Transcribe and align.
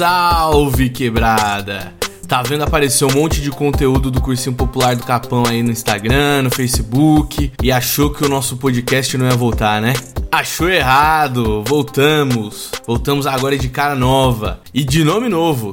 Salve 0.00 0.88
quebrada! 0.88 1.92
Tá 2.26 2.40
vendo 2.42 2.64
aparecer 2.64 3.04
um 3.04 3.12
monte 3.12 3.42
de 3.42 3.50
conteúdo 3.50 4.10
do 4.10 4.18
Cursinho 4.18 4.56
Popular 4.56 4.96
do 4.96 5.04
Capão 5.04 5.44
aí 5.46 5.62
no 5.62 5.70
Instagram, 5.70 6.40
no 6.40 6.50
Facebook 6.50 7.52
e 7.62 7.70
achou 7.70 8.08
que 8.08 8.24
o 8.24 8.28
nosso 8.30 8.56
podcast 8.56 9.18
não 9.18 9.26
ia 9.26 9.36
voltar, 9.36 9.78
né? 9.82 9.92
Achou 10.32 10.70
errado! 10.70 11.62
Voltamos! 11.66 12.70
Voltamos 12.86 13.26
agora 13.26 13.58
de 13.58 13.68
cara 13.68 13.94
nova 13.94 14.62
e 14.72 14.84
de 14.84 15.04
nome 15.04 15.28
novo. 15.28 15.70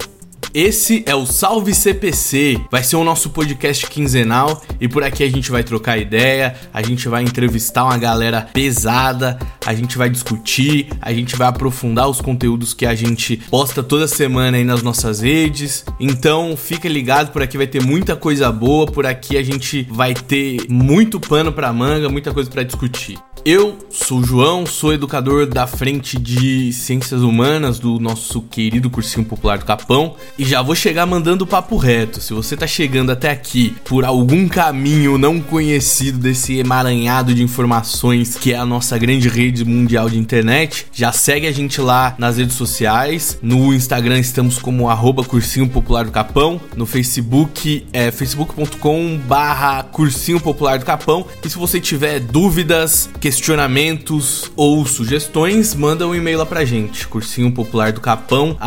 Esse 0.54 1.04
é 1.06 1.14
o 1.14 1.26
Salve 1.26 1.74
CPC. 1.74 2.60
Vai 2.72 2.84
ser 2.84 2.96
o 2.96 3.04
nosso 3.04 3.30
podcast 3.30 3.86
quinzenal 3.88 4.62
e 4.80 4.88
por 4.88 5.04
aqui 5.04 5.24
a 5.24 5.30
gente 5.30 5.52
vai 5.52 5.64
trocar 5.64 5.98
ideia, 5.98 6.56
a 6.74 6.82
gente 6.82 7.08
vai 7.10 7.24
entrevistar 7.24 7.84
uma 7.84 7.98
galera 7.98 8.48
pesada, 8.54 9.38
a 9.66 9.74
gente 9.74 9.98
vai 9.98 10.10
discutir, 10.10 10.88
a 11.02 11.14
gente 11.14 11.36
vai 11.36 11.48
aprofundar 11.48 12.08
os 12.08 12.22
conteúdos 12.22 12.74
que 12.74 12.86
a 12.86 12.96
gente 12.96 13.38
posta 13.50 13.84
toda 13.84 14.08
semana 14.08 14.58
aí 14.58 14.64
nas 14.64 14.82
nossas 14.82 15.20
redes. 15.20 15.86
Então, 16.00 16.56
fica 16.56 16.88
ligado, 16.88 17.32
por 17.32 17.42
aqui 17.42 17.58
vai 17.58 17.68
ter 17.68 17.84
muita 17.84 18.16
coisa 18.16 18.52
boa, 18.52 18.86
por 18.88 19.06
aqui 19.06 19.38
a 19.38 19.44
gente 19.44 19.86
vai 19.92 20.14
ter 20.14 20.66
muito 20.70 21.20
pano 21.20 21.52
para 21.52 21.72
manga, 21.74 22.10
muita 22.10 22.34
coisa 22.34 22.50
para 22.50 22.64
discutir. 22.64 23.20
Eu 23.50 23.78
sou 23.90 24.20
o 24.20 24.24
João, 24.26 24.66
sou 24.66 24.94
educador 24.94 25.46
da 25.46 25.66
frente 25.66 26.20
de 26.20 26.74
Ciências 26.74 27.22
Humanas 27.22 27.80
do 27.80 27.98
nosso 27.98 28.42
querido 28.42 28.90
Cursinho 28.90 29.26
Popular 29.26 29.58
do 29.58 29.64
Capão 29.64 30.18
e 30.38 30.46
já 30.46 30.62
vou 30.62 30.76
chegar 30.76 31.06
mandando 31.06 31.48
papo 31.48 31.78
reto. 31.78 32.22
Se 32.22 32.34
você 32.34 32.56
tá 32.56 32.68
chegando 32.68 33.12
até 33.12 33.30
aqui 33.30 33.76
por 33.84 34.06
algum 34.06 34.48
caminho 34.48 35.18
não 35.18 35.40
conhecido 35.40 36.18
desse 36.18 36.58
emaranhado 36.58 37.34
de 37.34 37.44
informações 37.44 38.36
que 38.36 38.54
é 38.54 38.58
a 38.58 38.66
nossa 38.66 38.98
grande 38.98 39.30
rede 39.30 39.66
mundial 39.66 40.10
de 40.10 40.18
internet, 40.18 40.88
já 40.92 41.12
segue 41.12 41.48
a 41.48 41.52
gente 41.52 41.82
lá 41.82 42.16
nas 42.18 42.38
redes 42.38 42.56
sociais. 42.56 43.38
No 43.42 43.74
Instagram 43.74 44.20
estamos 44.20 44.60
como 44.60 44.90
arroba 44.90 45.24
Cursinho 45.24 45.68
Popular 45.68 46.06
do 46.06 46.12
Capão, 46.12 46.60
no 46.76 46.86
Facebook 46.86 47.86
é 47.92 48.12
facebook.com 48.12 49.20
barra 49.28 49.84
Cursinho 49.84 50.40
Popular 50.40 50.80
do 50.80 50.86
Capão. 50.86 51.26
E 51.44 51.50
se 51.50 51.58
você 51.58 51.80
tiver 51.80 52.20
dúvidas, 52.20 53.10
questionamentos 53.20 54.52
ou 54.56 54.86
sugestões, 54.86 55.74
manda 55.74 56.08
um 56.08 56.14
e-mail 56.14 56.40
lá 56.40 56.46
pra 56.46 56.66
gente, 56.66 57.08
cursinho 57.08 57.52
popular 57.52 57.92
do 57.92 58.02
capão, 58.02 58.58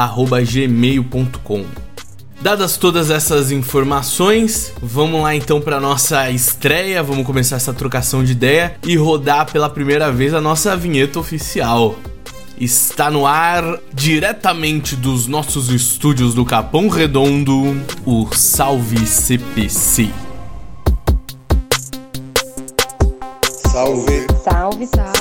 gmail.com. 0.47 1.60
Dadas 2.41 2.79
todas 2.79 3.11
essas 3.11 3.53
informações, 3.53 4.73
vamos 4.81 5.21
lá 5.21 5.35
então 5.35 5.61
para 5.61 5.79
nossa 5.79 6.31
estreia, 6.31 7.03
vamos 7.03 7.27
começar 7.27 7.57
essa 7.57 7.75
trocação 7.75 8.25
de 8.25 8.33
ideia 8.33 8.77
e 8.83 8.97
rodar 8.97 9.53
pela 9.53 9.69
primeira 9.69 10.11
vez 10.11 10.33
a 10.33 10.41
nossa 10.41 10.75
vinheta 10.75 11.19
oficial. 11.19 11.97
Está 12.59 13.11
no 13.11 13.27
ar, 13.27 13.79
diretamente 13.93 14.97
dos 14.97 15.27
nossos 15.27 15.69
estúdios 15.69 16.33
do 16.33 16.43
Capão 16.47 16.89
Redondo, 16.89 17.79
o 18.07 18.27
Salve 18.35 19.07
CPC. 19.07 20.09
Salve. 23.71 24.27
Salve, 24.43 24.87
salve. 24.87 25.20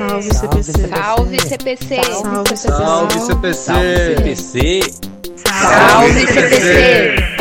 Salve, 0.00 0.24
CPC. 0.24 0.88
Salve, 0.88 1.28
CPC. 1.28 2.02
Salve, 2.02 2.46
CPC. 2.46 2.56
Salve, 2.56 3.54
Salve, 3.54 3.84
CPC. 4.16 4.16
CPC. 4.16 4.56
Salve, 5.46 6.10
CPC. 6.16 7.40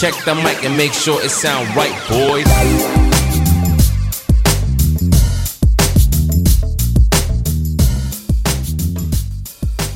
Check 0.00 0.14
the 0.24 0.34
mic 0.34 0.64
and 0.64 0.76
make 0.76 0.92
sure 0.92 1.22
it 1.22 1.30
sound 1.30 1.68
right, 1.76 1.94
boys. 2.08 2.44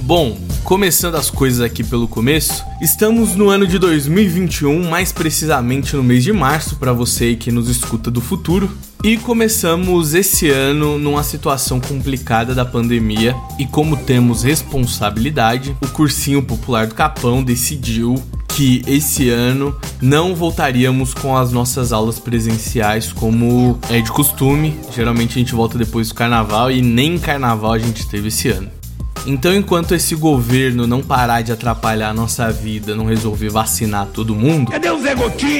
Bom, 0.06 0.47
começando 0.68 1.14
as 1.14 1.30
coisas 1.30 1.62
aqui 1.62 1.82
pelo 1.82 2.06
começo, 2.06 2.62
estamos 2.78 3.34
no 3.34 3.48
ano 3.48 3.66
de 3.66 3.78
2021, 3.78 4.86
mais 4.86 5.10
precisamente 5.10 5.96
no 5.96 6.02
mês 6.02 6.22
de 6.22 6.30
março, 6.30 6.76
para 6.76 6.92
você 6.92 7.34
que 7.34 7.50
nos 7.50 7.70
escuta 7.70 8.10
do 8.10 8.20
futuro. 8.20 8.70
E 9.02 9.16
começamos 9.16 10.12
esse 10.12 10.50
ano 10.50 10.98
numa 10.98 11.22
situação 11.22 11.80
complicada 11.80 12.54
da 12.54 12.66
pandemia, 12.66 13.34
e 13.58 13.64
como 13.64 13.96
temos 13.96 14.42
responsabilidade, 14.42 15.74
o 15.80 15.88
Cursinho 15.88 16.42
Popular 16.42 16.86
do 16.86 16.94
Capão 16.94 17.42
decidiu 17.42 18.22
que 18.46 18.82
esse 18.86 19.30
ano 19.30 19.74
não 20.02 20.34
voltaríamos 20.34 21.14
com 21.14 21.34
as 21.34 21.50
nossas 21.50 21.92
aulas 21.94 22.18
presenciais 22.18 23.10
como 23.10 23.78
é 23.88 24.02
de 24.02 24.12
costume. 24.12 24.78
Geralmente 24.94 25.30
a 25.30 25.38
gente 25.38 25.54
volta 25.54 25.78
depois 25.78 26.08
do 26.08 26.14
carnaval 26.14 26.70
e 26.70 26.82
nem 26.82 27.18
carnaval 27.18 27.72
a 27.72 27.78
gente 27.78 28.06
teve 28.06 28.28
esse 28.28 28.50
ano. 28.50 28.77
Então, 29.28 29.54
enquanto 29.54 29.94
esse 29.94 30.14
governo 30.14 30.86
não 30.86 31.02
parar 31.02 31.42
de 31.42 31.52
atrapalhar 31.52 32.08
a 32.08 32.14
nossa 32.14 32.50
vida, 32.50 32.96
não 32.96 33.04
resolver 33.04 33.50
vacinar 33.50 34.06
todo 34.06 34.34
mundo, 34.34 34.70
Cadê 34.70 34.88
o 34.88 34.98
Zé 35.02 35.14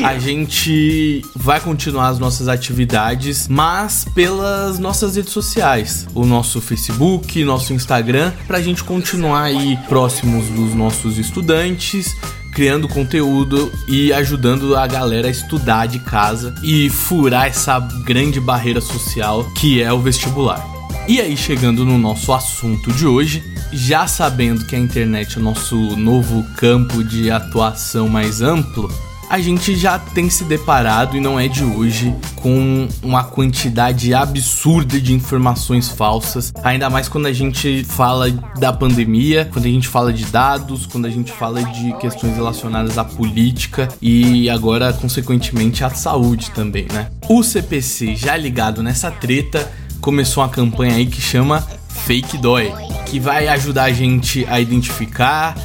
a 0.05 0.19
gente 0.19 1.21
vai 1.37 1.61
continuar 1.61 2.09
as 2.09 2.19
nossas 2.19 2.49
atividades, 2.49 3.47
mas 3.47 4.07
pelas 4.15 4.79
nossas 4.79 5.17
redes 5.17 5.33
sociais, 5.33 6.07
o 6.15 6.25
nosso 6.25 6.63
Facebook, 6.63 7.45
nosso 7.45 7.75
Instagram, 7.75 8.33
pra 8.47 8.63
gente 8.63 8.83
continuar 8.83 9.43
aí 9.43 9.79
próximos 9.87 10.47
dos 10.47 10.75
nossos 10.75 11.19
estudantes, 11.19 12.17
criando 12.55 12.89
conteúdo 12.89 13.71
e 13.87 14.15
ajudando 14.15 14.77
a 14.77 14.87
galera 14.87 15.29
a 15.29 15.31
estudar 15.31 15.85
de 15.85 15.99
casa 15.99 16.55
e 16.63 16.89
furar 16.89 17.49
essa 17.49 17.79
grande 18.07 18.41
barreira 18.41 18.81
social 18.81 19.45
que 19.53 19.83
é 19.83 19.93
o 19.93 20.01
vestibular. 20.01 20.78
E 21.09 21.23
aí, 21.23 21.39
chegando 21.39 21.87
no 21.87 21.97
nosso 21.97 22.35
assunto 22.35 22.93
de 22.93 23.07
hoje, 23.07 23.43
já 23.73 24.07
sabendo 24.07 24.67
que 24.67 24.77
a 24.77 24.79
internet 24.79 25.39
é 25.39 25.41
o 25.41 25.43
nosso 25.43 25.75
novo 25.97 26.45
campo 26.55 27.03
de 27.03 27.31
atuação 27.31 28.07
mais 28.11 28.43
amplo, 28.43 28.93
a 29.31 29.39
gente 29.41 29.75
já 29.75 29.99
tem 29.99 30.29
se 30.29 30.45
deparado, 30.45 31.17
e 31.17 31.21
não 31.21 31.41
é 31.41 31.49
de 31.49 31.65
hoje, 31.65 32.15
com 32.37 32.87
uma 33.03 33.25
quantidade 33.25 34.13
absurda 34.13 35.01
de 35.01 35.15
informações 35.15 35.89
falsas, 35.89 36.53
ainda 36.63 36.91
mais 36.91 37.09
quando 37.09 37.25
a 37.25 37.33
gente 37.33 37.85
fala 37.85 38.31
da 38.59 38.71
pandemia, 38.71 39.49
quando 39.51 39.65
a 39.65 39.71
gente 39.71 39.89
fala 39.89 40.13
de 40.13 40.27
dados, 40.27 40.85
quando 40.85 41.07
a 41.07 41.11
gente 41.11 41.33
fala 41.33 41.63
de 41.63 41.91
questões 41.95 42.37
relacionadas 42.37 42.99
à 42.99 43.05
política 43.05 43.89
e 44.01 44.51
agora, 44.51 44.93
consequentemente, 44.93 45.83
à 45.83 45.89
saúde 45.89 46.51
também, 46.51 46.87
né? 46.93 47.11
O 47.31 47.43
CPC, 47.43 48.15
já 48.15 48.37
ligado 48.37 48.83
nessa 48.83 49.11
treta, 49.11 49.71
começou 50.01 50.43
uma 50.43 50.49
campanha 50.49 50.95
aí 50.95 51.07
que 51.07 51.21
chama 51.21 51.67
Fake 51.89 52.39
Dói, 52.39 52.73
que 53.07 53.19
vai 53.19 53.49
ajudar 53.49 53.85
a 53.85 53.93
gente 53.93 54.47
a 54.49 54.61
identificar, 54.61 55.57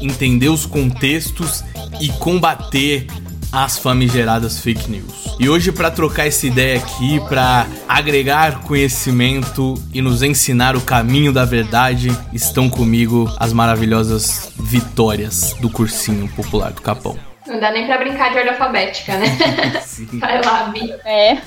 entender 0.00 0.48
os 0.48 0.66
contextos 0.66 1.64
e 2.00 2.08
combater 2.08 3.06
as 3.52 3.78
famigeradas 3.78 4.60
fake 4.60 4.90
news. 4.90 5.36
E 5.38 5.48
hoje 5.48 5.70
para 5.70 5.90
trocar 5.90 6.26
essa 6.26 6.46
ideia 6.46 6.78
aqui, 6.78 7.20
para 7.28 7.66
agregar 7.88 8.62
conhecimento 8.62 9.74
e 9.92 10.02
nos 10.02 10.22
ensinar 10.22 10.74
o 10.74 10.80
caminho 10.80 11.32
da 11.32 11.44
verdade, 11.44 12.10
estão 12.32 12.68
comigo 12.68 13.32
as 13.38 13.52
maravilhosas 13.52 14.52
vitórias 14.58 15.54
do 15.60 15.70
cursinho 15.70 16.28
popular 16.28 16.72
do 16.72 16.82
Capão. 16.82 17.16
Não 17.46 17.60
dá 17.60 17.70
nem 17.70 17.86
pra 17.86 17.98
brincar 17.98 18.30
de 18.30 18.38
ordem 18.38 18.52
alfabética, 18.52 19.16
né? 19.18 19.26
Vai 20.14 20.42
lá, 20.42 20.64
Bi. 20.64 20.92
É. 21.04 21.38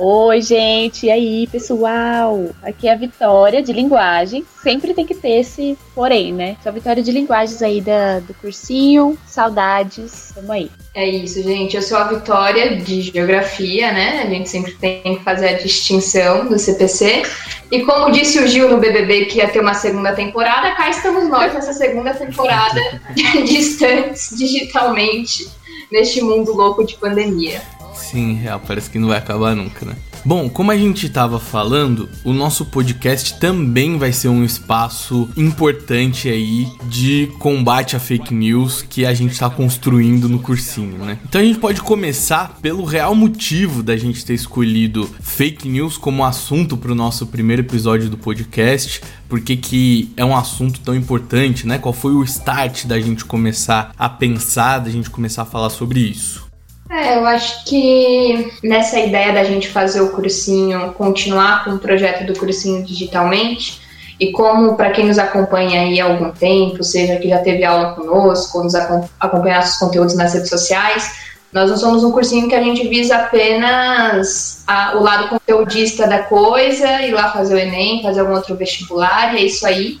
Oi, 0.00 0.40
gente. 0.40 1.06
E 1.06 1.10
aí, 1.10 1.48
pessoal? 1.48 2.50
Aqui 2.62 2.86
é 2.86 2.92
a 2.92 2.96
Vitória 2.96 3.60
de 3.60 3.72
Linguagem. 3.72 4.44
Sempre 4.62 4.94
tem 4.94 5.04
que 5.04 5.12
ter 5.12 5.40
esse 5.40 5.76
porém, 5.92 6.32
né? 6.32 6.56
Sou 6.62 6.70
a 6.70 6.72
Vitória 6.72 7.02
de 7.02 7.10
Linguagens 7.10 7.60
aí 7.60 7.80
da, 7.80 8.20
do 8.20 8.32
cursinho. 8.34 9.18
Saudades. 9.26 10.30
Tamo 10.32 10.52
aí. 10.52 10.70
É 10.94 11.04
isso, 11.04 11.42
gente. 11.42 11.74
Eu 11.74 11.82
sou 11.82 11.98
a 11.98 12.04
Vitória 12.04 12.76
de 12.76 13.00
Geografia, 13.00 13.90
né? 13.90 14.22
A 14.22 14.30
gente 14.30 14.48
sempre 14.48 14.70
tem 14.76 15.16
que 15.16 15.24
fazer 15.24 15.48
a 15.48 15.52
distinção 15.54 16.46
do 16.46 16.56
CPC. 16.60 17.24
E 17.72 17.82
como 17.82 18.12
disse 18.12 18.38
o 18.38 18.46
Gil 18.46 18.68
no 18.68 18.78
BBB 18.78 19.24
que 19.24 19.38
ia 19.38 19.48
ter 19.48 19.58
uma 19.58 19.74
segunda 19.74 20.14
temporada, 20.14 20.76
cá 20.76 20.88
estamos 20.88 21.28
nós 21.28 21.52
nessa 21.52 21.72
segunda 21.72 22.14
temporada, 22.14 22.80
distantes 23.44 24.30
digitalmente, 24.38 25.48
neste 25.90 26.22
mundo 26.22 26.52
louco 26.52 26.86
de 26.86 26.94
pandemia. 26.94 27.60
Sim, 27.98 28.34
real, 28.34 28.60
parece 28.64 28.88
que 28.88 28.98
não 28.98 29.08
vai 29.08 29.18
acabar 29.18 29.54
nunca, 29.54 29.84
né? 29.84 29.96
Bom, 30.24 30.48
como 30.48 30.70
a 30.70 30.76
gente 30.76 31.06
estava 31.06 31.38
falando, 31.38 32.08
o 32.24 32.32
nosso 32.32 32.66
podcast 32.66 33.38
também 33.38 33.98
vai 33.98 34.12
ser 34.12 34.28
um 34.28 34.44
espaço 34.44 35.28
importante 35.36 36.28
aí 36.28 36.66
de 36.84 37.28
combate 37.38 37.96
a 37.96 38.00
fake 38.00 38.34
news 38.34 38.82
que 38.82 39.06
a 39.06 39.14
gente 39.14 39.32
está 39.32 39.48
construindo 39.48 40.28
no 40.28 40.38
cursinho, 40.38 41.04
né? 41.04 41.18
Então 41.24 41.40
a 41.40 41.44
gente 41.44 41.58
pode 41.58 41.80
começar 41.80 42.58
pelo 42.60 42.84
real 42.84 43.14
motivo 43.14 43.82
da 43.82 43.96
gente 43.96 44.24
ter 44.24 44.34
escolhido 44.34 45.08
fake 45.20 45.68
news 45.68 45.96
como 45.96 46.24
assunto 46.24 46.76
para 46.76 46.92
o 46.92 46.96
nosso 46.96 47.26
primeiro 47.26 47.62
episódio 47.62 48.10
do 48.10 48.16
podcast, 48.16 49.00
porque 49.28 49.56
que 49.56 50.10
é 50.16 50.24
um 50.24 50.36
assunto 50.36 50.80
tão 50.80 50.94
importante, 50.94 51.66
né? 51.66 51.78
Qual 51.78 51.92
foi 51.92 52.12
o 52.12 52.24
start 52.24 52.86
da 52.86 53.00
gente 53.00 53.24
começar 53.24 53.92
a 53.96 54.08
pensar, 54.08 54.80
da 54.80 54.90
gente 54.90 55.10
começar 55.10 55.42
a 55.42 55.46
falar 55.46 55.70
sobre 55.70 56.00
isso? 56.00 56.47
É, 56.90 57.16
eu 57.16 57.26
acho 57.26 57.64
que 57.64 58.52
nessa 58.62 58.98
ideia 58.98 59.32
da 59.32 59.44
gente 59.44 59.68
fazer 59.68 60.00
o 60.00 60.10
cursinho, 60.10 60.92
continuar 60.94 61.64
com 61.64 61.72
o 61.72 61.78
projeto 61.78 62.26
do 62.26 62.38
cursinho 62.38 62.82
digitalmente, 62.84 63.80
e 64.18 64.32
como 64.32 64.74
para 64.74 64.90
quem 64.90 65.06
nos 65.06 65.18
acompanha 65.18 65.82
aí 65.82 66.00
há 66.00 66.06
algum 66.06 66.30
tempo, 66.30 66.82
seja 66.82 67.16
que 67.16 67.28
já 67.28 67.38
teve 67.38 67.64
aula 67.64 67.94
conosco, 67.94 68.58
ou 68.58 68.64
nos 68.64 68.74
acompanha 68.74 69.56
nossos 69.56 69.78
conteúdos 69.78 70.16
nas 70.16 70.34
redes 70.34 70.48
sociais, 70.48 71.28
nós 71.52 71.70
não 71.70 71.76
somos 71.76 72.04
um 72.04 72.10
cursinho 72.10 72.48
que 72.48 72.54
a 72.54 72.62
gente 72.62 72.86
visa 72.88 73.16
apenas 73.16 74.62
a, 74.66 74.96
o 74.96 75.02
lado 75.02 75.28
conteudista 75.28 76.06
da 76.06 76.22
coisa, 76.22 77.02
ir 77.02 77.12
lá 77.12 77.32
fazer 77.32 77.54
o 77.54 77.58
Enem, 77.58 78.02
fazer 78.02 78.20
algum 78.20 78.34
outro 78.34 78.56
vestibular, 78.56 79.34
e 79.34 79.38
é 79.38 79.42
isso 79.44 79.66
aí. 79.66 79.98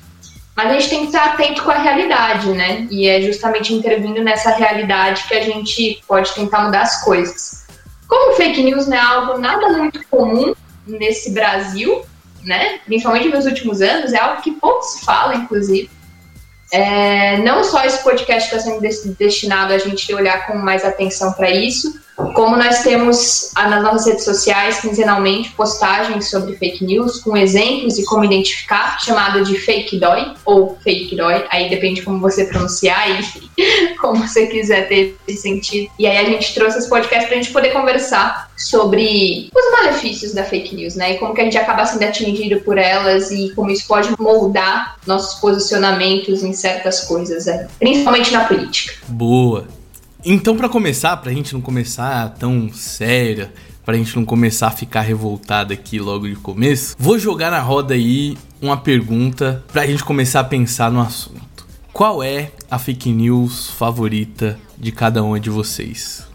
Mas 0.58 0.72
a 0.72 0.72
gente 0.72 0.88
tem 0.88 1.00
que 1.02 1.06
estar 1.06 1.24
atento 1.34 1.62
com 1.62 1.70
a 1.70 1.78
realidade, 1.78 2.48
né? 2.48 2.88
E 2.90 3.06
é 3.06 3.22
justamente 3.22 3.72
intervindo 3.72 4.24
nessa 4.24 4.50
realidade 4.50 5.22
que 5.28 5.34
a 5.34 5.40
gente 5.40 6.02
pode 6.04 6.34
tentar 6.34 6.64
mudar 6.64 6.82
as 6.82 7.04
coisas. 7.04 7.64
Como 8.08 8.34
fake 8.34 8.64
news 8.64 8.88
não 8.88 8.96
é 8.96 9.00
algo 9.00 9.38
nada 9.38 9.68
muito 9.68 10.04
comum 10.08 10.52
nesse 10.84 11.30
Brasil, 11.30 12.04
né? 12.42 12.80
Principalmente 12.84 13.28
nos 13.28 13.46
últimos 13.46 13.80
anos, 13.80 14.12
é 14.12 14.18
algo 14.18 14.42
que 14.42 14.50
pouco 14.50 14.82
se 14.82 15.04
fala, 15.04 15.36
inclusive. 15.36 15.88
É, 16.72 17.36
não 17.38 17.62
só 17.62 17.84
esse 17.84 18.02
podcast 18.02 18.52
está 18.52 18.58
sendo 18.58 18.80
destinado 19.16 19.72
a 19.72 19.78
gente 19.78 20.12
olhar 20.12 20.44
com 20.48 20.58
mais 20.58 20.84
atenção 20.84 21.34
para 21.34 21.52
isso, 21.52 22.00
como 22.34 22.56
nós 22.56 22.82
temos 22.82 23.52
nas 23.54 23.82
nossas 23.82 24.06
redes 24.06 24.24
sociais, 24.24 24.80
quinzenalmente, 24.80 25.50
postagens 25.50 26.28
sobre 26.28 26.56
fake 26.56 26.84
news, 26.84 27.20
com 27.20 27.36
exemplos 27.36 27.96
e 27.96 28.04
como 28.04 28.24
identificar, 28.24 28.98
chamada 29.00 29.42
de 29.42 29.56
fake 29.58 29.98
dói 29.98 30.34
ou 30.44 30.76
fake 30.82 31.14
dói, 31.14 31.44
aí 31.50 31.70
depende 31.70 32.02
como 32.02 32.18
você 32.18 32.44
pronunciar 32.44 33.08
e 33.56 33.94
como 33.96 34.26
você 34.26 34.46
quiser 34.46 34.88
ter 34.88 35.16
esse 35.28 35.42
sentido. 35.42 35.90
E 35.98 36.06
aí 36.06 36.16
a 36.18 36.24
gente 36.24 36.54
trouxe 36.54 36.78
esse 36.78 36.88
podcast 36.88 37.28
para 37.28 37.38
a 37.38 37.40
gente 37.40 37.52
poder 37.52 37.70
conversar 37.70 38.50
sobre 38.56 39.50
os 39.54 39.80
malefícios 39.80 40.34
da 40.34 40.42
fake 40.42 40.74
news, 40.74 40.96
né? 40.96 41.14
E 41.14 41.18
como 41.18 41.32
que 41.32 41.40
a 41.40 41.44
gente 41.44 41.56
acaba 41.56 41.86
sendo 41.86 42.02
atingido 42.02 42.60
por 42.62 42.76
elas 42.76 43.30
e 43.30 43.52
como 43.54 43.70
isso 43.70 43.86
pode 43.86 44.08
moldar 44.20 44.96
nossos 45.06 45.40
posicionamentos 45.40 46.42
em 46.42 46.52
certas 46.52 47.02
coisas, 47.02 47.46
aí, 47.46 47.66
principalmente 47.78 48.32
na 48.32 48.44
política. 48.44 48.94
Boa. 49.06 49.77
Então, 50.24 50.56
para 50.56 50.68
começar, 50.68 51.16
pra 51.18 51.32
gente 51.32 51.54
não 51.54 51.60
começar 51.60 52.28
tão 52.30 52.70
séria, 52.72 53.52
pra 53.84 53.96
gente 53.96 54.16
não 54.16 54.24
começar 54.24 54.66
a 54.66 54.70
ficar 54.72 55.00
revoltado 55.02 55.72
aqui 55.72 55.98
logo 55.98 56.28
de 56.28 56.34
começo, 56.36 56.96
vou 56.98 57.18
jogar 57.18 57.50
na 57.50 57.60
roda 57.60 57.94
aí 57.94 58.36
uma 58.60 58.76
pergunta 58.76 59.64
pra 59.72 59.86
gente 59.86 60.04
começar 60.04 60.40
a 60.40 60.44
pensar 60.44 60.90
no 60.90 61.00
assunto. 61.00 61.66
Qual 61.92 62.22
é 62.22 62.50
a 62.70 62.78
fake 62.78 63.10
news 63.10 63.70
favorita 63.70 64.58
de 64.76 64.92
cada 64.92 65.22
um 65.22 65.38
de 65.38 65.50
vocês? 65.50 66.26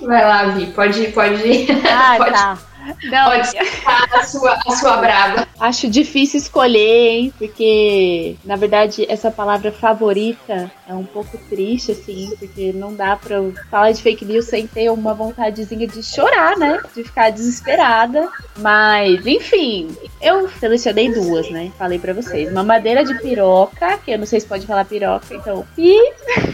Vai 0.00 0.24
lá, 0.24 0.46
Vi, 0.50 0.66
pode 0.66 1.00
ir, 1.00 1.12
pode 1.12 1.42
ir. 1.46 1.70
Ah, 1.86 2.14
pode. 2.18 2.32
tá. 2.32 2.58
Não, 3.04 3.30
Pode 3.30 3.48
citar 3.48 4.08
a 4.14 4.22
sua, 4.24 4.58
a 4.66 4.70
sua 4.72 4.96
brava. 4.96 5.46
Acho 5.58 5.88
difícil 5.88 6.38
escolher, 6.38 7.08
hein? 7.08 7.32
Porque, 7.36 8.36
na 8.44 8.56
verdade, 8.56 9.04
essa 9.08 9.30
palavra 9.30 9.72
favorita 9.72 10.70
é 10.88 10.94
um 10.94 11.04
pouco 11.04 11.36
triste, 11.48 11.92
assim, 11.92 12.32
porque 12.38 12.72
não 12.72 12.94
dá 12.94 13.16
pra 13.16 13.36
eu 13.36 13.52
falar 13.70 13.92
de 13.92 14.02
fake 14.02 14.24
news 14.24 14.46
sem 14.46 14.66
ter 14.66 14.90
uma 14.90 15.14
vontadezinha 15.14 15.86
de 15.86 16.02
chorar, 16.02 16.56
né? 16.56 16.80
De 16.94 17.04
ficar 17.04 17.30
desesperada. 17.30 18.28
Mas, 18.58 19.26
enfim, 19.26 19.94
eu 20.20 20.48
selecionei 20.48 21.12
duas, 21.12 21.50
né? 21.50 21.72
Falei 21.76 21.98
pra 21.98 22.12
vocês. 22.12 22.50
Uma 22.50 22.62
madeira 22.62 23.04
de 23.04 23.14
piroca, 23.20 23.98
que 23.98 24.12
eu 24.12 24.18
não 24.18 24.26
sei 24.26 24.40
se 24.40 24.46
pode 24.46 24.66
falar 24.66 24.84
piroca, 24.84 25.34
então. 25.34 25.66
Pi! 25.74 25.94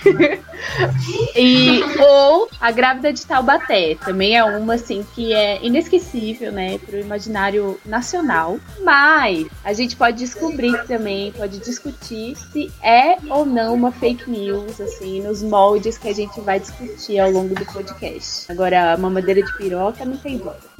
e, 1.37 1.83
ou 2.01 2.49
a 2.61 2.71
grávida 2.71 3.13
de 3.13 3.25
Taubaté. 3.27 3.97
Também 4.05 4.37
é 4.37 4.45
uma, 4.45 4.75
assim, 4.75 5.05
que 5.15 5.33
é 5.33 5.59
inesquecível, 5.63 6.24
né? 6.53 6.79
Pro 6.79 6.99
imaginário 6.99 7.79
nacional. 7.85 8.59
Mas 8.83 9.47
a 9.63 9.73
gente 9.73 9.97
pode 9.97 10.19
descobrir 10.19 10.85
também, 10.87 11.33
pode 11.33 11.59
discutir 11.59 12.37
se 12.37 12.73
é 12.83 13.17
ou 13.29 13.45
não 13.45 13.75
uma 13.75 13.93
fake 13.93 14.31
news, 14.31 14.81
assim, 14.81 15.23
nos 15.23 15.43
moldes 15.43 15.99
que 15.99 16.09
a 16.09 16.15
gente 16.15 16.41
vai 16.41 16.59
discutir 16.59 17.19
ao 17.19 17.31
longo 17.31 17.55
do 17.55 17.65
podcast. 17.67 18.51
Agora, 18.51 18.93
a 18.93 18.97
mamadeira 18.97 19.43
de 19.43 19.57
piroca 19.57 20.05
não 20.05 20.17
tem 20.17 20.39
dúvida. 20.39 20.75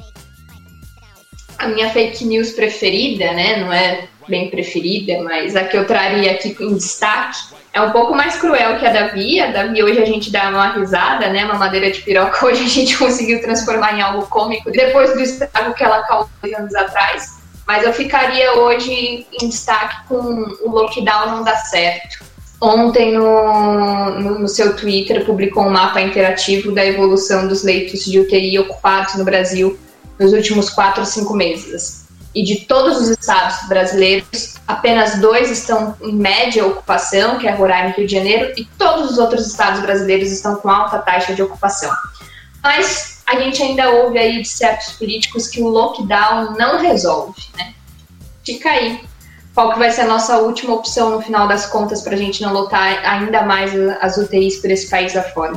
A 1.57 1.67
minha 1.67 1.89
fake 1.89 2.25
news 2.25 2.51
preferida, 2.51 3.31
né? 3.33 3.57
Não 3.57 3.71
é 3.71 4.07
bem 4.27 4.49
preferida, 4.49 5.23
mas 5.23 5.55
a 5.55 5.63
que 5.63 5.77
eu 5.77 5.85
traria 5.85 6.31
aqui 6.31 6.55
em 6.59 6.75
destaque 6.75 7.55
é 7.75 7.81
um 7.81 7.91
pouco 7.91 8.15
mais 8.15 8.37
cruel 8.37 8.79
que 8.79 8.87
a 8.87 8.91
Davi. 8.91 9.41
A 9.41 9.51
Davi 9.51 9.83
hoje 9.83 10.01
a 10.01 10.05
gente 10.05 10.31
dá 10.31 10.47
uma 10.47 10.71
risada, 10.71 11.27
né? 11.27 11.43
Uma 11.43 11.55
madeira 11.55 11.91
de 11.91 12.01
piroca 12.01 12.43
hoje 12.47 12.63
a 12.63 12.69
gente 12.69 12.97
conseguiu 12.97 13.41
transformar 13.41 13.93
em 13.93 14.01
algo 14.01 14.25
cômico 14.27 14.71
depois 14.71 15.13
do 15.13 15.19
estrago 15.19 15.73
que 15.73 15.83
ela 15.83 16.01
causou 16.03 16.29
anos 16.57 16.73
atrás. 16.73 17.35
Mas 17.67 17.83
eu 17.83 17.91
ficaria 17.91 18.53
hoje 18.53 19.27
em 19.41 19.49
destaque 19.49 20.07
com 20.07 20.15
o 20.15 20.71
lockdown 20.71 21.31
não 21.31 21.43
dá 21.43 21.57
certo. 21.57 22.23
Ontem, 22.61 23.11
no, 23.11 24.11
no, 24.11 24.39
no, 24.39 24.47
seu 24.47 24.75
Twitter, 24.77 25.25
publicou 25.25 25.63
um 25.63 25.69
mapa 25.69 25.99
interativo 25.99 26.71
da 26.71 26.85
evolução 26.85 27.47
dos 27.47 27.63
leitos 27.63 28.05
de 28.05 28.19
UTI 28.19 28.57
ocupados 28.59 29.15
no 29.15 29.25
Brasil 29.25 29.77
nos 30.17 30.31
últimos 30.31 30.69
quatro 30.69 31.01
ou 31.01 31.05
cinco 31.05 31.33
meses. 31.33 32.04
E 32.35 32.43
de 32.43 32.65
todos 32.65 32.97
os 32.97 33.09
estados 33.09 33.65
brasileiros, 33.69 34.55
apenas 34.67 35.19
dois 35.19 35.49
estão 35.49 35.95
em 36.01 36.13
média 36.13 36.67
ocupação, 36.67 37.39
que 37.39 37.47
é 37.47 37.51
Roraima 37.51 37.91
e 37.91 37.93
Rio 37.93 38.07
de 38.07 38.13
Janeiro, 38.13 38.53
e 38.57 38.65
todos 38.77 39.11
os 39.11 39.17
outros 39.17 39.47
estados 39.47 39.81
brasileiros 39.81 40.29
estão 40.29 40.57
com 40.57 40.69
alta 40.69 40.99
taxa 40.99 41.33
de 41.33 41.41
ocupação. 41.41 41.91
Mas 42.61 43.23
a 43.25 43.39
gente 43.39 43.63
ainda 43.63 43.89
ouve 43.89 44.19
aí 44.19 44.41
de 44.41 44.47
certos 44.49 44.93
políticos 44.93 45.47
que 45.47 45.61
o 45.61 45.69
lockdown 45.69 46.57
não 46.57 46.81
resolve, 46.81 47.41
né? 47.55 47.73
Fica 48.45 48.69
aí. 48.69 49.01
Qual 49.53 49.71
que 49.71 49.79
vai 49.79 49.89
ser 49.89 50.01
a 50.01 50.07
nossa 50.07 50.37
última 50.39 50.73
opção 50.73 51.11
no 51.11 51.21
final 51.21 51.47
das 51.47 51.65
contas 51.65 52.01
para 52.01 52.15
a 52.15 52.17
gente 52.17 52.41
não 52.41 52.51
lotar 52.51 52.99
ainda 53.05 53.43
mais 53.43 53.71
as 54.01 54.17
UTIs 54.17 54.57
por 54.57 54.69
esse 54.69 54.89
país 54.89 55.15
afora? 55.15 55.55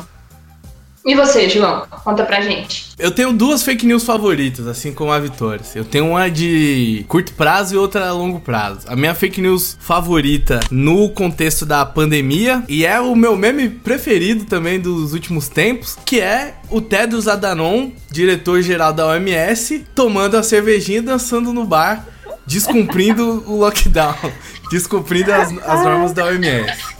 E 1.08 1.14
você, 1.14 1.48
João? 1.48 1.86
Conta 2.04 2.22
pra 2.22 2.42
gente. 2.42 2.90
Eu 2.98 3.10
tenho 3.10 3.32
duas 3.32 3.62
fake 3.62 3.86
news 3.86 4.04
favoritas, 4.04 4.66
assim 4.66 4.92
como 4.92 5.10
a 5.10 5.18
Vitória. 5.18 5.64
Eu 5.74 5.82
tenho 5.82 6.10
uma 6.10 6.28
de 6.28 7.02
curto 7.08 7.32
prazo 7.32 7.74
e 7.74 7.78
outra 7.78 8.06
a 8.06 8.12
longo 8.12 8.40
prazo. 8.40 8.80
A 8.86 8.94
minha 8.94 9.14
fake 9.14 9.40
news 9.40 9.74
favorita 9.80 10.60
no 10.70 11.08
contexto 11.08 11.64
da 11.64 11.86
pandemia 11.86 12.62
e 12.68 12.84
é 12.84 13.00
o 13.00 13.16
meu 13.16 13.38
meme 13.38 13.70
preferido 13.70 14.44
também 14.44 14.78
dos 14.78 15.14
últimos 15.14 15.48
tempos, 15.48 15.96
que 16.04 16.20
é 16.20 16.56
o 16.68 16.78
Tedros 16.78 17.26
Adhanom, 17.26 17.90
diretor-geral 18.10 18.92
da 18.92 19.06
OMS, 19.06 19.86
tomando 19.94 20.36
a 20.36 20.42
cervejinha 20.42 20.98
e 20.98 21.00
dançando 21.00 21.54
no 21.54 21.64
bar, 21.64 22.06
descumprindo 22.46 23.44
o 23.46 23.56
lockdown, 23.60 24.14
descumprindo 24.70 25.32
as, 25.32 25.56
as 25.66 25.82
normas 25.82 26.12
da 26.12 26.26
OMS. 26.26 26.98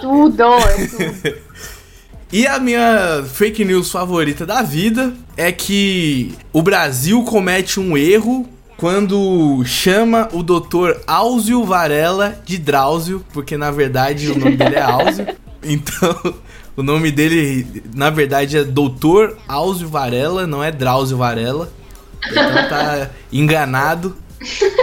Tudo, 0.00 0.42
é 0.42 0.86
tudo. 0.88 1.44
E 2.34 2.48
a 2.48 2.58
minha 2.58 3.22
fake 3.32 3.64
news 3.64 3.92
favorita 3.92 4.44
da 4.44 4.60
vida 4.60 5.14
é 5.36 5.52
que 5.52 6.36
o 6.52 6.62
Brasil 6.62 7.22
comete 7.22 7.78
um 7.78 7.96
erro 7.96 8.48
quando 8.76 9.64
chama 9.64 10.28
o 10.32 10.42
doutor 10.42 11.00
Áuzio 11.06 11.62
Varela 11.62 12.36
de 12.44 12.58
Drauzio, 12.58 13.24
porque 13.32 13.56
na 13.56 13.70
verdade 13.70 14.32
o 14.32 14.36
nome 14.36 14.56
dele 14.56 14.74
é 14.74 14.82
Áuzio. 14.82 15.26
Então, 15.66 16.34
o 16.76 16.82
nome 16.82 17.10
dele, 17.10 17.82
na 17.94 18.10
verdade, 18.10 18.58
é 18.58 18.64
Doutor 18.64 19.38
Áuzio 19.48 19.88
Varela, 19.88 20.46
não 20.46 20.62
é 20.62 20.70
Drauzio 20.70 21.16
Varela. 21.16 21.72
Então 22.22 22.68
tá 22.68 23.10
enganado. 23.32 24.14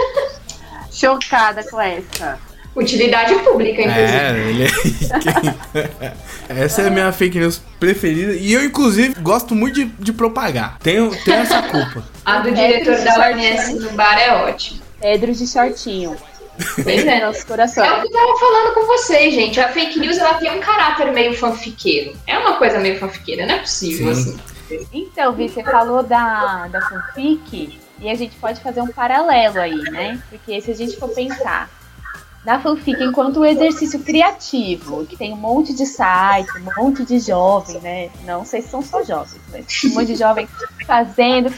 Chocada 0.90 1.62
com 1.62 1.80
essa. 1.80 2.40
Utilidade 2.74 3.34
pública, 3.40 3.82
inclusive. 3.82 4.16
É, 4.16 4.48
ele 4.48 4.64
é... 4.64 6.12
Essa 6.64 6.82
é 6.82 6.86
a 6.86 6.90
minha 6.90 7.12
fake 7.12 7.38
news 7.38 7.60
preferida. 7.78 8.32
E 8.32 8.52
eu, 8.52 8.64
inclusive, 8.64 9.20
gosto 9.20 9.54
muito 9.54 9.74
de, 9.74 9.84
de 9.84 10.12
propagar. 10.12 10.78
Tenho, 10.78 11.10
tenho 11.24 11.38
essa 11.38 11.62
culpa. 11.62 12.02
A 12.24 12.38
do 12.38 12.50
diretor 12.52 12.96
da 13.04 13.28
OMS 13.28 13.74
no 13.74 13.90
bar 13.92 14.18
é 14.18 14.32
ótima. 14.32 14.80
Pedro 15.00 15.32
de 15.32 15.46
shortinho. 15.46 16.16
Pois 16.82 17.04
é. 17.06 17.24
Nosso 17.24 17.46
coração. 17.46 17.84
É 17.84 17.98
o 17.98 18.00
que 18.00 18.08
eu 18.08 18.12
tava 18.12 18.38
falando 18.38 18.74
com 18.74 18.86
vocês, 18.86 19.34
gente. 19.34 19.60
A 19.60 19.68
fake 19.68 19.98
news 19.98 20.18
ela 20.18 20.34
tem 20.34 20.50
um 20.50 20.60
caráter 20.60 21.12
meio 21.12 21.36
fanfiqueiro. 21.36 22.16
É 22.26 22.38
uma 22.38 22.56
coisa 22.56 22.78
meio 22.78 22.98
fanfiqueira, 22.98 23.46
não 23.46 23.54
é 23.54 23.58
possível 23.58 24.14
Sim. 24.14 24.20
assim. 24.20 24.86
Então, 24.92 25.32
Vi, 25.34 25.48
você 25.48 25.62
falou 25.62 26.02
da, 26.02 26.68
da 26.68 26.80
fanfic 26.80 27.78
e 28.00 28.10
a 28.10 28.14
gente 28.14 28.34
pode 28.36 28.60
fazer 28.60 28.80
um 28.80 28.86
paralelo 28.88 29.60
aí, 29.60 29.76
né? 29.90 30.18
Porque 30.30 30.60
se 30.60 30.70
a 30.70 30.74
gente 30.74 30.96
for 30.96 31.10
pensar 31.10 31.68
na 32.44 32.60
fanfic 32.60 33.02
enquanto 33.02 33.44
exercício 33.44 34.00
criativo, 34.00 35.06
que 35.06 35.16
tem 35.16 35.32
um 35.32 35.36
monte 35.36 35.72
de 35.72 35.86
site, 35.86 36.48
um 36.58 36.82
monte 36.82 37.04
de 37.04 37.20
jovem, 37.20 37.80
né? 37.80 38.10
Não 38.24 38.44
sei 38.44 38.62
se 38.62 38.68
são 38.68 38.82
só 38.82 39.02
jovens, 39.04 39.40
mas 39.50 39.66
um 39.84 39.94
monte 39.94 40.06
de 40.06 40.16
jovem 40.16 40.48
fazendo 40.86 41.50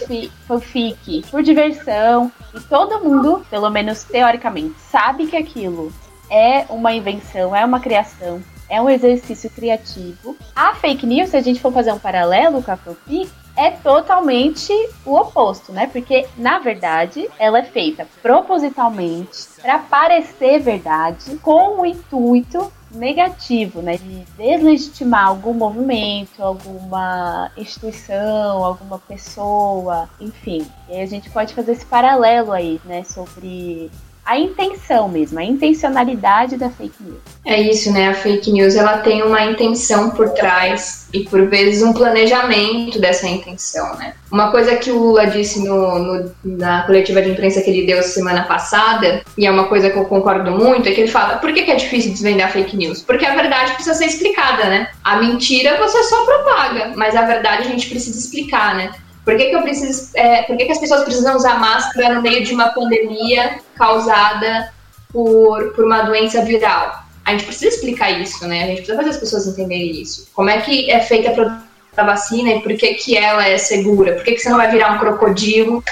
fanfic 0.46 1.24
por 1.30 1.42
diversão. 1.42 2.30
E 2.54 2.60
todo 2.60 3.02
mundo, 3.02 3.44
pelo 3.50 3.70
menos 3.70 4.04
teoricamente, 4.04 4.74
sabe 4.90 5.26
que 5.26 5.36
aquilo 5.36 5.92
é 6.30 6.66
uma 6.68 6.92
invenção, 6.92 7.56
é 7.56 7.64
uma 7.64 7.80
criação, 7.80 8.42
é 8.68 8.80
um 8.80 8.90
exercício 8.90 9.48
criativo. 9.50 10.36
A 10.54 10.74
fake 10.74 11.06
news, 11.06 11.30
se 11.30 11.36
a 11.36 11.42
gente 11.42 11.60
for 11.60 11.72
fazer 11.72 11.92
um 11.92 11.98
paralelo 11.98 12.62
com 12.62 12.70
a 12.70 12.76
fanfic, 12.76 13.30
é 13.56 13.70
totalmente 13.70 14.72
o 15.04 15.14
oposto, 15.14 15.72
né? 15.72 15.86
Porque, 15.86 16.26
na 16.36 16.58
verdade, 16.58 17.28
ela 17.38 17.58
é 17.58 17.64
feita 17.64 18.06
propositalmente 18.22 19.46
para 19.60 19.78
parecer 19.78 20.60
verdade, 20.60 21.36
com 21.36 21.80
o 21.80 21.86
intuito 21.86 22.72
negativo, 22.90 23.80
né? 23.82 23.96
De 23.96 24.24
deslegitimar 24.36 25.28
algum 25.28 25.52
movimento, 25.52 26.42
alguma 26.42 27.50
instituição, 27.56 28.64
alguma 28.64 28.98
pessoa, 28.98 30.08
enfim. 30.20 30.66
E 30.88 31.00
a 31.00 31.06
gente 31.06 31.30
pode 31.30 31.54
fazer 31.54 31.72
esse 31.72 31.86
paralelo 31.86 32.52
aí, 32.52 32.80
né? 32.84 33.04
Sobre 33.04 33.90
a 34.24 34.38
intenção 34.38 35.08
mesmo, 35.08 35.38
a 35.38 35.44
intencionalidade 35.44 36.56
da 36.56 36.70
fake 36.70 36.94
news. 37.00 37.18
É 37.44 37.60
isso, 37.60 37.92
né? 37.92 38.08
A 38.08 38.14
fake 38.14 38.50
news 38.50 38.74
ela 38.74 38.98
tem 38.98 39.22
uma 39.22 39.44
intenção 39.44 40.10
por 40.10 40.30
trás 40.30 41.08
e 41.12 41.20
por 41.20 41.46
vezes 41.46 41.82
um 41.82 41.92
planejamento 41.92 42.98
dessa 42.98 43.28
intenção, 43.28 43.96
né? 43.96 44.14
Uma 44.32 44.50
coisa 44.50 44.76
que 44.76 44.90
o 44.90 44.98
Lula 44.98 45.26
disse 45.26 45.62
no, 45.62 45.98
no, 45.98 46.34
na 46.42 46.82
coletiva 46.82 47.20
de 47.20 47.30
imprensa 47.30 47.60
que 47.60 47.70
ele 47.70 47.86
deu 47.86 48.02
semana 48.02 48.44
passada, 48.44 49.22
e 49.36 49.46
é 49.46 49.50
uma 49.50 49.68
coisa 49.68 49.90
que 49.90 49.98
eu 49.98 50.06
concordo 50.06 50.50
muito, 50.50 50.88
é 50.88 50.92
que 50.92 51.02
ele 51.02 51.10
fala: 51.10 51.36
por 51.36 51.52
que, 51.52 51.62
que 51.62 51.70
é 51.70 51.76
difícil 51.76 52.12
desvendar 52.12 52.50
fake 52.50 52.76
news? 52.76 53.02
Porque 53.02 53.26
a 53.26 53.34
verdade 53.34 53.74
precisa 53.74 53.94
ser 53.94 54.06
explicada, 54.06 54.64
né? 54.64 54.88
A 55.04 55.20
mentira 55.20 55.76
você 55.76 56.02
só 56.04 56.24
propaga, 56.24 56.92
mas 56.96 57.14
a 57.14 57.22
verdade 57.22 57.68
a 57.68 57.70
gente 57.70 57.88
precisa 57.88 58.18
explicar, 58.18 58.74
né? 58.74 58.90
Por 59.24 59.36
que, 59.36 59.46
que 59.46 59.56
eu 59.56 59.62
preciso. 59.62 60.10
É, 60.14 60.42
por 60.42 60.56
que, 60.56 60.66
que 60.66 60.72
as 60.72 60.78
pessoas 60.78 61.04
precisam 61.04 61.34
usar 61.36 61.58
máscara 61.58 62.14
no 62.14 62.22
meio 62.22 62.44
de 62.44 62.52
uma 62.52 62.68
pandemia 62.68 63.58
causada 63.74 64.72
por, 65.12 65.72
por 65.72 65.84
uma 65.84 66.02
doença 66.02 66.44
viral? 66.44 67.04
A 67.24 67.30
gente 67.32 67.44
precisa 67.44 67.74
explicar 67.74 68.10
isso, 68.10 68.46
né? 68.46 68.64
A 68.64 68.66
gente 68.66 68.76
precisa 68.78 68.98
fazer 68.98 69.10
as 69.10 69.16
pessoas 69.16 69.46
entenderem 69.46 70.02
isso. 70.02 70.28
Como 70.34 70.50
é 70.50 70.60
que 70.60 70.90
é 70.90 71.00
feita 71.00 71.64
a 71.96 72.04
vacina 72.04 72.50
e 72.50 72.60
por 72.60 72.76
que, 72.76 72.94
que 72.94 73.16
ela 73.16 73.46
é 73.48 73.56
segura? 73.56 74.12
Por 74.12 74.24
que, 74.24 74.32
que 74.32 74.40
você 74.40 74.50
não 74.50 74.58
vai 74.58 74.70
virar 74.70 74.92
um 74.92 74.98
crocodilo 74.98 75.82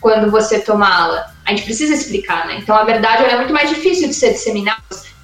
quando 0.00 0.30
você 0.30 0.60
tomá-la? 0.60 1.32
A 1.46 1.50
gente 1.50 1.64
precisa 1.64 1.94
explicar, 1.94 2.46
né? 2.46 2.58
Então 2.58 2.76
a 2.76 2.84
verdade 2.84 3.24
é 3.24 3.36
muito 3.36 3.54
mais 3.54 3.70
difícil 3.70 4.06
de 4.08 4.14
ser 4.14 4.32
disseminada 4.32 4.82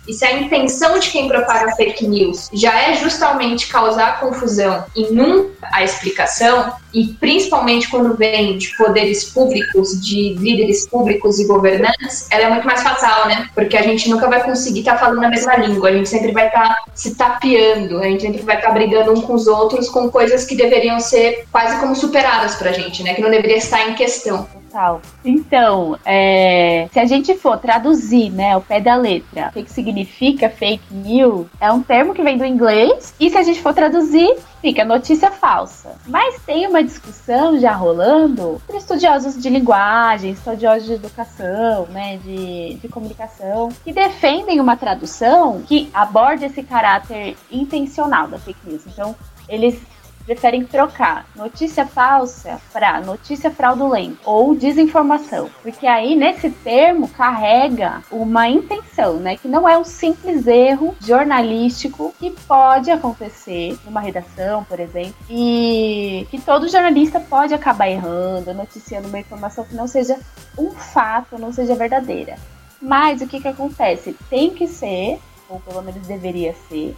e 0.08 0.12
se 0.14 0.24
a 0.24 0.32
intenção 0.32 0.98
de 0.98 1.10
quem 1.10 1.28
propaga 1.28 1.76
fake 1.76 2.06
news 2.06 2.48
já 2.52 2.80
é 2.80 2.94
justamente 2.94 3.68
causar 3.68 4.20
confusão 4.20 4.84
e 4.96 5.12
nunca 5.12 5.68
a 5.70 5.84
explicação, 5.84 6.72
e 6.92 7.08
principalmente 7.20 7.88
quando 7.90 8.16
vem 8.16 8.56
de 8.56 8.74
poderes 8.76 9.24
públicos, 9.24 10.00
de 10.00 10.34
líderes 10.34 10.88
públicos 10.88 11.38
e 11.38 11.46
governantes, 11.46 12.26
ela 12.30 12.44
é 12.44 12.50
muito 12.50 12.66
mais 12.66 12.82
fatal, 12.82 13.28
né? 13.28 13.50
Porque 13.54 13.76
a 13.76 13.82
gente 13.82 14.08
nunca 14.08 14.28
vai 14.28 14.42
conseguir 14.42 14.80
estar 14.80 14.94
tá 14.94 14.98
falando 14.98 15.22
a 15.22 15.28
mesma 15.28 15.56
língua, 15.56 15.90
a 15.90 15.92
gente 15.92 16.08
sempre 16.08 16.32
vai 16.32 16.46
estar 16.46 16.68
tá 16.68 16.84
se 16.94 17.14
tapeando, 17.14 17.98
a 17.98 18.04
gente 18.04 18.22
sempre 18.22 18.42
vai 18.42 18.56
estar 18.56 18.68
tá 18.68 18.74
brigando 18.74 19.12
um 19.12 19.20
com 19.20 19.34
os 19.34 19.46
outros 19.46 19.88
com 19.90 20.10
coisas 20.10 20.44
que 20.44 20.56
deveriam 20.56 20.98
ser 20.98 21.46
quase 21.52 21.78
como 21.78 21.94
superadas 21.94 22.54
pra 22.54 22.72
gente, 22.72 23.02
né? 23.02 23.14
Que 23.14 23.20
não 23.20 23.30
deveria 23.30 23.58
estar 23.58 23.88
em 23.88 23.94
questão. 23.94 24.48
Total. 24.78 25.02
Então, 25.24 25.98
é, 26.04 26.88
se 26.92 27.00
a 27.00 27.04
gente 27.04 27.34
for 27.34 27.58
traduzir, 27.58 28.30
né, 28.30 28.52
ao 28.52 28.60
pé 28.60 28.80
da 28.80 28.94
letra, 28.94 29.48
o 29.48 29.52
que, 29.52 29.64
que 29.64 29.72
significa 29.72 30.48
fake 30.48 30.94
news, 30.94 31.48
é 31.60 31.72
um 31.72 31.82
termo 31.82 32.14
que 32.14 32.22
vem 32.22 32.38
do 32.38 32.44
inglês, 32.44 33.12
e 33.18 33.28
se 33.28 33.36
a 33.36 33.42
gente 33.42 33.60
for 33.60 33.74
traduzir, 33.74 34.36
fica 34.62 34.84
notícia 34.84 35.32
falsa. 35.32 35.96
Mas 36.06 36.40
tem 36.42 36.66
uma 36.68 36.82
discussão 36.82 37.58
já 37.58 37.72
rolando 37.72 38.62
entre 38.68 38.78
estudiosos 38.78 39.36
de 39.42 39.50
linguagem, 39.50 40.30
estudiosos 40.30 40.86
de 40.86 40.92
educação, 40.92 41.86
né, 41.86 42.18
de, 42.18 42.74
de 42.74 42.88
comunicação, 42.88 43.70
que 43.82 43.92
defendem 43.92 44.60
uma 44.60 44.76
tradução 44.76 45.60
que 45.66 45.90
aborde 45.92 46.44
esse 46.44 46.62
caráter 46.62 47.36
intencional 47.50 48.28
da 48.28 48.38
fake 48.38 48.60
news. 48.64 48.82
Então, 48.86 49.16
eles 49.48 49.80
preferem 50.28 50.62
trocar 50.62 51.24
notícia 51.34 51.86
falsa 51.86 52.60
para 52.70 53.00
notícia 53.00 53.50
fraudulenta 53.50 54.18
ou 54.26 54.54
desinformação, 54.54 55.48
porque 55.62 55.86
aí 55.86 56.14
nesse 56.14 56.50
termo 56.50 57.08
carrega 57.08 58.02
uma 58.10 58.46
intenção, 58.46 59.14
né, 59.14 59.38
que 59.38 59.48
não 59.48 59.66
é 59.66 59.78
um 59.78 59.84
simples 59.84 60.46
erro 60.46 60.94
jornalístico 61.00 62.14
que 62.18 62.30
pode 62.46 62.90
acontecer 62.90 63.78
numa 63.86 64.02
redação, 64.02 64.64
por 64.64 64.78
exemplo, 64.78 65.14
e 65.30 66.26
que 66.30 66.38
todo 66.38 66.68
jornalista 66.68 67.18
pode 67.18 67.54
acabar 67.54 67.88
errando, 67.88 68.52
noticiando 68.52 69.08
uma 69.08 69.18
informação 69.18 69.64
que 69.64 69.74
não 69.74 69.88
seja 69.88 70.18
um 70.58 70.72
fato, 70.72 71.38
não 71.38 71.54
seja 71.54 71.74
verdadeira. 71.74 72.36
Mas 72.82 73.22
o 73.22 73.26
que 73.26 73.40
que 73.40 73.48
acontece? 73.48 74.14
Tem 74.28 74.50
que 74.50 74.68
ser, 74.68 75.18
ou 75.48 75.58
pelo 75.60 75.80
menos 75.80 76.06
deveria 76.06 76.54
ser, 76.68 76.94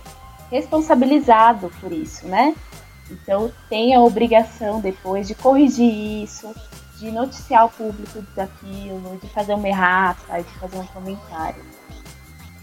responsabilizado 0.51 1.71
por 1.81 1.93
isso, 1.93 2.27
né? 2.27 2.57
Então 3.11 3.51
tem 3.69 3.95
a 3.95 4.01
obrigação 4.01 4.81
depois 4.81 5.27
de 5.27 5.35
corrigir 5.35 6.23
isso, 6.23 6.55
de 6.99 7.11
noticiar 7.11 7.67
o 7.67 7.71
público 7.71 8.23
daquilo, 8.37 9.19
de 9.21 9.29
fazer 9.31 9.55
uma 9.55 9.69
errata, 9.69 10.43
de 10.43 10.59
fazer 10.59 10.77
um 10.77 10.87
comentário. 10.87 11.63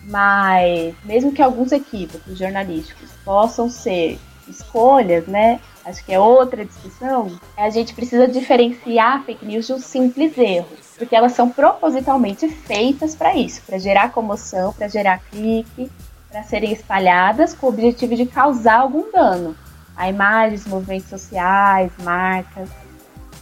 Mas 0.03 0.95
mesmo 1.03 1.33
que 1.33 1.41
alguns 1.41 1.71
equívocos 1.71 2.37
jornalísticos 2.37 3.09
possam 3.25 3.69
ser 3.69 4.19
escolhas, 4.47 5.27
né? 5.27 5.59
Acho 5.83 6.03
que 6.05 6.13
é 6.13 6.19
outra 6.19 6.63
discussão. 6.63 7.37
A 7.57 7.69
gente 7.69 7.93
precisa 7.93 8.27
diferenciar 8.27 9.23
fake 9.23 9.45
news 9.45 9.67
de 9.67 9.73
um 9.73 9.79
simples 9.79 10.37
erro, 10.37 10.69
porque 10.97 11.15
elas 11.15 11.33
são 11.33 11.49
propositalmente 11.49 12.47
feitas 12.47 13.15
para 13.15 13.35
isso, 13.35 13.61
para 13.65 13.77
gerar 13.77 14.11
comoção, 14.11 14.71
para 14.73 14.87
gerar 14.87 15.19
clique, 15.29 15.91
para 16.29 16.43
serem 16.43 16.71
espalhadas 16.71 17.53
com 17.53 17.67
o 17.67 17.69
objetivo 17.69 18.15
de 18.15 18.25
causar 18.25 18.79
algum 18.79 19.11
dano 19.11 19.55
a 19.97 20.07
imagens, 20.09 20.65
movimentos 20.67 21.09
sociais, 21.09 21.91
marcas, 22.03 22.69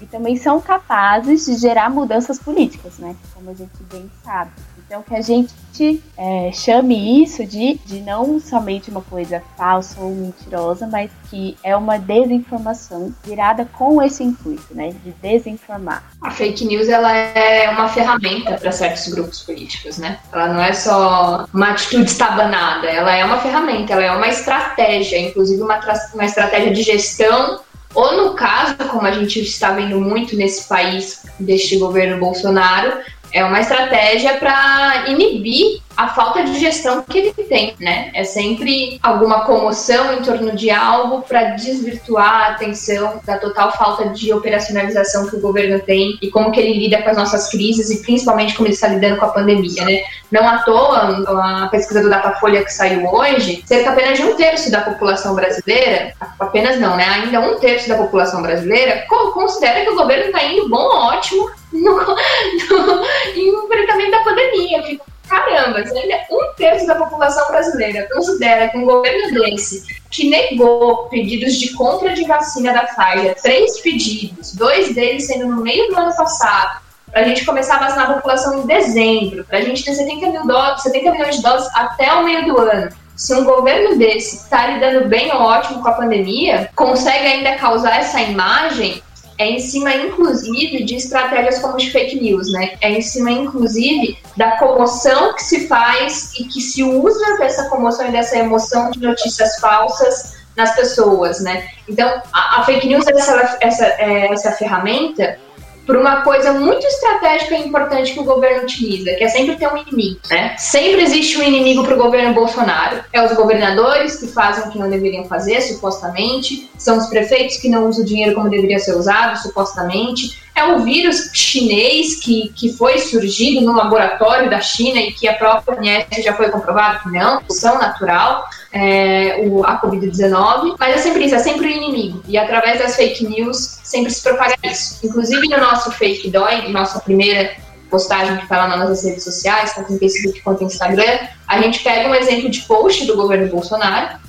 e 0.01 0.05
também 0.05 0.38
são 0.38 0.59
capazes 0.62 1.45
de 1.45 1.55
gerar 1.55 1.89
mudanças 1.89 2.39
políticas, 2.39 2.97
né? 2.97 3.15
Como 3.33 3.50
a 3.50 3.53
gente 3.53 3.83
bem 3.91 4.09
sabe. 4.24 4.51
Então, 4.86 5.01
que 5.01 5.15
a 5.15 5.22
gente 5.22 6.04
é, 6.18 6.51
chame 6.54 7.24
isso 7.24 7.44
de, 7.46 7.80
de 7.86 8.01
não 8.01 8.39
somente 8.39 8.92
uma 8.92 9.01
coisa 9.01 9.42
falsa 9.58 10.00
ou 10.00 10.13
mentirosa, 10.13 10.88
mas 10.88 11.10
que 11.30 11.58
é 11.63 11.75
uma 11.75 11.98
desinformação 11.98 13.13
virada 13.24 13.65
com 13.74 14.01
esse 14.01 14.24
intuito, 14.24 14.75
né? 14.75 14.94
De 15.04 15.12
desinformar. 15.22 16.04
A 16.22 16.30
fake 16.30 16.65
news 16.65 16.88
ela 16.88 17.12
é 17.12 17.68
uma 17.70 17.89
ferramenta 17.89 18.58
para 18.58 18.72
certos 18.72 19.08
grupos 19.12 19.42
políticos, 19.42 19.98
né? 19.98 20.20
Ela 20.32 20.54
não 20.54 20.62
é 20.62 20.72
só 20.74 21.48
uma 21.51 21.72
atitude 21.72 22.06
estabanada, 22.06 22.88
ela 22.88 23.15
é 23.15 23.25
uma 23.25 23.39
ferramenta, 23.39 23.94
ela 23.94 24.04
é 24.04 24.12
uma 24.12 24.27
estratégia, 24.27 25.20
inclusive 25.20 25.62
uma, 25.62 25.80
uma 26.13 26.25
estratégia 26.25 26.72
de 26.72 26.84
gestão 26.84 27.60
ou 27.96 28.18
no 28.18 28.34
caso, 28.34 28.75
como 28.89 29.08
a 29.08 29.12
gente 29.12 29.39
está 29.39 29.72
vendo 29.72 30.01
muito 30.01 30.36
nesse 30.36 30.68
país 30.68 31.24
deste 31.39 31.77
governo 31.77 32.20
Bolsonaro, 32.20 33.00
é 33.36 33.44
uma 33.44 33.60
estratégia 33.60 34.38
para 34.38 35.04
inibir 35.08 35.82
a 35.98 36.08
falta 36.08 36.44
de 36.44 36.58
gestão 36.58 37.04
que 37.04 37.18
ele 37.18 37.34
tem, 37.34 37.75
né? 37.82 38.10
É 38.13 38.24
sempre 38.24 38.98
alguma 39.04 39.42
comoção 39.42 40.13
em 40.13 40.22
torno 40.22 40.56
de 40.56 40.72
algo 40.72 41.22
para 41.22 41.51
desvirtuar 41.51 42.30
a 42.30 42.48
atenção 42.51 43.20
da 43.25 43.38
total 43.38 43.74
falta 43.74 44.08
de 44.08 44.32
operacionalização 44.34 45.27
que 45.27 45.36
o 45.36 45.42
governo 45.42 45.80
tem 45.82 46.18
e 46.22 46.32
como 46.32 46.50
que 46.50 46.62
ele 46.62 46.80
lida 46.80 47.01
com 47.01 47.10
as 47.10 47.18
nossas 47.18 47.50
crises 47.50 47.89
e 47.89 48.01
principalmente 48.01 48.56
como 48.56 48.68
ele 48.68 48.74
está 48.74 48.88
lidando 48.88 49.18
com 49.18 49.25
a 49.25 49.30
pandemia, 49.30 49.84
né? 49.84 50.00
Não 50.32 50.48
à 50.48 50.60
toa, 50.60 51.25
a 51.27 51.68
pesquisa 51.68 52.01
do 52.01 52.10
Datafolha 52.10 52.63
que 52.63 52.72
saiu 52.72 53.06
hoje, 53.06 53.63
cerca 53.65 53.92
apenas 53.92 54.18
de 54.18 54.24
um 54.24 54.36
terço 54.36 54.72
da 54.72 54.80
população 54.80 55.36
brasileira, 55.36 56.13
apenas 56.39 56.80
não, 56.80 56.96
né? 56.96 57.04
Ainda 57.04 57.42
um 57.42 57.60
terço 57.60 57.89
da 57.89 57.98
população 57.98 58.42
brasileira 58.42 59.06
considera 59.34 59.82
que 59.82 59.89
o 59.89 59.96
governo 59.96 60.27
está 60.27 60.42
indo 60.46 60.70
bom, 60.70 60.88
ótimo 60.88 61.50
no, 61.75 62.00
no, 62.00 63.05
em 63.36 63.65
enfrentamento 63.65 64.12
da 64.12 64.24
pandemia. 64.24 65.00
Caramba, 65.27 65.79
ainda 65.79 66.22
um 66.29 66.53
terço 66.55 66.86
da 66.86 66.96
população 66.96 67.48
brasileira 67.48 68.08
considera 68.13 68.70
que 68.70 68.77
um 68.77 68.86
governo 68.86 69.41
desse, 69.41 69.84
que 70.12 70.29
negou 70.29 71.08
pedidos 71.10 71.55
de 71.55 71.74
compra 71.74 72.13
de 72.13 72.25
vacina 72.25 72.72
da 72.72 72.84
Pfizer, 72.84 73.36
três 73.41 73.79
pedidos, 73.82 74.53
dois 74.53 74.94
deles 74.94 75.25
sendo 75.25 75.48
no 75.48 75.62
meio 75.62 75.88
do 75.89 75.98
ano 75.98 76.15
passado, 76.15 76.79
para 77.12 77.22
a 77.22 77.24
gente 77.24 77.46
começar 77.46 77.77
a 77.77 77.79
vacinar 77.79 78.12
a 78.12 78.13
população 78.15 78.60
em 78.60 78.67
dezembro, 78.67 79.46
para 79.46 79.60
a 79.60 79.62
gente 79.62 79.84
ter 79.84 79.94
70, 79.94 80.29
mil 80.32 80.46
doses, 80.46 80.84
70 80.84 81.12
milhões 81.12 81.38
de 81.38 81.41
doses 81.41 81.70
até 81.74 82.13
o 82.13 82.24
meio 82.24 82.46
do 82.46 82.60
ano. 82.60 82.89
Se 83.15 83.34
um 83.34 83.46
governo 83.46 83.98
desse 83.98 84.36
está 84.36 84.67
lidando 84.67 85.08
bem 85.08 85.32
ou 85.34 85.39
ótimo 85.39 85.82
com 85.82 85.88
a 85.88 85.94
pandemia, 85.94 86.70
consegue 86.75 87.25
ainda 87.25 87.55
causar 87.55 88.00
essa 88.00 88.20
imagem, 88.20 89.01
é 89.38 89.50
em 89.50 89.60
cima, 89.60 89.94
inclusive, 89.94 90.84
de 90.84 90.96
estratégias 90.96 91.60
como 91.60 91.77
de 91.77 91.92
fake 91.92 92.20
news, 92.20 92.51
né? 92.51 92.77
É 92.82 92.89
em 92.89 93.01
cima, 93.01 93.32
inclusive, 93.32 94.18
da 94.38 94.58
comoção 94.58 95.34
que 95.34 95.44
se 95.44 95.68
faz 95.68 96.34
e 96.39 96.46
que 96.46 96.62
se 96.62 96.84
usa 96.84 97.38
dessa 97.38 97.70
comoção 97.70 98.08
e 98.08 98.12
dessa 98.12 98.38
emoção 98.38 98.92
de 98.92 99.00
notícias 99.00 99.60
falsas 99.60 100.36
nas 100.56 100.74
pessoas, 100.75 101.42
né? 101.42 101.68
Então, 101.88 102.22
a, 102.32 102.62
a 102.62 102.63
fake 102.63 102.88
news 102.88 103.06
é 103.08 103.12
essa, 103.12 103.58
essa, 103.62 103.86
é 103.86 104.32
essa 104.32 104.51
ferramenta 104.54 105.38
por 105.86 105.96
uma 105.98 106.22
coisa 106.22 106.54
muito 106.54 106.86
estratégica 106.86 107.56
e 107.56 107.68
importante 107.68 108.13
que 108.13 108.20
o 108.20 108.24
governo 108.24 108.63
utiliza, 108.63 109.13
que 109.13 109.24
é 109.24 109.27
sempre 109.30 109.56
ter 109.56 109.68
um 109.72 109.77
inimigo, 109.77 110.20
né? 110.30 110.56
Sempre 110.58 111.04
existe 111.04 111.38
um 111.38 111.44
inimigo 111.44 111.84
para 111.84 111.96
o 111.96 111.98
governo 111.98 112.34
Bolsonaro. 112.34 113.04
É 113.13 113.24
os 113.24 113.34
governadores 113.34 114.18
que 114.18 114.27
fazem 114.27 114.65
o 114.65 114.72
que 114.72 114.80
não 114.80 114.89
deveriam 114.89 115.25
fazer, 115.25 115.62
supostamente, 115.62 116.70
são 116.77 116.98
os 116.98 117.08
prefeitos 117.08 117.58
que 117.58 117.70
não 117.70 117.88
usam 117.88 118.04
o 118.04 118.08
dinheiro 118.08 118.34
como 118.36 118.50
deveria 118.50 118.80
ser 118.80 118.96
usado, 118.96 119.38
supostamente, 119.38 120.44
é 120.56 120.63
o 120.63 120.80
vírus 120.80 121.30
chinês 121.34 122.15
que, 122.15 122.51
que 122.56 122.72
foi 122.74 122.98
surgido 123.00 123.65
no 123.65 123.75
laboratório 123.75 124.50
da 124.50 124.62
China 124.62 125.00
e 125.01 125.12
que 125.12 125.27
a 125.27 125.34
própria 125.34 125.75
OMS 125.75 126.22
já 126.22 126.34
foi 126.34 126.50
comprovado 126.50 127.04
que 127.04 127.10
não, 127.10 127.42
são 127.50 127.77
natural, 127.77 128.46
é, 128.75 129.48
o, 129.48 129.63
a 129.63 129.79
Covid-19, 129.79 130.75
mas 130.77 130.96
é 130.96 130.98
sempre 130.98 131.24
isso, 131.24 131.36
é 131.36 131.39
sempre 131.39 131.67
o 131.67 131.72
inimigo. 131.72 132.22
E 132.27 132.38
através 132.38 132.77
das 132.77 132.98
fake 132.98 133.25
news 133.25 133.79
sempre 133.82 134.12
se 134.12 134.22
propaga 134.22 134.53
isso. 134.65 135.00
Inclusive 135.01 135.48
no 135.48 135.58
nosso 135.58 135.91
Fake 135.91 136.29
Dói, 136.29 136.67
nossa 136.67 137.00
primeira 137.00 137.55
postagem 137.89 138.36
que 138.36 138.44
está 138.44 138.58
lá 138.58 138.67
nas 138.67 138.79
nossas 138.79 139.05
redes 139.05 139.24
sociais, 139.24 139.74
tanto 139.74 139.94
no 139.94 139.98
Facebook 139.98 140.41
quanto 140.41 140.60
no 140.62 140.67
Instagram, 140.67 141.20
a 141.48 141.62
gente 141.62 141.82
pega 141.82 142.10
um 142.10 142.15
exemplo 142.15 142.50
de 142.50 142.63
post 142.63 143.05
do 143.05 143.15
governo 143.15 143.48
Bolsonaro, 143.48 144.20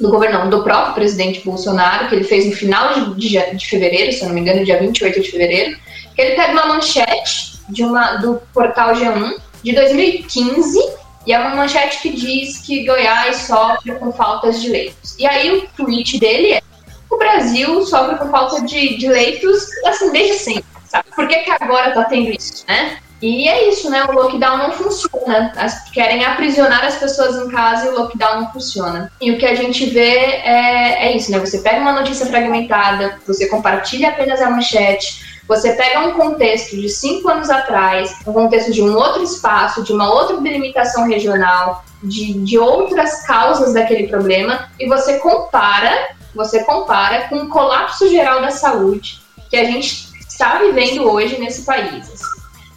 do 0.00 0.10
governo, 0.10 0.40
não, 0.40 0.50
do 0.50 0.64
próprio 0.64 0.94
presidente 0.94 1.44
Bolsonaro, 1.44 2.08
que 2.08 2.16
ele 2.16 2.24
fez 2.24 2.46
no 2.46 2.52
final 2.52 3.14
de, 3.14 3.28
de, 3.28 3.56
de, 3.56 3.66
fevereiro, 3.68 4.10
se 4.10 4.22
eu 4.22 4.28
não 4.28 4.34
me 4.34 4.40
engano, 4.40 4.64
dia 4.64 4.80
28 4.80 5.20
de 5.20 5.30
fevereiro, 5.30 5.78
que 6.16 6.20
ele 6.20 6.34
pega 6.34 6.52
uma 6.52 6.66
manchete 6.66 7.60
de 7.68 7.84
uma, 7.84 8.16
do 8.16 8.42
portal 8.52 8.96
G1 8.96 9.36
de 9.62 9.72
2015, 9.72 11.01
e 11.26 11.32
é 11.32 11.38
uma 11.38 11.56
manchete 11.56 12.00
que 12.00 12.10
diz 12.10 12.58
que 12.58 12.84
Goiás 12.84 13.36
sofre 13.36 13.92
com 13.92 14.12
faltas 14.12 14.60
de 14.60 14.70
leitos. 14.70 15.16
E 15.18 15.26
aí 15.26 15.52
o 15.56 15.68
tweet 15.76 16.18
dele 16.18 16.54
é 16.54 16.62
o 17.10 17.18
Brasil 17.18 17.84
sofre 17.86 18.16
com 18.16 18.30
falta 18.30 18.62
de, 18.62 18.96
de 18.96 19.06
leitos, 19.06 19.66
assim, 19.84 20.10
desde 20.10 20.34
sempre, 20.38 20.64
sabe? 20.86 21.10
Por 21.14 21.28
que, 21.28 21.40
que 21.40 21.50
agora 21.50 21.92
tá 21.92 22.04
tendo 22.04 22.30
isso, 22.30 22.64
né? 22.66 22.98
E 23.20 23.48
é 23.48 23.68
isso, 23.68 23.88
né? 23.88 24.02
O 24.04 24.12
lockdown 24.12 24.56
não 24.56 24.72
funciona. 24.72 25.52
As, 25.56 25.88
querem 25.90 26.24
aprisionar 26.24 26.84
as 26.84 26.96
pessoas 26.96 27.36
em 27.36 27.50
casa 27.50 27.86
e 27.86 27.88
o 27.90 27.98
lockdown 27.98 28.40
não 28.40 28.52
funciona. 28.52 29.12
E 29.20 29.30
o 29.30 29.38
que 29.38 29.46
a 29.46 29.54
gente 29.54 29.86
vê 29.90 30.08
é, 30.08 31.06
é 31.06 31.16
isso, 31.16 31.30
né? 31.30 31.38
Você 31.38 31.58
pega 31.58 31.80
uma 31.80 31.92
notícia 31.92 32.26
fragmentada, 32.26 33.20
você 33.24 33.46
compartilha 33.46 34.08
apenas 34.08 34.40
a 34.40 34.50
manchete, 34.50 35.31
você 35.46 35.72
pega 35.72 36.00
um 36.00 36.12
contexto 36.12 36.76
de 36.76 36.88
cinco 36.88 37.28
anos 37.28 37.50
atrás, 37.50 38.14
um 38.26 38.32
contexto 38.32 38.72
de 38.72 38.82
um 38.82 38.94
outro 38.94 39.22
espaço, 39.22 39.82
de 39.82 39.92
uma 39.92 40.12
outra 40.12 40.40
delimitação 40.40 41.06
regional, 41.06 41.84
de, 42.02 42.34
de 42.34 42.58
outras 42.58 43.26
causas 43.26 43.74
daquele 43.74 44.08
problema, 44.08 44.68
e 44.78 44.88
você 44.88 45.18
compara, 45.18 46.10
você 46.34 46.64
compara 46.64 47.28
com 47.28 47.36
o 47.36 47.48
colapso 47.48 48.08
geral 48.08 48.40
da 48.40 48.50
saúde 48.50 49.20
que 49.50 49.56
a 49.56 49.64
gente 49.64 50.10
está 50.28 50.58
vivendo 50.58 51.10
hoje 51.10 51.38
nesse 51.38 51.62
país. 51.62 52.22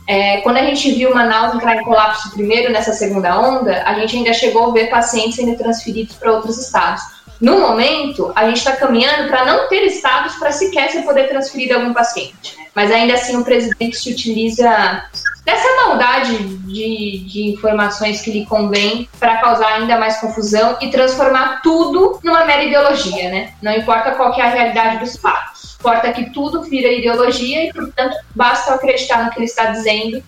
É, 0.07 0.41
quando 0.41 0.57
a 0.57 0.63
gente 0.63 0.91
viu 0.91 1.15
Manaus 1.15 1.55
entrar 1.55 1.77
em 1.77 1.83
colapso 1.83 2.29
primeiro 2.31 2.71
nessa 2.71 2.93
segunda 2.93 3.39
onda, 3.39 3.81
a 3.83 3.93
gente 3.95 4.17
ainda 4.17 4.33
chegou 4.33 4.69
a 4.69 4.71
ver 4.71 4.89
pacientes 4.89 5.35
sendo 5.35 5.57
transferidos 5.57 6.15
para 6.15 6.31
outros 6.31 6.59
estados. 6.59 7.01
No 7.39 7.59
momento, 7.59 8.31
a 8.35 8.45
gente 8.47 8.57
está 8.57 8.75
caminhando 8.75 9.27
para 9.27 9.45
não 9.45 9.67
ter 9.67 9.83
estados 9.83 10.35
para 10.35 10.51
sequer 10.51 10.89
se 10.89 11.01
poder 11.01 11.27
transferir 11.27 11.75
algum 11.75 11.93
paciente. 11.93 12.57
Mas 12.73 12.91
ainda 12.91 13.13
assim, 13.13 13.37
o 13.37 13.43
presidente 13.43 13.97
se 13.97 14.11
utiliza 14.11 15.03
dessa 15.45 15.85
maldade 15.85 16.37
de, 16.37 17.23
de 17.27 17.51
informações 17.51 18.21
que 18.21 18.31
lhe 18.31 18.45
convém 18.45 19.07
para 19.19 19.37
causar 19.37 19.75
ainda 19.75 19.97
mais 19.97 20.17
confusão 20.19 20.77
e 20.81 20.89
transformar 20.89 21.61
tudo 21.61 22.19
numa 22.23 22.45
mera 22.45 22.63
ideologia, 22.63 23.29
né? 23.29 23.53
Não 23.61 23.71
importa 23.71 24.11
qual 24.11 24.33
é 24.33 24.41
a 24.41 24.49
realidade 24.49 24.99
dos 24.99 25.15
fatos. 25.17 25.77
Importa 25.79 26.11
que 26.11 26.31
tudo 26.31 26.63
vira 26.63 26.91
ideologia 26.91 27.65
e, 27.65 27.71
portanto, 27.71 28.17
basta 28.33 28.73
acreditar 28.73 29.23
no 29.23 29.29
que 29.29 29.37
ele 29.37 29.45
está 29.45 29.65
dizendo 29.65 30.23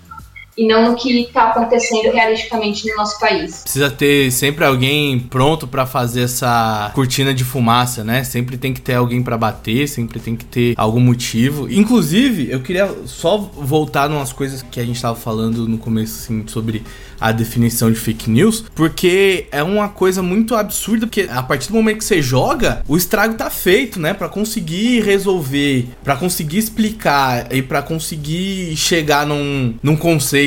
e 0.58 0.68
não 0.68 0.90
no 0.90 0.96
que 0.96 1.22
está 1.22 1.50
acontecendo 1.50 2.12
realisticamente 2.12 2.90
no 2.90 2.96
nosso 2.96 3.20
país. 3.20 3.62
Precisa 3.62 3.92
ter 3.92 4.32
sempre 4.32 4.66
alguém 4.66 5.20
pronto 5.20 5.68
para 5.68 5.86
fazer 5.86 6.22
essa 6.22 6.92
cortina 6.96 7.34
de 7.34 7.44
fumaça, 7.44 8.04
né? 8.04 8.24
Sempre 8.24 8.58
tem 8.58 8.74
que 8.74 8.82
ter 8.82 8.96
alguém 8.96 9.22
para 9.22 9.38
bater, 9.38 9.88
sempre 9.88 10.20
tem 10.20 10.36
que 10.36 10.46
ter 10.46 10.74
algum 10.78 11.00
motivo. 11.00 11.72
Inclusive, 11.72 12.50
eu 12.50 12.62
queria 12.62 12.90
só 13.06 13.38
voltar 13.38 14.10
umas 14.10 14.34
coisas 14.34 14.64
que 14.64 14.80
a 14.80 14.86
gente 14.86 14.96
estava 14.96 15.16
falando 15.16 15.68
no 15.68 15.78
começo 15.78 16.24
assim, 16.24 16.44
sobre 16.48 16.84
a 17.20 17.32
definição 17.32 17.92
de 17.92 17.98
fake 17.98 18.30
news, 18.30 18.64
porque 18.76 19.48
é 19.52 19.64
uma 19.64 19.90
coisa 19.90 20.22
muito 20.22 20.56
absurda, 20.56 21.08
porque 21.08 21.28
a 21.30 21.42
partir 21.42 21.70
do 21.70 21.74
momento 21.74 21.98
que 21.98 22.06
você 22.06 22.22
joga, 22.22 22.84
o 22.88 22.96
estrago 22.96 23.34
tá 23.34 23.50
feito, 23.50 24.00
né? 24.00 24.14
Para 24.14 24.30
conseguir 24.30 25.02
resolver, 25.02 25.88
para 26.04 26.16
conseguir 26.16 26.60
explicar 26.60 27.48
e 27.52 27.62
para 27.62 27.82
conseguir 27.82 28.76
chegar 28.76 29.26
num, 29.26 29.76
num 29.82 29.96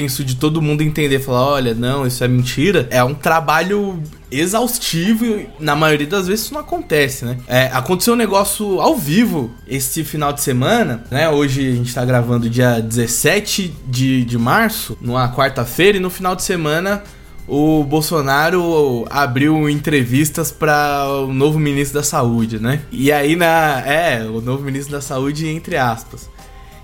consenso 0.00 0.24
de 0.24 0.36
todo 0.36 0.62
mundo 0.62 0.82
entender, 0.82 1.20
falar, 1.20 1.44
olha, 1.46 1.74
não, 1.74 2.06
isso 2.06 2.22
é 2.24 2.28
mentira, 2.28 2.86
é 2.90 3.02
um 3.04 3.14
trabalho 3.14 4.02
exaustivo 4.30 5.24
e 5.24 5.48
na 5.58 5.74
maioria 5.74 6.06
das 6.06 6.26
vezes 6.26 6.46
isso 6.46 6.54
não 6.54 6.60
acontece, 6.60 7.24
né? 7.24 7.38
É, 7.46 7.66
aconteceu 7.72 8.14
um 8.14 8.16
negócio 8.16 8.80
ao 8.80 8.96
vivo 8.96 9.50
esse 9.66 10.04
final 10.04 10.32
de 10.32 10.40
semana, 10.40 11.04
né? 11.10 11.28
Hoje 11.28 11.68
a 11.68 11.72
gente 11.72 11.92
tá 11.92 12.04
gravando 12.04 12.48
dia 12.48 12.80
17 12.80 13.74
de, 13.86 14.24
de 14.24 14.38
março, 14.38 14.96
numa 15.00 15.34
quarta-feira, 15.34 15.98
e 15.98 16.00
no 16.00 16.10
final 16.10 16.34
de 16.34 16.42
semana 16.42 17.02
o 17.46 17.82
Bolsonaro 17.82 19.04
abriu 19.10 19.68
entrevistas 19.68 20.52
para 20.52 21.08
o 21.24 21.34
novo 21.34 21.58
ministro 21.58 21.98
da 21.98 22.04
Saúde, 22.04 22.60
né? 22.60 22.80
E 22.92 23.10
aí 23.10 23.34
na 23.34 23.82
é, 23.84 24.24
o 24.24 24.40
novo 24.40 24.62
ministro 24.62 24.92
da 24.92 25.00
Saúde 25.00 25.48
entre 25.48 25.76
aspas. 25.76 26.30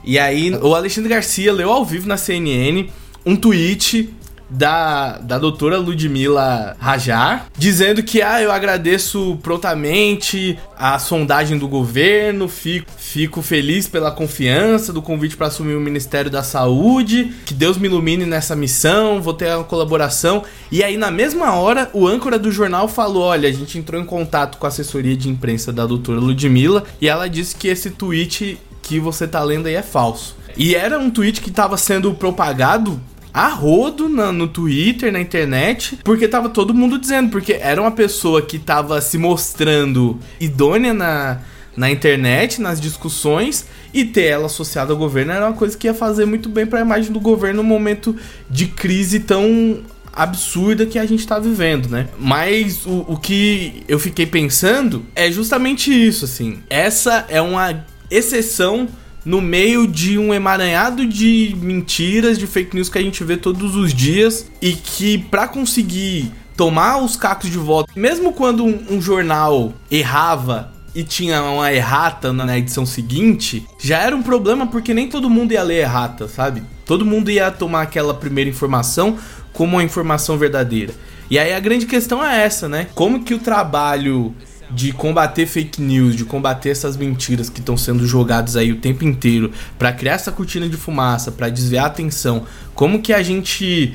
E 0.07 0.19
aí 0.19 0.55
o 0.55 0.75
Alexandre 0.75 1.11
Garcia 1.11 1.53
leu 1.53 1.73
ao 1.73 1.85
vivo 1.85 2.07
na 2.07 2.17
CNN 2.17 2.89
um 3.27 3.35
tweet 3.35 4.15
da, 4.49 5.19
da 5.19 5.39
doutora 5.39 5.79
Ludmila 5.79 6.77
Rajar, 6.79 7.47
dizendo 7.59 8.03
que 8.03 8.23
ah, 8.23 8.41
eu 8.41 8.53
agradeço 8.53 9.37
prontamente 9.43 10.57
a 10.79 10.99
sondagem 10.99 11.59
do 11.59 11.67
governo, 11.67 12.47
fico, 12.47 12.87
fico 12.97 13.43
feliz 13.43 13.89
pela 13.89 14.13
confiança 14.13 14.93
do 14.93 15.03
convite 15.03 15.37
para 15.37 15.49
assumir 15.49 15.75
o 15.75 15.81
Ministério 15.81 16.31
da 16.31 16.45
Saúde, 16.45 17.33
que 17.45 17.53
Deus 17.53 17.77
me 17.77 17.89
ilumine 17.89 18.25
nessa 18.25 18.55
missão, 18.55 19.21
vou 19.21 19.35
ter 19.35 19.53
uma 19.53 19.65
colaboração. 19.65 20.45
E 20.71 20.85
aí, 20.85 20.97
na 20.97 21.11
mesma 21.11 21.55
hora, 21.55 21.91
o 21.93 22.07
âncora 22.07 22.39
do 22.39 22.53
jornal 22.53 22.87
falou: 22.87 23.25
olha, 23.25 23.49
a 23.49 23.53
gente 23.53 23.79
entrou 23.79 24.01
em 24.01 24.07
contato 24.07 24.59
com 24.59 24.67
a 24.67 24.69
assessoria 24.69 25.17
de 25.17 25.29
imprensa 25.29 25.73
da 25.73 25.85
doutora 25.85 26.21
Ludmila 26.21 26.85
e 27.01 27.09
ela 27.09 27.29
disse 27.29 27.57
que 27.57 27.67
esse 27.67 27.91
tweet 27.91 28.59
que 28.81 29.01
você 29.01 29.27
tá 29.27 29.43
lendo 29.43 29.67
aí 29.67 29.75
é 29.75 29.83
falso. 29.83 30.37
E 30.57 30.75
era 30.75 30.99
um 30.99 31.11
tweet 31.11 31.41
que 31.41 31.51
estava 31.51 31.77
sendo 31.77 32.15
propagado 32.15 33.01
a 33.37 33.49
rodo 33.49 34.09
na, 34.09 34.33
no 34.33 34.49
Twitter, 34.49 35.13
na 35.13 35.21
internet, 35.21 35.99
porque 36.03 36.27
tava 36.27 36.49
todo 36.49 36.73
mundo 36.73 36.99
dizendo, 36.99 37.29
porque 37.29 37.53
era 37.53 37.79
uma 37.79 37.91
pessoa 37.91 38.41
que 38.41 38.59
tava 38.59 38.99
se 39.03 39.19
mostrando 39.19 40.19
idônea 40.41 40.95
na, 40.95 41.41
na 41.77 41.91
internet, 41.91 42.63
nas 42.63 42.81
discussões, 42.81 43.67
e 43.93 44.07
ter 44.07 44.23
ela 44.23 44.47
associada 44.47 44.95
ao 44.95 44.99
governo 44.99 45.33
era 45.33 45.45
uma 45.45 45.53
coisa 45.53 45.77
que 45.77 45.87
ia 45.87 45.93
fazer 45.93 46.25
muito 46.25 46.49
bem 46.49 46.65
para 46.65 46.79
a 46.79 46.83
imagem 46.83 47.13
do 47.13 47.21
governo 47.21 47.63
no 47.63 47.69
momento 47.69 48.17
de 48.49 48.69
crise 48.69 49.21
tão 49.21 49.83
absurda 50.15 50.87
que 50.87 50.99
a 50.99 51.05
gente 51.05 51.27
tá 51.27 51.39
vivendo, 51.39 51.91
né? 51.91 52.09
Mas 52.19 52.87
o, 52.87 53.05
o 53.07 53.19
que 53.19 53.83
eu 53.87 53.99
fiquei 53.99 54.25
pensando 54.25 55.05
é 55.15 55.31
justamente 55.31 55.93
isso, 55.93 56.25
assim. 56.25 56.61
Essa 56.71 57.27
é 57.29 57.43
uma 57.43 57.85
exceção 58.11 58.89
no 59.27 59.43
meio 59.43 59.89
de 59.89 60.17
um 60.17 60.33
emaranhado 60.33 61.05
de 61.05 61.55
mentiras, 61.61 62.39
de 62.39 62.47
fake 62.47 62.77
news 62.77 62.89
que 62.89 62.97
a 62.97 63.03
gente 63.03 63.25
vê 63.25 63.37
todos 63.37 63.75
os 63.75 63.93
dias 63.93 64.49
e 64.63 64.73
que 64.73 65.19
para 65.19 65.49
conseguir 65.49 66.33
tomar 66.57 66.99
os 66.99 67.17
cacos 67.17 67.51
de 67.51 67.59
volta, 67.59 67.93
mesmo 67.97 68.33
quando 68.33 68.65
um, 68.65 68.85
um 68.89 69.03
jornal 69.03 69.75
errava 69.91 70.73
e 70.95 71.03
tinha 71.03 71.43
uma 71.43 71.73
errata 71.73 72.33
na 72.33 72.57
edição 72.57 72.87
seguinte, 72.87 73.67
já 73.79 73.99
era 73.99 74.15
um 74.15 74.23
problema 74.23 74.69
porque 74.69 74.95
nem 74.95 75.09
todo 75.09 75.29
mundo 75.29 75.53
ia 75.53 75.63
ler 75.63 75.81
errata, 75.81 76.29
sabe? 76.29 76.63
Todo 76.87 77.05
mundo 77.05 77.29
ia 77.29 77.51
tomar 77.51 77.83
aquela 77.83 78.15
primeira 78.15 78.49
informação 78.49 79.19
como 79.53 79.77
uma 79.77 79.83
informação 79.83 80.39
verdadeira. 80.39 80.95
E 81.29 81.37
aí 81.37 81.53
a 81.53 81.59
grande 81.59 81.87
questão 81.87 82.25
é 82.25 82.45
essa, 82.45 82.69
né? 82.69 82.87
Como 82.95 83.25
que 83.25 83.35
o 83.35 83.41
trabalho 83.41 84.33
de 84.71 84.93
combater 84.93 85.47
fake 85.47 85.81
news, 85.81 86.17
de 86.17 86.25
combater 86.25 86.71
essas 86.71 86.97
mentiras 86.97 87.49
que 87.49 87.61
estão 87.61 87.77
sendo 87.77 88.07
jogadas 88.07 88.57
aí 88.57 88.73
o 88.73 88.77
tempo 88.77 89.05
inteiro 89.05 89.53
para 89.79 89.93
criar 89.93 90.15
essa 90.15 90.33
cortina 90.33 90.69
de 90.69 90.77
fumaça, 90.77 91.31
para 91.31 91.49
desviar 91.49 91.85
a 91.85 91.89
atenção. 91.89 92.45
Como 92.75 93.01
que 93.01 93.13
a 93.13 93.23
gente 93.23 93.95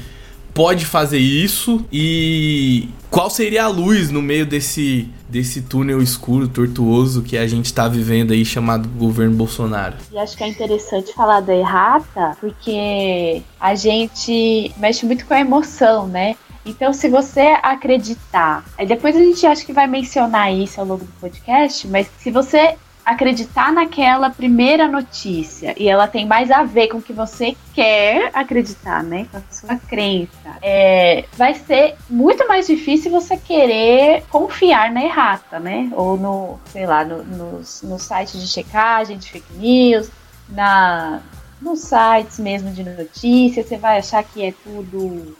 pode 0.54 0.86
fazer 0.86 1.18
isso 1.18 1.86
e 1.92 2.90
qual 3.10 3.30
seria 3.30 3.66
a 3.66 3.68
luz 3.68 4.10
no 4.10 4.22
meio 4.22 4.46
desse 4.46 5.10
desse 5.30 5.62
túnel 5.62 6.02
escuro, 6.02 6.46
tortuoso 6.46 7.22
que 7.22 7.38
a 7.38 7.48
gente 7.48 7.66
está 7.66 7.88
vivendo 7.88 8.34
aí 8.34 8.44
chamado 8.44 8.90
governo 8.90 9.34
Bolsonaro? 9.36 9.96
E 10.12 10.18
acho 10.18 10.36
que 10.36 10.44
é 10.44 10.48
interessante 10.50 11.14
falar 11.14 11.40
da 11.40 11.56
errata, 11.56 12.36
porque 12.42 13.42
a 13.58 13.74
gente 13.76 14.74
mexe 14.76 15.06
muito 15.06 15.26
com 15.26 15.34
a 15.34 15.40
emoção, 15.40 16.06
né? 16.08 16.36
Então, 16.66 16.94
se 16.94 17.10
você 17.10 17.58
acreditar, 17.62 18.64
depois 18.88 19.16
a 19.16 19.20
gente 19.20 19.46
acha 19.46 19.66
que 19.66 19.74
vai 19.74 19.88
mencionar 19.88 20.54
isso 20.54 20.80
ao 20.80 20.86
longo 20.86 21.06
do 21.06 21.12
podcast, 21.20 21.88
mas 21.88 22.10
se 22.20 22.30
você 22.30 22.78
acreditar 23.06 23.72
naquela 23.72 24.30
primeira 24.30 24.88
notícia 24.88 25.74
e 25.78 25.88
ela 25.90 26.08
tem 26.08 26.26
mais 26.26 26.52
a 26.52 26.64
ver 26.64 26.88
com 26.88 26.98
o 26.98 27.02
que 27.02 27.14
você 27.14 27.56
quer 27.74 28.30
acreditar, 28.34 29.04
né? 29.04 29.28
Com 29.32 29.38
a 29.38 29.42
sua 29.50 29.76
crença, 29.76 30.58
é, 30.62 31.26
vai 31.34 31.54
ser 31.56 31.96
muito 32.10 32.48
mais 32.48 32.68
difícil 32.68 33.12
você 33.12 33.36
querer 33.38 34.24
confiar 34.30 34.92
na 34.92 35.04
errata, 35.04 35.60
né? 35.60 35.90
Ou 35.94 36.16
no, 36.16 36.60
sei 36.72 36.86
lá, 36.86 37.04
no, 37.04 37.24
nos, 37.24 37.82
no 37.82 37.98
site 37.98 38.38
de 38.38 38.48
checagem 38.48 39.18
de 39.18 39.32
fake 39.32 39.54
news, 39.56 40.10
na, 40.48 41.22
nos 41.62 41.80
sites 41.80 42.40
mesmo 42.40 42.72
de 42.72 42.84
notícias, 42.84 43.68
você 43.68 43.78
vai 43.78 43.98
achar 43.98 44.24
que 44.24 44.44
é 44.44 44.54
tudo 44.64 45.36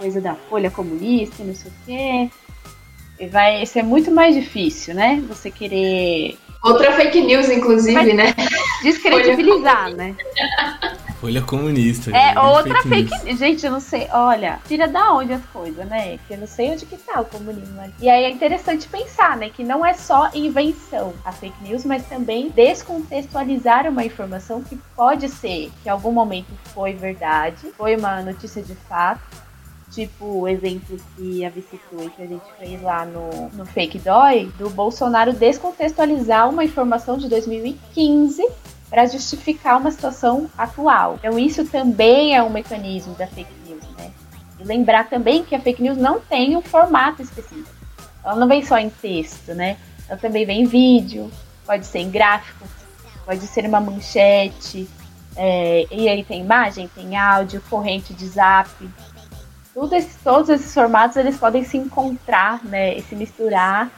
coisa 0.00 0.18
da 0.18 0.34
Folha 0.34 0.70
Comunista, 0.70 1.44
não 1.44 1.54
sei 1.54 1.70
o 1.70 1.74
quê. 1.84 2.30
E 3.18 3.26
vai 3.26 3.66
ser 3.66 3.82
muito 3.82 4.10
mais 4.10 4.34
difícil, 4.34 4.94
né? 4.94 5.22
Você 5.28 5.50
querer. 5.50 6.38
Outra 6.64 6.92
fake 6.92 7.20
news, 7.20 7.50
inclusive, 7.50 7.92
Vai 7.92 8.12
né? 8.14 8.34
Descredibilizar, 8.82 9.94
né? 9.94 10.16
Folha 11.20 11.42
comunista. 11.42 12.10
É 12.16 12.38
outra 12.40 12.82
fake 12.82 13.10
news. 13.24 13.38
Gente, 13.38 13.66
eu 13.66 13.72
não 13.72 13.80
sei. 13.80 14.08
Olha, 14.10 14.58
tira 14.66 14.88
da 14.88 15.12
onde 15.12 15.34
as 15.34 15.44
coisas, 15.52 15.86
né? 15.86 16.18
Que 16.26 16.32
eu 16.32 16.38
não 16.38 16.46
sei 16.46 16.70
onde 16.70 16.86
que 16.86 16.96
tá 16.96 17.20
o 17.20 17.26
comunismo. 17.26 17.78
ali. 17.78 17.92
E 18.00 18.08
aí 18.08 18.24
é 18.24 18.30
interessante 18.30 18.88
pensar, 18.88 19.36
né? 19.36 19.50
Que 19.50 19.62
não 19.62 19.84
é 19.84 19.92
só 19.92 20.30
invenção 20.32 21.12
a 21.22 21.30
fake 21.30 21.62
news, 21.62 21.84
mas 21.84 22.06
também 22.06 22.48
descontextualizar 22.48 23.86
uma 23.86 24.02
informação 24.02 24.62
que 24.62 24.78
pode 24.96 25.28
ser 25.28 25.70
que 25.82 25.88
em 25.88 25.90
algum 25.90 26.12
momento 26.12 26.48
foi 26.74 26.94
verdade, 26.94 27.70
foi 27.76 27.96
uma 27.96 28.22
notícia 28.22 28.62
de 28.62 28.74
fato. 28.74 29.49
Tipo 29.90 30.24
o 30.24 30.48
exemplo 30.48 30.96
que 31.16 31.44
a 31.44 31.50
Vi 31.50 31.62
que 31.62 32.22
a 32.22 32.26
gente 32.26 32.44
fez 32.58 32.80
lá 32.80 33.04
no, 33.04 33.48
no 33.50 33.66
Fake 33.66 33.98
Dói, 33.98 34.52
do 34.56 34.70
Bolsonaro 34.70 35.32
descontextualizar 35.32 36.48
uma 36.48 36.64
informação 36.64 37.18
de 37.18 37.28
2015 37.28 38.46
para 38.88 39.06
justificar 39.06 39.78
uma 39.78 39.90
situação 39.90 40.48
atual. 40.56 41.16
Então 41.18 41.38
isso 41.38 41.64
também 41.64 42.36
é 42.36 42.42
um 42.42 42.50
mecanismo 42.50 43.14
da 43.14 43.26
fake 43.26 43.52
news, 43.66 43.82
né? 43.96 44.12
E 44.58 44.64
lembrar 44.64 45.08
também 45.08 45.44
que 45.44 45.54
a 45.54 45.60
fake 45.60 45.82
news 45.82 45.96
não 45.96 46.20
tem 46.20 46.56
um 46.56 46.62
formato 46.62 47.22
específico. 47.22 47.68
Ela 48.24 48.36
não 48.36 48.46
vem 48.46 48.64
só 48.64 48.78
em 48.78 48.90
texto, 48.90 49.54
né? 49.54 49.76
Ela 50.08 50.18
também 50.18 50.44
vem 50.44 50.62
em 50.62 50.66
vídeo, 50.66 51.30
pode 51.66 51.86
ser 51.86 52.00
em 52.00 52.10
gráfico, 52.10 52.64
pode 53.24 53.46
ser 53.46 53.64
uma 53.64 53.80
manchete, 53.80 54.88
é, 55.36 55.86
e 55.90 56.08
aí 56.08 56.24
tem 56.24 56.40
imagem, 56.40 56.88
tem 56.88 57.16
áudio, 57.16 57.62
corrente 57.70 58.12
de 58.12 58.26
zap. 58.26 58.68
Esse, 59.92 60.18
todos 60.22 60.48
esses 60.48 60.74
formatos 60.74 61.16
eles 61.16 61.36
podem 61.36 61.64
se 61.64 61.76
encontrar, 61.78 62.60
né? 62.64 62.96
E 62.96 63.02
se 63.02 63.14
misturar 63.14 63.90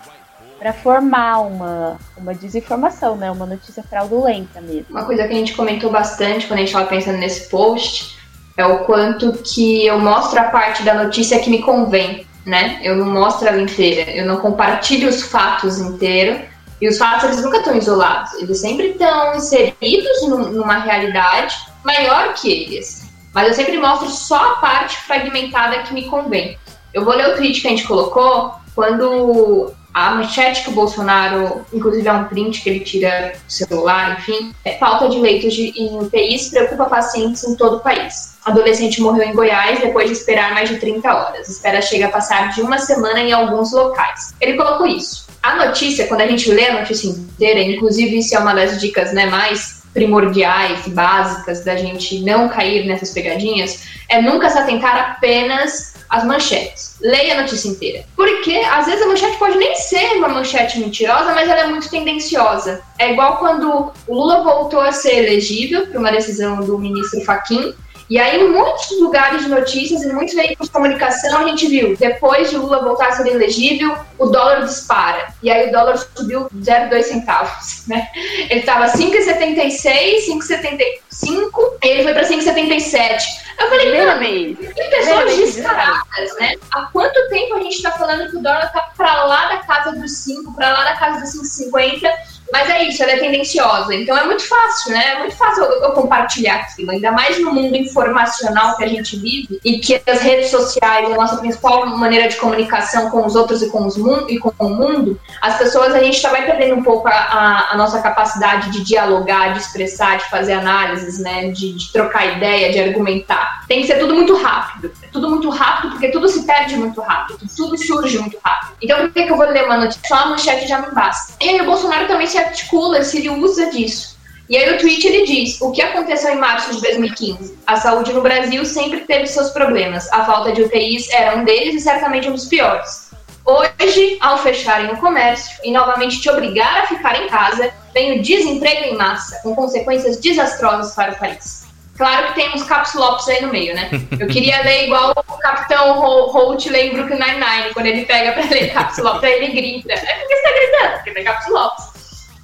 para 0.59 0.73
formar 0.73 1.41
uma, 1.41 1.99
uma 2.17 2.35
desinformação, 2.35 3.17
né? 3.17 3.31
Uma 3.31 3.47
notícia 3.47 3.83
fraudulenta 3.83 4.61
mesmo. 4.61 4.87
Uma 4.91 5.05
coisa 5.05 5.27
que 5.27 5.33
a 5.33 5.37
gente 5.37 5.55
comentou 5.55 5.91
bastante 5.91 6.47
quando 6.47 6.59
a 6.59 6.63
gente 6.63 6.69
estava 6.69 6.87
pensando 6.87 7.19
nesse 7.19 7.49
post 7.49 8.17
é 8.57 8.65
o 8.67 8.85
quanto 8.85 9.33
que 9.43 9.87
eu 9.87 9.99
mostro 9.99 10.39
a 10.39 10.45
parte 10.45 10.83
da 10.83 10.95
notícia 10.95 11.41
que 11.41 11.51
me 11.51 11.63
convém, 11.63 12.27
né? 12.47 12.79
Eu 12.83 12.95
não 12.97 13.07
mostro 13.07 13.49
ela 13.49 13.61
inteira, 13.61 14.11
eu 14.11 14.27
não 14.27 14.37
compartilho 14.37 15.09
os 15.09 15.23
fatos 15.23 15.79
inteiros. 15.79 16.43
E 16.81 16.89
os 16.89 16.99
fatos 16.99 17.25
eles 17.25 17.43
nunca 17.43 17.59
estão 17.59 17.77
isolados, 17.77 18.35
eles 18.35 18.61
sempre 18.61 18.89
estão 18.89 19.37
inseridos 19.37 20.29
num- 20.29 20.51
numa 20.51 20.79
realidade 20.79 21.57
maior 21.85 22.35
que 22.35 22.51
eles. 22.51 23.02
Mas 23.35 23.49
eu 23.49 23.55
sempre 23.55 23.79
mostro 23.79 24.09
só 24.09 24.53
a 24.53 24.55
parte 24.57 24.97
fragmentada 24.99 25.83
que 25.83 25.95
me 25.95 26.07
convém. 26.07 26.59
Eu 26.93 27.05
vou 27.05 27.15
ler 27.15 27.31
o 27.31 27.37
tweet 27.37 27.61
que 27.61 27.67
a 27.67 27.71
gente 27.71 27.87
colocou 27.87 28.53
quando 28.75 29.73
a 29.95 30.15
manchete 30.15 30.65
que 30.65 30.71
o 30.71 30.73
Bolsonaro, 30.73 31.67
inclusive 31.73 32.09
é 32.09 32.13
um 32.13 32.25
print 32.25 32.63
que 32.63 32.71
ele 32.71 32.81
tira 32.81 33.35
do 33.45 33.53
celular, 33.53 34.19
enfim, 34.19 34.55
é 34.65 34.79
falta 34.79 35.09
de 35.09 35.19
leitos 35.19 35.53
de, 35.53 35.73
em 35.77 35.99
UTIs 35.99 36.49
preocupa 36.49 36.87
pacientes 36.87 37.45
em 37.45 37.55
todo 37.57 37.77
o 37.77 37.81
país. 37.81 38.33
Adolescente 38.45 39.01
morreu 39.01 39.25
em 39.25 39.35
Goiás 39.35 39.81
depois 39.81 40.07
de 40.07 40.17
esperar 40.17 40.55
mais 40.55 40.69
de 40.69 40.79
30 40.79 41.15
horas. 41.15 41.49
Espera 41.49 41.81
chega 41.83 42.07
a 42.07 42.11
passar 42.11 42.51
de 42.51 42.63
uma 42.63 42.79
semana 42.79 43.21
em 43.21 43.33
alguns 43.33 43.73
locais. 43.73 44.35
Ele 44.41 44.57
colocou 44.57 44.87
isso. 44.87 45.27
A 45.43 45.67
notícia, 45.67 46.07
quando 46.07 46.23
a 46.23 46.27
gente 46.27 46.51
lê 46.51 46.69
a 46.69 46.81
notícia 46.81 47.09
inteira, 47.09 47.61
inclusive 47.61 48.19
isso 48.19 48.35
é 48.35 48.39
uma 48.39 48.55
das 48.55 48.81
dicas 48.81 49.13
né, 49.13 49.27
mais 49.27 49.82
primordiais 49.93 50.87
básicas 50.89 51.65
da 51.65 51.77
gente 51.77 52.21
não 52.21 52.49
cair 52.49 52.87
nessas 52.87 53.11
pegadinhas, 53.11 53.85
é 54.09 54.21
nunca 54.21 54.49
se 54.49 54.59
atentar 54.59 55.13
apenas 55.13 55.93
às 56.09 56.25
manchetes. 56.25 56.97
Leia 57.01 57.39
a 57.39 57.41
notícia 57.41 57.69
inteira. 57.69 58.05
Porque 58.15 58.55
às 58.71 58.87
vezes 58.87 59.03
a 59.03 59.07
manchete 59.07 59.39
pode 59.39 59.57
nem 59.57 59.75
ser 59.75 60.19
uma 60.19 60.29
manchete 60.29 60.79
mentirosa, 60.79 61.35
mas 61.35 61.49
ela 61.49 61.61
é 61.61 61.67
muito 61.67 61.89
tendenciosa. 61.89 62.83
É 62.99 63.13
igual 63.13 63.39
quando 63.39 63.91
o 64.07 64.15
Lula 64.15 64.43
voltou 64.43 64.81
a 64.81 64.93
ser 64.93 65.25
elegível 65.25 65.87
por 65.87 65.97
uma 65.97 66.13
decisão 66.13 66.61
do 66.61 66.79
ministro 66.79 67.25
Fachin. 67.25 67.75
E 68.13 68.19
aí, 68.19 68.43
em 68.43 68.51
muitos 68.51 68.91
lugares 69.01 69.41
de 69.41 69.49
notícias, 69.49 70.03
em 70.03 70.13
muitos 70.13 70.35
veículos 70.35 70.69
de 70.69 70.73
comunicação, 70.75 71.39
a 71.39 71.49
gente 71.49 71.67
viu, 71.67 71.97
depois 71.97 72.51
de 72.51 72.59
Lula 72.59 72.85
voltar 72.85 73.09
a 73.09 73.13
ser 73.13 73.27
elegível, 73.27 73.97
o 74.19 74.27
dólar 74.27 74.67
dispara. 74.67 75.33
E 75.43 75.51
aí 75.51 75.71
o 75.71 75.73
dólar 75.73 75.97
subiu 76.15 76.47
0,2 76.55 77.05
centavos, 77.05 77.87
né? 77.89 78.07
Ele 78.51 78.61
estava 78.61 78.85
5,76, 78.85 80.27
5,75, 80.27 81.79
e 81.83 81.89
ele 81.89 82.03
foi 82.03 82.13
para 82.13 82.29
5,77. 82.29 83.23
Eu 83.59 83.69
falei, 83.71 83.91
vez. 84.19 84.59
tem 84.59 84.91
Primeira 84.91 84.91
pessoas 84.91 85.33
que 85.33 85.45
disparadas, 85.47 86.39
né? 86.39 86.55
Há 86.71 86.83
quanto 86.93 87.29
tempo 87.31 87.55
a 87.55 87.61
gente 87.61 87.81
tá 87.81 87.93
falando 87.93 88.31
que 88.31 88.37
o 88.37 88.43
dólar 88.43 88.71
tá 88.75 88.91
pra 88.95 89.25
lá 89.25 89.55
da 89.55 89.57
casa 89.57 89.93
dos 89.93 90.13
5, 90.19 90.55
pra 90.55 90.71
lá 90.71 90.85
da 90.85 90.97
casa 90.97 91.21
dos 91.21 91.31
5,50? 91.31 92.13
Mas 92.53 92.69
é 92.69 92.85
isso, 92.85 93.03
ela 93.03 93.13
é 93.13 93.17
tendenciosa. 93.17 93.95
Então 93.95 94.17
é 94.17 94.25
muito 94.25 94.47
fácil, 94.47 94.93
né? 94.93 95.15
É 95.15 95.19
muito 95.21 95.35
fácil 95.37 95.65
eu, 95.65 95.83
eu 95.85 95.93
compartilhar 95.93 96.57
aquilo. 96.57 96.91
Ainda 96.91 97.11
mais 97.11 97.41
no 97.41 97.51
mundo 97.51 97.75
informacional 97.75 98.77
que 98.77 98.85
a 98.85 98.89
gente 98.89 99.17
vive 99.17 99.59
e 99.65 99.79
que 99.79 100.01
as 100.07 100.21
redes 100.21 100.51
sociais, 100.51 101.11
a 101.11 101.15
nossa 101.15 101.39
principal 101.39 101.87
maneira 101.87 102.29
de 102.29 102.37
comunicação 102.37 103.09
com 103.11 103.25
os 103.25 103.35
outros 103.35 103.63
e 103.63 103.71
com, 103.71 103.87
os 103.87 103.97
mun 103.97 104.27
e 104.29 104.39
com 104.39 104.53
o 104.59 104.69
mundo, 104.69 105.19
as 105.41 105.57
pessoas, 105.57 105.95
a 105.95 106.03
gente 106.03 106.21
tá 106.21 106.29
vai 106.29 106.45
perdendo 106.45 106.75
um 106.75 106.83
pouco 106.83 107.09
a, 107.09 107.13
a, 107.13 107.73
a 107.73 107.77
nossa 107.77 108.03
capacidade 108.03 108.71
de 108.71 108.85
dialogar, 108.85 109.55
de 109.55 109.61
expressar, 109.61 110.19
de 110.19 110.29
fazer 110.29 110.53
análises, 110.53 111.19
né? 111.19 111.49
De, 111.49 111.73
de 111.73 111.91
trocar 111.91 112.37
ideia, 112.37 112.71
de 112.71 112.79
argumentar. 112.79 113.65
Tem 113.67 113.81
que 113.81 113.87
ser 113.87 113.99
tudo 113.99 114.15
muito 114.15 114.37
rápido. 114.37 114.93
Tudo 115.13 115.29
muito 115.29 115.51
rápido, 115.51 115.91
porque 115.91 116.09
tudo 116.09 116.27
se 116.29 116.45
perde 116.45 116.77
muito 116.77 117.01
rápido. 117.01 117.47
Tudo 117.55 117.77
surge 117.77 118.19
muito 118.19 118.39
rápido. 118.43 118.73
Então, 118.81 118.99
por 118.99 119.13
que, 119.13 119.25
que 119.25 119.33
eu 119.33 119.37
vou 119.37 119.47
ler 119.47 119.65
uma 119.65 119.77
notícia? 119.77 120.01
Só 120.07 120.15
a 120.15 120.27
manchete 120.27 120.67
já 120.67 120.81
me 120.81 120.91
basta. 120.95 121.35
E 121.41 121.49
aí, 121.49 121.61
o 121.61 121.67
Bolsonaro 121.67 122.09
também 122.09 122.27
se 122.27 122.39
articula, 122.39 123.03
se 123.05 123.19
ele 123.19 123.29
usa 123.29 123.71
disso. 123.71 124.17
E 124.49 124.57
aí, 124.57 124.75
o 124.75 124.79
tweet 124.79 125.07
ele 125.07 125.27
diz: 125.27 125.61
o 125.61 125.71
que 125.71 125.83
aconteceu 125.83 126.33
em 126.33 126.39
março 126.39 126.75
de 126.75 126.81
2015? 126.81 127.59
A 127.67 127.77
saúde 127.77 128.13
no 128.13 128.23
Brasil 128.23 128.65
sempre 128.65 129.01
teve 129.01 129.27
seus 129.27 129.51
problemas. 129.51 130.11
A 130.13 130.25
falta 130.25 130.53
de 130.53 130.63
UTIs 130.63 131.11
era 131.11 131.37
um 131.37 131.45
deles 131.45 131.75
e 131.75 131.81
certamente 131.81 132.29
um 132.29 132.33
dos 132.33 132.47
piores. 132.47 133.13
Hoje, 133.45 134.19
ao 134.21 134.39
fecharem 134.39 134.93
o 134.93 134.97
comércio 134.99 135.59
e 135.65 135.73
novamente 135.73 136.21
te 136.21 136.31
obrigar 136.31 136.83
a 136.83 136.87
ficar 136.87 137.21
em 137.21 137.29
casa, 137.29 137.73
vem 137.93 138.19
o 138.19 138.23
desemprego 138.23 138.85
em 138.85 138.97
massa, 138.97 139.41
com 139.43 139.55
consequências 139.55 140.17
desastrosas 140.19 140.95
para 140.95 141.13
o 141.13 141.19
país. 141.19 141.62
Claro 141.97 142.29
que 142.29 142.35
tem 142.35 142.51
uns 142.55 142.63
caps 142.65 142.95
locks 142.95 143.29
aí 143.29 143.43
no 143.43 143.49
meio, 143.53 143.75
né? 143.75 143.91
Eu 144.19 144.27
queria 144.27 144.63
ler 144.63 144.87
igual 144.87 145.13
o 145.17 145.39
Capitão 145.39 145.99
Ho- 146.01 146.31
Holt 146.31 146.67
lê 146.67 146.89
em 146.89 146.95
Brooklyn 146.95 147.19
Nine-Nine, 147.19 147.75
quando 147.75 147.87
ele 147.87 148.05
pega 148.07 148.33
pra 148.33 148.45
ler 148.45 148.73
caps 148.73 148.99
locks, 148.99 149.23
aí 149.23 149.33
ele 149.45 149.49
grita. 149.53 149.93
É 149.93 150.15
porque 150.21 150.35
você 150.37 150.43
tá 150.43 150.51
gritando, 150.53 150.93
porque 150.95 151.11
tem 151.13 151.25
caps 151.25 151.49
locks. 151.49 151.85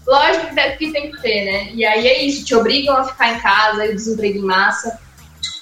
Lógico 0.07 0.55
que 0.55 0.71
que 0.77 0.93
tem 0.93 1.11
que 1.11 1.21
ter, 1.23 1.45
né? 1.45 1.71
E 1.75 1.85
aí 1.85 2.07
é 2.07 2.23
isso, 2.23 2.45
te 2.45 2.55
obrigam 2.55 2.97
a 2.97 3.05
ficar 3.05 3.35
em 3.35 3.41
casa, 3.41 3.87
e 3.87 3.91
o 3.91 3.95
desemprego 3.95 4.39
em 4.39 4.43
massa. 4.43 4.99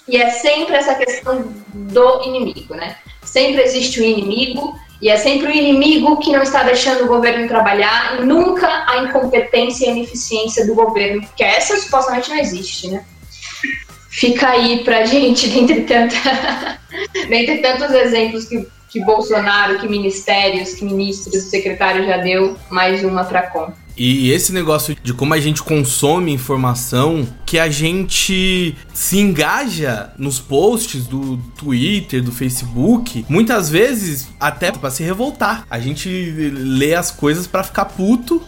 E 0.09 0.16
é 0.16 0.31
sempre 0.31 0.77
essa 0.77 0.94
questão 0.94 1.53
do 1.68 2.22
inimigo, 2.25 2.75
né? 2.75 2.96
Sempre 3.22 3.62
existe 3.62 4.01
o 4.01 4.05
inimigo, 4.05 4.77
e 5.03 5.09
é 5.09 5.16
sempre 5.16 5.49
o 5.49 5.51
inimigo 5.51 6.16
que 6.18 6.33
não 6.33 6.42
está 6.42 6.62
deixando 6.62 7.05
o 7.05 7.09
governo 7.09 7.49
trabalhar, 7.49 8.20
e 8.20 8.25
nunca 8.25 8.85
a 8.88 8.99
incompetência 8.99 9.87
e 9.87 9.88
a 9.88 9.92
ineficiência 9.92 10.66
do 10.66 10.75
governo, 10.75 11.22
porque 11.22 11.42
essa 11.44 11.77
supostamente 11.77 12.29
não 12.31 12.37
existe, 12.38 12.88
né? 12.88 13.05
Fica 14.16 14.48
aí 14.48 14.83
pra 14.83 15.05
gente, 15.05 15.46
dentre, 15.52 15.83
tanta, 15.83 16.81
dentre 17.29 17.59
tantos 17.59 17.94
exemplos 17.94 18.46
que, 18.46 18.66
que 18.88 19.05
Bolsonaro, 19.05 19.79
que 19.79 19.87
ministérios, 19.87 20.72
que 20.72 20.87
ministros, 20.87 21.44
secretários 21.44 22.07
já 22.07 22.16
deu, 22.16 22.57
mais 22.70 23.05
uma 23.05 23.24
pra 23.24 23.42
conta. 23.42 23.76
E 23.94 24.31
esse 24.31 24.52
negócio 24.52 24.96
de 25.02 25.12
como 25.12 25.35
a 25.35 25.40
gente 25.40 25.62
consome 25.62 26.33
informação, 26.33 27.29
que 27.44 27.59
a 27.59 27.68
gente 27.70 28.74
se 28.92 29.18
engaja 29.18 30.12
nos 30.18 30.38
posts 30.38 31.07
do 31.07 31.37
Twitter, 31.59 32.22
do 32.22 32.33
Facebook, 32.33 33.24
muitas 33.29 33.68
vezes 33.68 34.29
até 34.40 34.72
pra 34.72 34.90
se 34.90 35.02
revoltar. 35.02 35.66
A 35.70 35.79
gente 35.79 36.09
lê 36.09 36.94
as 36.94 37.11
coisas 37.11 37.46
pra 37.46 37.62
ficar 37.62 37.87
puto, 37.87 38.42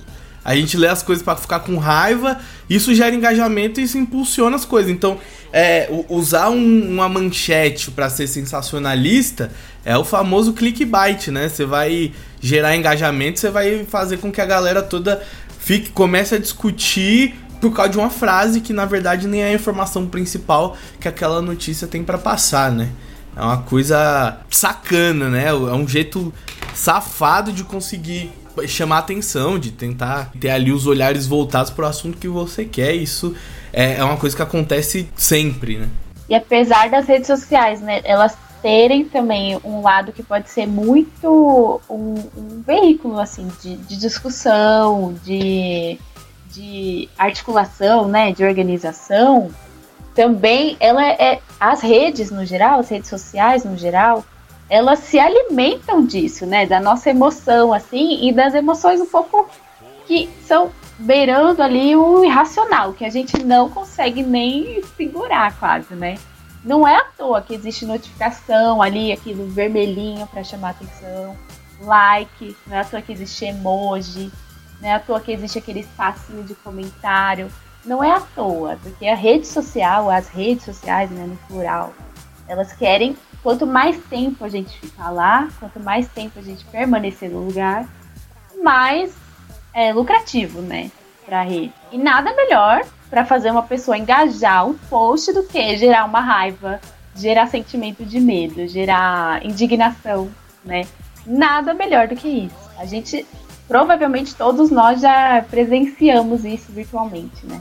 a 0.50 0.56
gente 0.56 0.78
lê 0.78 0.88
as 0.88 1.02
coisas 1.02 1.22
pra 1.22 1.36
ficar 1.36 1.60
com 1.60 1.76
raiva, 1.76 2.38
isso 2.70 2.94
gera 2.94 3.14
engajamento 3.14 3.80
e 3.80 3.82
isso 3.84 3.98
impulsiona 3.98 4.56
as 4.56 4.64
coisas. 4.64 4.90
Então, 4.90 5.18
é, 5.52 5.88
usar 6.08 6.48
um- 6.48 6.90
uma 6.90 7.06
manchete 7.06 7.90
pra 7.90 8.08
ser 8.08 8.26
sensacionalista 8.26 9.50
é 9.84 9.96
o 9.98 10.04
famoso 10.04 10.54
clickbait, 10.54 11.28
né? 11.28 11.48
Você 11.50 11.66
vai 11.66 12.12
gerar 12.40 12.74
engajamento, 12.74 13.38
você 13.38 13.50
vai 13.50 13.84
fazer 13.84 14.16
com 14.18 14.32
que 14.32 14.40
a 14.40 14.46
galera 14.46 14.80
toda 14.82 15.22
fique, 15.60 15.90
comece 15.90 16.34
a 16.34 16.38
discutir 16.38 17.34
por 17.60 17.74
causa 17.74 17.90
de 17.90 17.98
uma 17.98 18.08
frase 18.08 18.60
que 18.62 18.72
na 18.72 18.86
verdade 18.86 19.26
nem 19.26 19.42
é 19.42 19.48
a 19.48 19.52
informação 19.52 20.06
principal 20.06 20.76
que 20.98 21.08
aquela 21.08 21.42
notícia 21.42 21.86
tem 21.86 22.02
para 22.02 22.16
passar, 22.16 22.72
né? 22.72 22.88
É 23.36 23.42
uma 23.42 23.58
coisa 23.58 24.38
sacana, 24.50 25.28
né? 25.28 25.48
É 25.48 25.52
um 25.52 25.86
jeito 25.86 26.32
safado 26.74 27.52
de 27.52 27.64
conseguir 27.64 28.30
chamar 28.66 28.98
atenção, 28.98 29.58
de 29.58 29.70
tentar 29.70 30.30
ter 30.40 30.50
ali 30.50 30.72
os 30.72 30.86
olhares 30.86 31.26
voltados 31.26 31.70
para 31.70 31.84
o 31.84 31.88
assunto 31.88 32.18
que 32.18 32.28
você 32.28 32.64
quer. 32.64 32.94
Isso 32.94 33.34
é, 33.72 33.96
é 33.96 34.04
uma 34.04 34.16
coisa 34.16 34.34
que 34.34 34.42
acontece 34.42 35.08
sempre, 35.14 35.78
né? 35.78 35.88
E 36.28 36.34
apesar 36.34 36.90
das 36.90 37.06
redes 37.06 37.26
sociais, 37.26 37.80
né, 37.80 38.00
elas 38.04 38.36
terem 38.60 39.04
também 39.04 39.58
um 39.64 39.80
lado 39.82 40.12
que 40.12 40.22
pode 40.22 40.50
ser 40.50 40.66
muito 40.66 41.80
um, 41.88 42.14
um 42.36 42.62
veículo 42.66 43.18
assim 43.18 43.48
de, 43.62 43.76
de 43.76 43.96
discussão, 43.96 45.14
de, 45.24 45.98
de 46.50 47.08
articulação, 47.16 48.08
né, 48.08 48.32
de 48.32 48.44
organização, 48.44 49.50
também 50.14 50.76
ela 50.80 51.06
é 51.06 51.40
as 51.60 51.80
redes 51.80 52.30
no 52.30 52.44
geral, 52.44 52.80
as 52.80 52.88
redes 52.88 53.08
sociais 53.08 53.64
no 53.64 53.76
geral, 53.76 54.24
elas 54.68 55.00
se 55.00 55.18
alimentam 55.18 56.04
disso, 56.04 56.44
né, 56.46 56.66
da 56.66 56.80
nossa 56.80 57.10
emoção 57.10 57.72
assim 57.72 58.28
e 58.28 58.32
das 58.32 58.54
emoções 58.54 59.00
um 59.00 59.06
pouco 59.06 59.48
que 60.06 60.28
são 60.42 60.70
beirando 60.98 61.62
ali 61.62 61.94
o 61.94 62.24
irracional, 62.24 62.92
que 62.92 63.04
a 63.04 63.10
gente 63.10 63.42
não 63.44 63.68
consegue 63.68 64.22
nem 64.22 64.82
segurar 64.96 65.56
quase, 65.58 65.94
né? 65.94 66.18
Não 66.64 66.86
é 66.86 66.96
à 66.96 67.04
toa 67.04 67.40
que 67.40 67.54
existe 67.54 67.86
notificação 67.86 68.82
ali, 68.82 69.12
aquilo 69.12 69.46
vermelhinho 69.46 70.26
para 70.26 70.42
chamar 70.42 70.70
atenção, 70.70 71.36
like, 71.80 72.56
não 72.66 72.76
é 72.76 72.80
à 72.80 72.84
toa 72.84 73.00
que 73.00 73.12
existe 73.12 73.44
emoji, 73.44 74.30
não 74.80 74.88
é 74.88 74.94
à 74.94 74.98
toa 74.98 75.20
que 75.20 75.32
existe 75.32 75.58
aquele 75.58 75.80
espacinho 75.80 76.42
de 76.42 76.54
comentário. 76.56 77.48
Não 77.84 78.02
é 78.02 78.10
à 78.10 78.20
toa, 78.20 78.76
porque 78.82 79.06
a 79.06 79.14
rede 79.14 79.46
social, 79.46 80.10
as 80.10 80.28
redes 80.28 80.64
sociais, 80.64 81.10
né, 81.10 81.24
no 81.24 81.36
plural, 81.48 81.94
elas 82.46 82.72
querem 82.72 83.16
quanto 83.42 83.66
mais 83.66 83.96
tempo 84.04 84.44
a 84.44 84.48
gente 84.48 84.78
ficar 84.78 85.10
lá, 85.10 85.48
quanto 85.58 85.80
mais 85.80 86.08
tempo 86.08 86.38
a 86.38 86.42
gente 86.42 86.64
permanecer 86.66 87.30
no 87.30 87.44
lugar, 87.44 87.86
mais 88.62 89.12
é, 89.72 89.92
lucrativo, 89.92 90.60
né, 90.60 90.90
para 91.24 91.40
a 91.40 91.44
rede. 91.44 91.72
E 91.92 91.98
nada 91.98 92.34
melhor 92.34 92.84
para 93.08 93.24
fazer 93.24 93.50
uma 93.50 93.62
pessoa 93.62 93.96
engajar 93.96 94.66
um 94.66 94.74
post 94.74 95.32
do 95.32 95.42
que 95.44 95.76
gerar 95.76 96.04
uma 96.04 96.20
raiva, 96.20 96.80
gerar 97.16 97.46
sentimento 97.46 98.04
de 98.04 98.20
medo, 98.20 98.66
gerar 98.68 99.44
indignação, 99.44 100.30
né? 100.64 100.86
Nada 101.26 101.74
melhor 101.74 102.08
do 102.08 102.16
que 102.16 102.28
isso. 102.28 102.70
A 102.78 102.84
gente 102.84 103.26
provavelmente 103.66 104.34
todos 104.34 104.70
nós 104.70 105.00
já 105.00 105.44
presenciamos 105.50 106.44
isso 106.44 106.72
virtualmente, 106.72 107.44
né? 107.44 107.60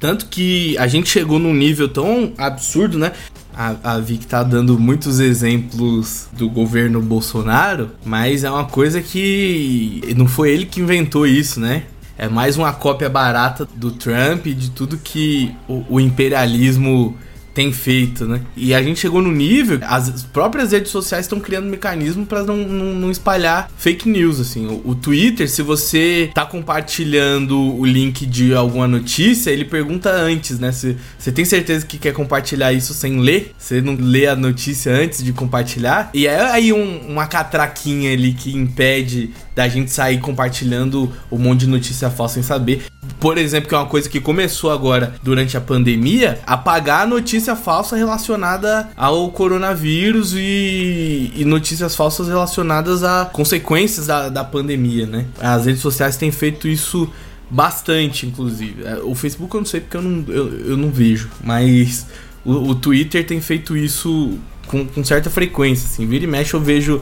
Tanto 0.00 0.26
que 0.26 0.76
a 0.78 0.86
gente 0.86 1.08
chegou 1.08 1.38
num 1.38 1.54
nível 1.54 1.88
tão 1.88 2.32
absurdo, 2.36 2.98
né? 2.98 3.12
A, 3.56 3.94
a 3.94 3.98
Vic 4.00 4.26
tá 4.26 4.42
dando 4.42 4.78
muitos 4.78 5.20
exemplos 5.20 6.28
do 6.32 6.48
governo 6.48 7.00
Bolsonaro, 7.00 7.90
mas 8.04 8.42
é 8.44 8.50
uma 8.50 8.64
coisa 8.64 9.00
que 9.00 10.02
não 10.16 10.26
foi 10.26 10.50
ele 10.50 10.66
que 10.66 10.80
inventou 10.80 11.26
isso, 11.26 11.60
né? 11.60 11.84
É 12.16 12.28
mais 12.28 12.56
uma 12.56 12.72
cópia 12.72 13.08
barata 13.08 13.66
do 13.74 13.90
Trump 13.90 14.46
e 14.46 14.54
de 14.54 14.70
tudo 14.70 14.98
que 14.98 15.54
o, 15.68 15.84
o 15.88 16.00
imperialismo 16.00 17.16
tem 17.54 17.72
feito, 17.72 18.26
né? 18.26 18.40
E 18.56 18.74
a 18.74 18.82
gente 18.82 18.98
chegou 18.98 19.22
no 19.22 19.30
nível, 19.30 19.78
as 19.82 20.24
próprias 20.24 20.72
redes 20.72 20.90
sociais 20.90 21.24
estão 21.24 21.38
criando 21.38 21.66
mecanismo 21.66 22.26
para 22.26 22.42
não, 22.42 22.56
não, 22.56 22.86
não, 22.94 23.10
espalhar 23.10 23.70
fake 23.76 24.08
news, 24.08 24.40
assim. 24.40 24.66
O, 24.66 24.90
o, 24.90 24.94
Twitter, 24.94 25.48
se 25.48 25.62
você 25.62 26.30
tá 26.34 26.44
compartilhando 26.44 27.58
o 27.58 27.84
link 27.84 28.26
de 28.26 28.52
alguma 28.54 28.88
notícia, 28.88 29.50
ele 29.50 29.64
pergunta 29.64 30.10
antes, 30.10 30.58
né? 30.58 30.72
Se 30.72 30.96
você 31.16 31.30
tem 31.30 31.44
certeza 31.44 31.86
que 31.86 31.96
quer 31.96 32.12
compartilhar 32.12 32.72
isso 32.72 32.92
sem 32.92 33.20
ler, 33.20 33.52
você 33.56 33.80
não 33.80 33.94
lê 33.94 34.26
a 34.26 34.34
notícia 34.34 34.92
antes 34.92 35.22
de 35.22 35.32
compartilhar. 35.32 36.10
E 36.12 36.26
é 36.26 36.40
aí 36.40 36.72
um, 36.72 37.06
uma 37.08 37.26
catraquinha 37.26 38.12
ali 38.12 38.32
que 38.32 38.54
impede 38.54 39.30
da 39.54 39.68
gente 39.68 39.90
sair 39.90 40.18
compartilhando 40.18 41.12
um 41.30 41.38
monte 41.38 41.60
de 41.60 41.68
notícia 41.68 42.10
falsa 42.10 42.34
sem 42.34 42.42
saber. 42.42 42.82
Por 43.24 43.38
exemplo, 43.38 43.70
que 43.70 43.74
é 43.74 43.78
uma 43.78 43.86
coisa 43.86 44.06
que 44.06 44.20
começou 44.20 44.70
agora 44.70 45.14
durante 45.22 45.56
a 45.56 45.60
pandemia, 45.60 46.40
apagar 46.46 47.04
a 47.04 47.06
notícia 47.06 47.56
falsa 47.56 47.96
relacionada 47.96 48.90
ao 48.94 49.30
coronavírus 49.30 50.34
e, 50.34 51.32
e 51.34 51.42
notícias 51.42 51.96
falsas 51.96 52.28
relacionadas 52.28 53.02
a 53.02 53.24
consequências 53.24 54.08
da, 54.08 54.28
da 54.28 54.44
pandemia, 54.44 55.06
né? 55.06 55.24
As 55.40 55.64
redes 55.64 55.80
sociais 55.80 56.18
têm 56.18 56.30
feito 56.30 56.68
isso 56.68 57.10
bastante, 57.50 58.26
inclusive. 58.26 58.84
É, 58.84 58.96
o 59.02 59.14
Facebook 59.14 59.54
eu 59.54 59.60
não 59.62 59.66
sei 59.66 59.80
porque 59.80 59.96
eu 59.96 60.02
não, 60.02 60.24
eu, 60.28 60.58
eu 60.72 60.76
não 60.76 60.90
vejo, 60.90 61.30
mas 61.42 62.06
o, 62.44 62.52
o 62.52 62.74
Twitter 62.74 63.26
tem 63.26 63.40
feito 63.40 63.74
isso 63.74 64.38
com, 64.66 64.86
com 64.86 65.02
certa 65.02 65.30
frequência, 65.30 65.86
assim. 65.86 66.06
Vira 66.06 66.24
e 66.24 66.26
mexe 66.26 66.52
eu 66.52 66.60
vejo 66.60 67.00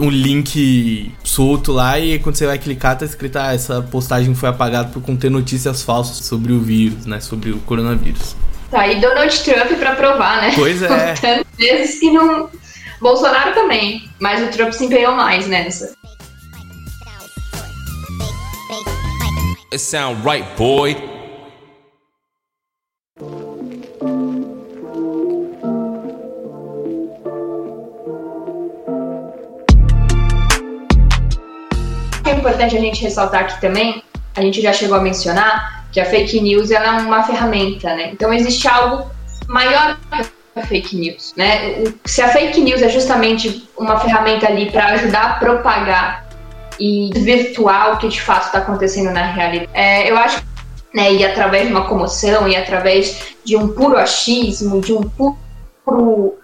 um 0.00 0.08
link 0.08 1.12
solto 1.22 1.72
lá 1.72 1.98
e 1.98 2.18
quando 2.18 2.36
você 2.36 2.46
vai 2.46 2.58
clicar 2.58 2.96
tá 2.96 3.04
escrito 3.04 3.36
ah, 3.36 3.52
essa 3.52 3.82
postagem 3.82 4.34
foi 4.34 4.48
apagada 4.48 4.88
por 4.88 5.02
conter 5.02 5.30
notícias 5.30 5.82
falsas 5.82 6.24
sobre 6.24 6.52
o 6.52 6.60
vírus, 6.60 7.04
né, 7.04 7.20
sobre 7.20 7.50
o 7.50 7.58
coronavírus. 7.58 8.34
Tá 8.70 8.80
aí 8.80 9.00
Donald 9.00 9.38
Trump 9.44 9.78
para 9.78 9.94
provar, 9.94 10.40
né? 10.40 10.52
Pois 10.54 10.82
é. 10.82 11.14
Tantas 11.20 11.46
vezes 11.56 12.00
que 12.00 12.10
não 12.10 12.48
Bolsonaro 13.00 13.54
também, 13.54 14.08
mas 14.18 14.42
o 14.42 14.50
Trump 14.50 14.72
se 14.72 14.84
empenhou 14.84 15.14
mais 15.14 15.46
nessa. 15.46 15.94
It 19.72 19.80
sound 19.80 20.22
right, 20.26 20.46
boy. 20.56 21.15
Importante 32.46 32.76
a 32.76 32.80
gente 32.80 33.02
ressaltar 33.02 33.42
aqui 33.42 33.60
também, 33.60 34.02
a 34.36 34.40
gente 34.40 34.60
já 34.62 34.72
chegou 34.72 34.96
a 34.96 35.00
mencionar 35.00 35.86
que 35.90 36.00
a 36.00 36.04
fake 36.04 36.40
news 36.40 36.70
é 36.70 36.78
uma 36.78 37.22
ferramenta, 37.24 37.94
né? 37.94 38.10
Então 38.12 38.32
existe 38.32 38.68
algo 38.68 39.10
maior 39.48 39.98
que 40.10 40.60
a 40.60 40.62
fake 40.62 40.96
news, 40.96 41.34
né? 41.36 41.84
Se 42.04 42.22
a 42.22 42.28
fake 42.28 42.60
news 42.60 42.82
é 42.82 42.88
justamente 42.88 43.68
uma 43.76 43.98
ferramenta 43.98 44.46
ali 44.46 44.70
para 44.70 44.86
ajudar 44.92 45.22
a 45.22 45.34
propagar 45.34 46.26
e 46.78 47.10
virtuar 47.14 47.94
o 47.94 47.98
que 47.98 48.08
de 48.08 48.20
fato 48.20 48.46
está 48.46 48.58
acontecendo 48.58 49.10
na 49.10 49.24
realidade, 49.24 49.68
é, 49.74 50.10
eu 50.10 50.16
acho 50.16 50.42
né, 50.94 51.12
e 51.12 51.24
através 51.24 51.66
de 51.66 51.72
uma 51.72 51.86
comoção, 51.86 52.48
e 52.48 52.56
através 52.56 53.34
de 53.44 53.56
um 53.56 53.68
puro 53.68 53.98
achismo, 53.98 54.80
de 54.80 54.94
um 54.94 55.02
puro 55.02 56.38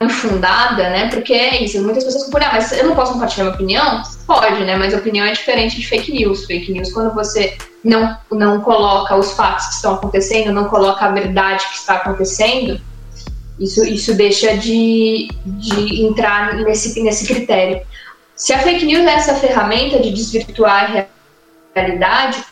infundada, 0.00 0.90
né? 0.90 1.08
Porque 1.08 1.32
é 1.32 1.62
isso, 1.62 1.82
muitas 1.82 2.04
pessoas 2.04 2.26
ficam, 2.26 2.40
ah, 2.42 2.50
mas 2.52 2.72
eu 2.72 2.86
não 2.86 2.94
posso 2.94 3.12
compartilhar 3.12 3.44
minha 3.44 3.54
opinião? 3.54 4.02
Pode, 4.26 4.64
né? 4.64 4.76
Mas 4.76 4.94
opinião 4.94 5.26
é 5.26 5.32
diferente 5.32 5.76
de 5.76 5.86
fake 5.86 6.12
news. 6.12 6.44
Fake 6.46 6.72
news, 6.72 6.92
quando 6.92 7.14
você 7.14 7.56
não, 7.82 8.16
não 8.30 8.60
coloca 8.60 9.16
os 9.16 9.32
fatos 9.32 9.66
que 9.66 9.74
estão 9.74 9.94
acontecendo, 9.94 10.52
não 10.52 10.66
coloca 10.66 11.04
a 11.04 11.10
verdade 11.10 11.66
que 11.66 11.76
está 11.76 11.94
acontecendo, 11.94 12.80
isso, 13.58 13.84
isso 13.84 14.14
deixa 14.14 14.56
de, 14.56 15.28
de 15.44 16.02
entrar 16.04 16.54
nesse, 16.54 17.00
nesse 17.02 17.26
critério. 17.26 17.82
Se 18.36 18.52
a 18.52 18.58
fake 18.60 18.86
news 18.86 19.04
é 19.04 19.14
essa 19.14 19.34
ferramenta 19.34 19.98
de 19.98 20.12
desvirtuar 20.12 21.08
a 21.74 21.80
realidade, 21.80 22.44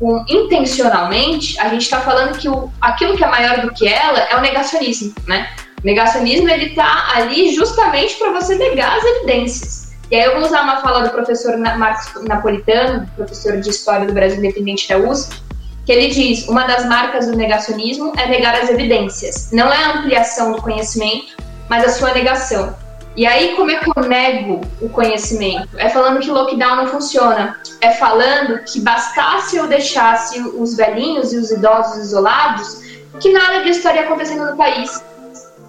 um, 0.00 0.24
intencionalmente, 0.26 1.58
a 1.60 1.68
gente 1.68 1.82
está 1.82 2.00
falando 2.00 2.38
que 2.38 2.48
o, 2.48 2.72
aquilo 2.80 3.16
que 3.16 3.24
é 3.24 3.28
maior 3.28 3.60
do 3.60 3.72
que 3.74 3.86
ela 3.86 4.20
é 4.20 4.36
o 4.36 4.40
negacionismo, 4.40 5.14
né? 5.26 5.50
O 5.82 5.86
negacionismo 5.86 6.48
ele 6.48 6.66
está 6.66 7.12
ali 7.14 7.54
justamente 7.54 8.16
para 8.16 8.32
você 8.32 8.56
negar 8.56 8.98
as 8.98 9.04
evidências. 9.04 9.92
E 10.10 10.16
aí 10.16 10.24
eu 10.24 10.36
vou 10.36 10.44
usar 10.44 10.62
uma 10.62 10.80
fala 10.80 11.02
do 11.02 11.10
professor 11.10 11.56
Marcos 11.56 12.22
Napolitano, 12.24 13.08
professor 13.14 13.60
de 13.60 13.70
História 13.70 14.06
do 14.06 14.12
Brasil 14.12 14.38
Independente 14.38 14.88
da 14.88 14.98
USP, 14.98 15.40
que 15.86 15.92
ele 15.92 16.08
diz: 16.08 16.48
uma 16.48 16.66
das 16.66 16.86
marcas 16.86 17.26
do 17.26 17.36
negacionismo 17.36 18.12
é 18.16 18.26
negar 18.26 18.54
as 18.56 18.70
evidências. 18.70 19.50
Não 19.52 19.72
é 19.72 19.76
a 19.76 19.98
ampliação 19.98 20.52
do 20.52 20.62
conhecimento, 20.62 21.36
mas 21.68 21.84
a 21.84 21.90
sua 21.90 22.12
negação. 22.12 22.74
E 23.14 23.26
aí, 23.26 23.54
como 23.54 23.70
é 23.70 23.76
que 23.76 23.90
eu 23.94 24.02
nego 24.04 24.60
o 24.80 24.88
conhecimento? 24.88 25.68
É 25.76 25.88
falando 25.88 26.20
que 26.20 26.30
lockdown 26.30 26.76
não 26.76 26.86
funciona. 26.86 27.56
É 27.80 27.90
falando 27.92 28.64
que 28.64 28.80
bastasse 28.80 29.56
eu 29.56 29.66
deixasse 29.66 30.40
os 30.40 30.76
velhinhos 30.76 31.32
e 31.32 31.36
os 31.36 31.50
idosos 31.50 31.98
isolados, 31.98 32.80
que 33.20 33.32
nada 33.32 33.62
disso 33.62 33.78
estaria 33.78 34.02
acontecendo 34.02 34.50
no 34.50 34.56
país 34.56 35.02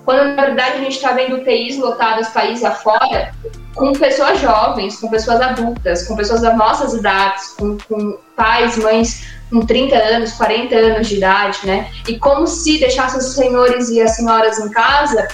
quando 0.10 0.36
na 0.36 0.43
verdade 0.43 0.78
a 0.78 0.82
gente 0.82 0.95
está 0.95 1.12
vendo 1.12 1.36
UTIs 1.36 1.78
lotadas 1.78 2.30
país 2.30 2.63
afora 2.63 3.32
com 3.76 3.93
pessoas 3.93 4.39
jovens, 4.39 5.00
com 5.00 5.08
pessoas 5.08 5.39
adultas, 5.39 6.08
com 6.08 6.15
pessoas 6.15 6.41
das 6.41 6.58
nossas 6.58 6.95
idades, 6.95 7.50
com, 7.50 7.78
com 7.88 8.17
pais, 8.36 8.76
mães 8.76 9.28
com 9.52 9.63
30 9.63 9.95
anos, 9.95 10.32
40 10.32 10.76
anos 10.76 11.08
de 11.08 11.17
idade, 11.17 11.60
né? 11.63 11.91
E 12.08 12.17
como 12.17 12.48
se 12.48 12.80
deixasse 12.80 13.19
os 13.19 13.36
senhores 13.36 13.89
e 13.89 14.02
as 14.02 14.15
senhoras 14.15 14.58
em 14.58 14.72
casa 14.72 15.28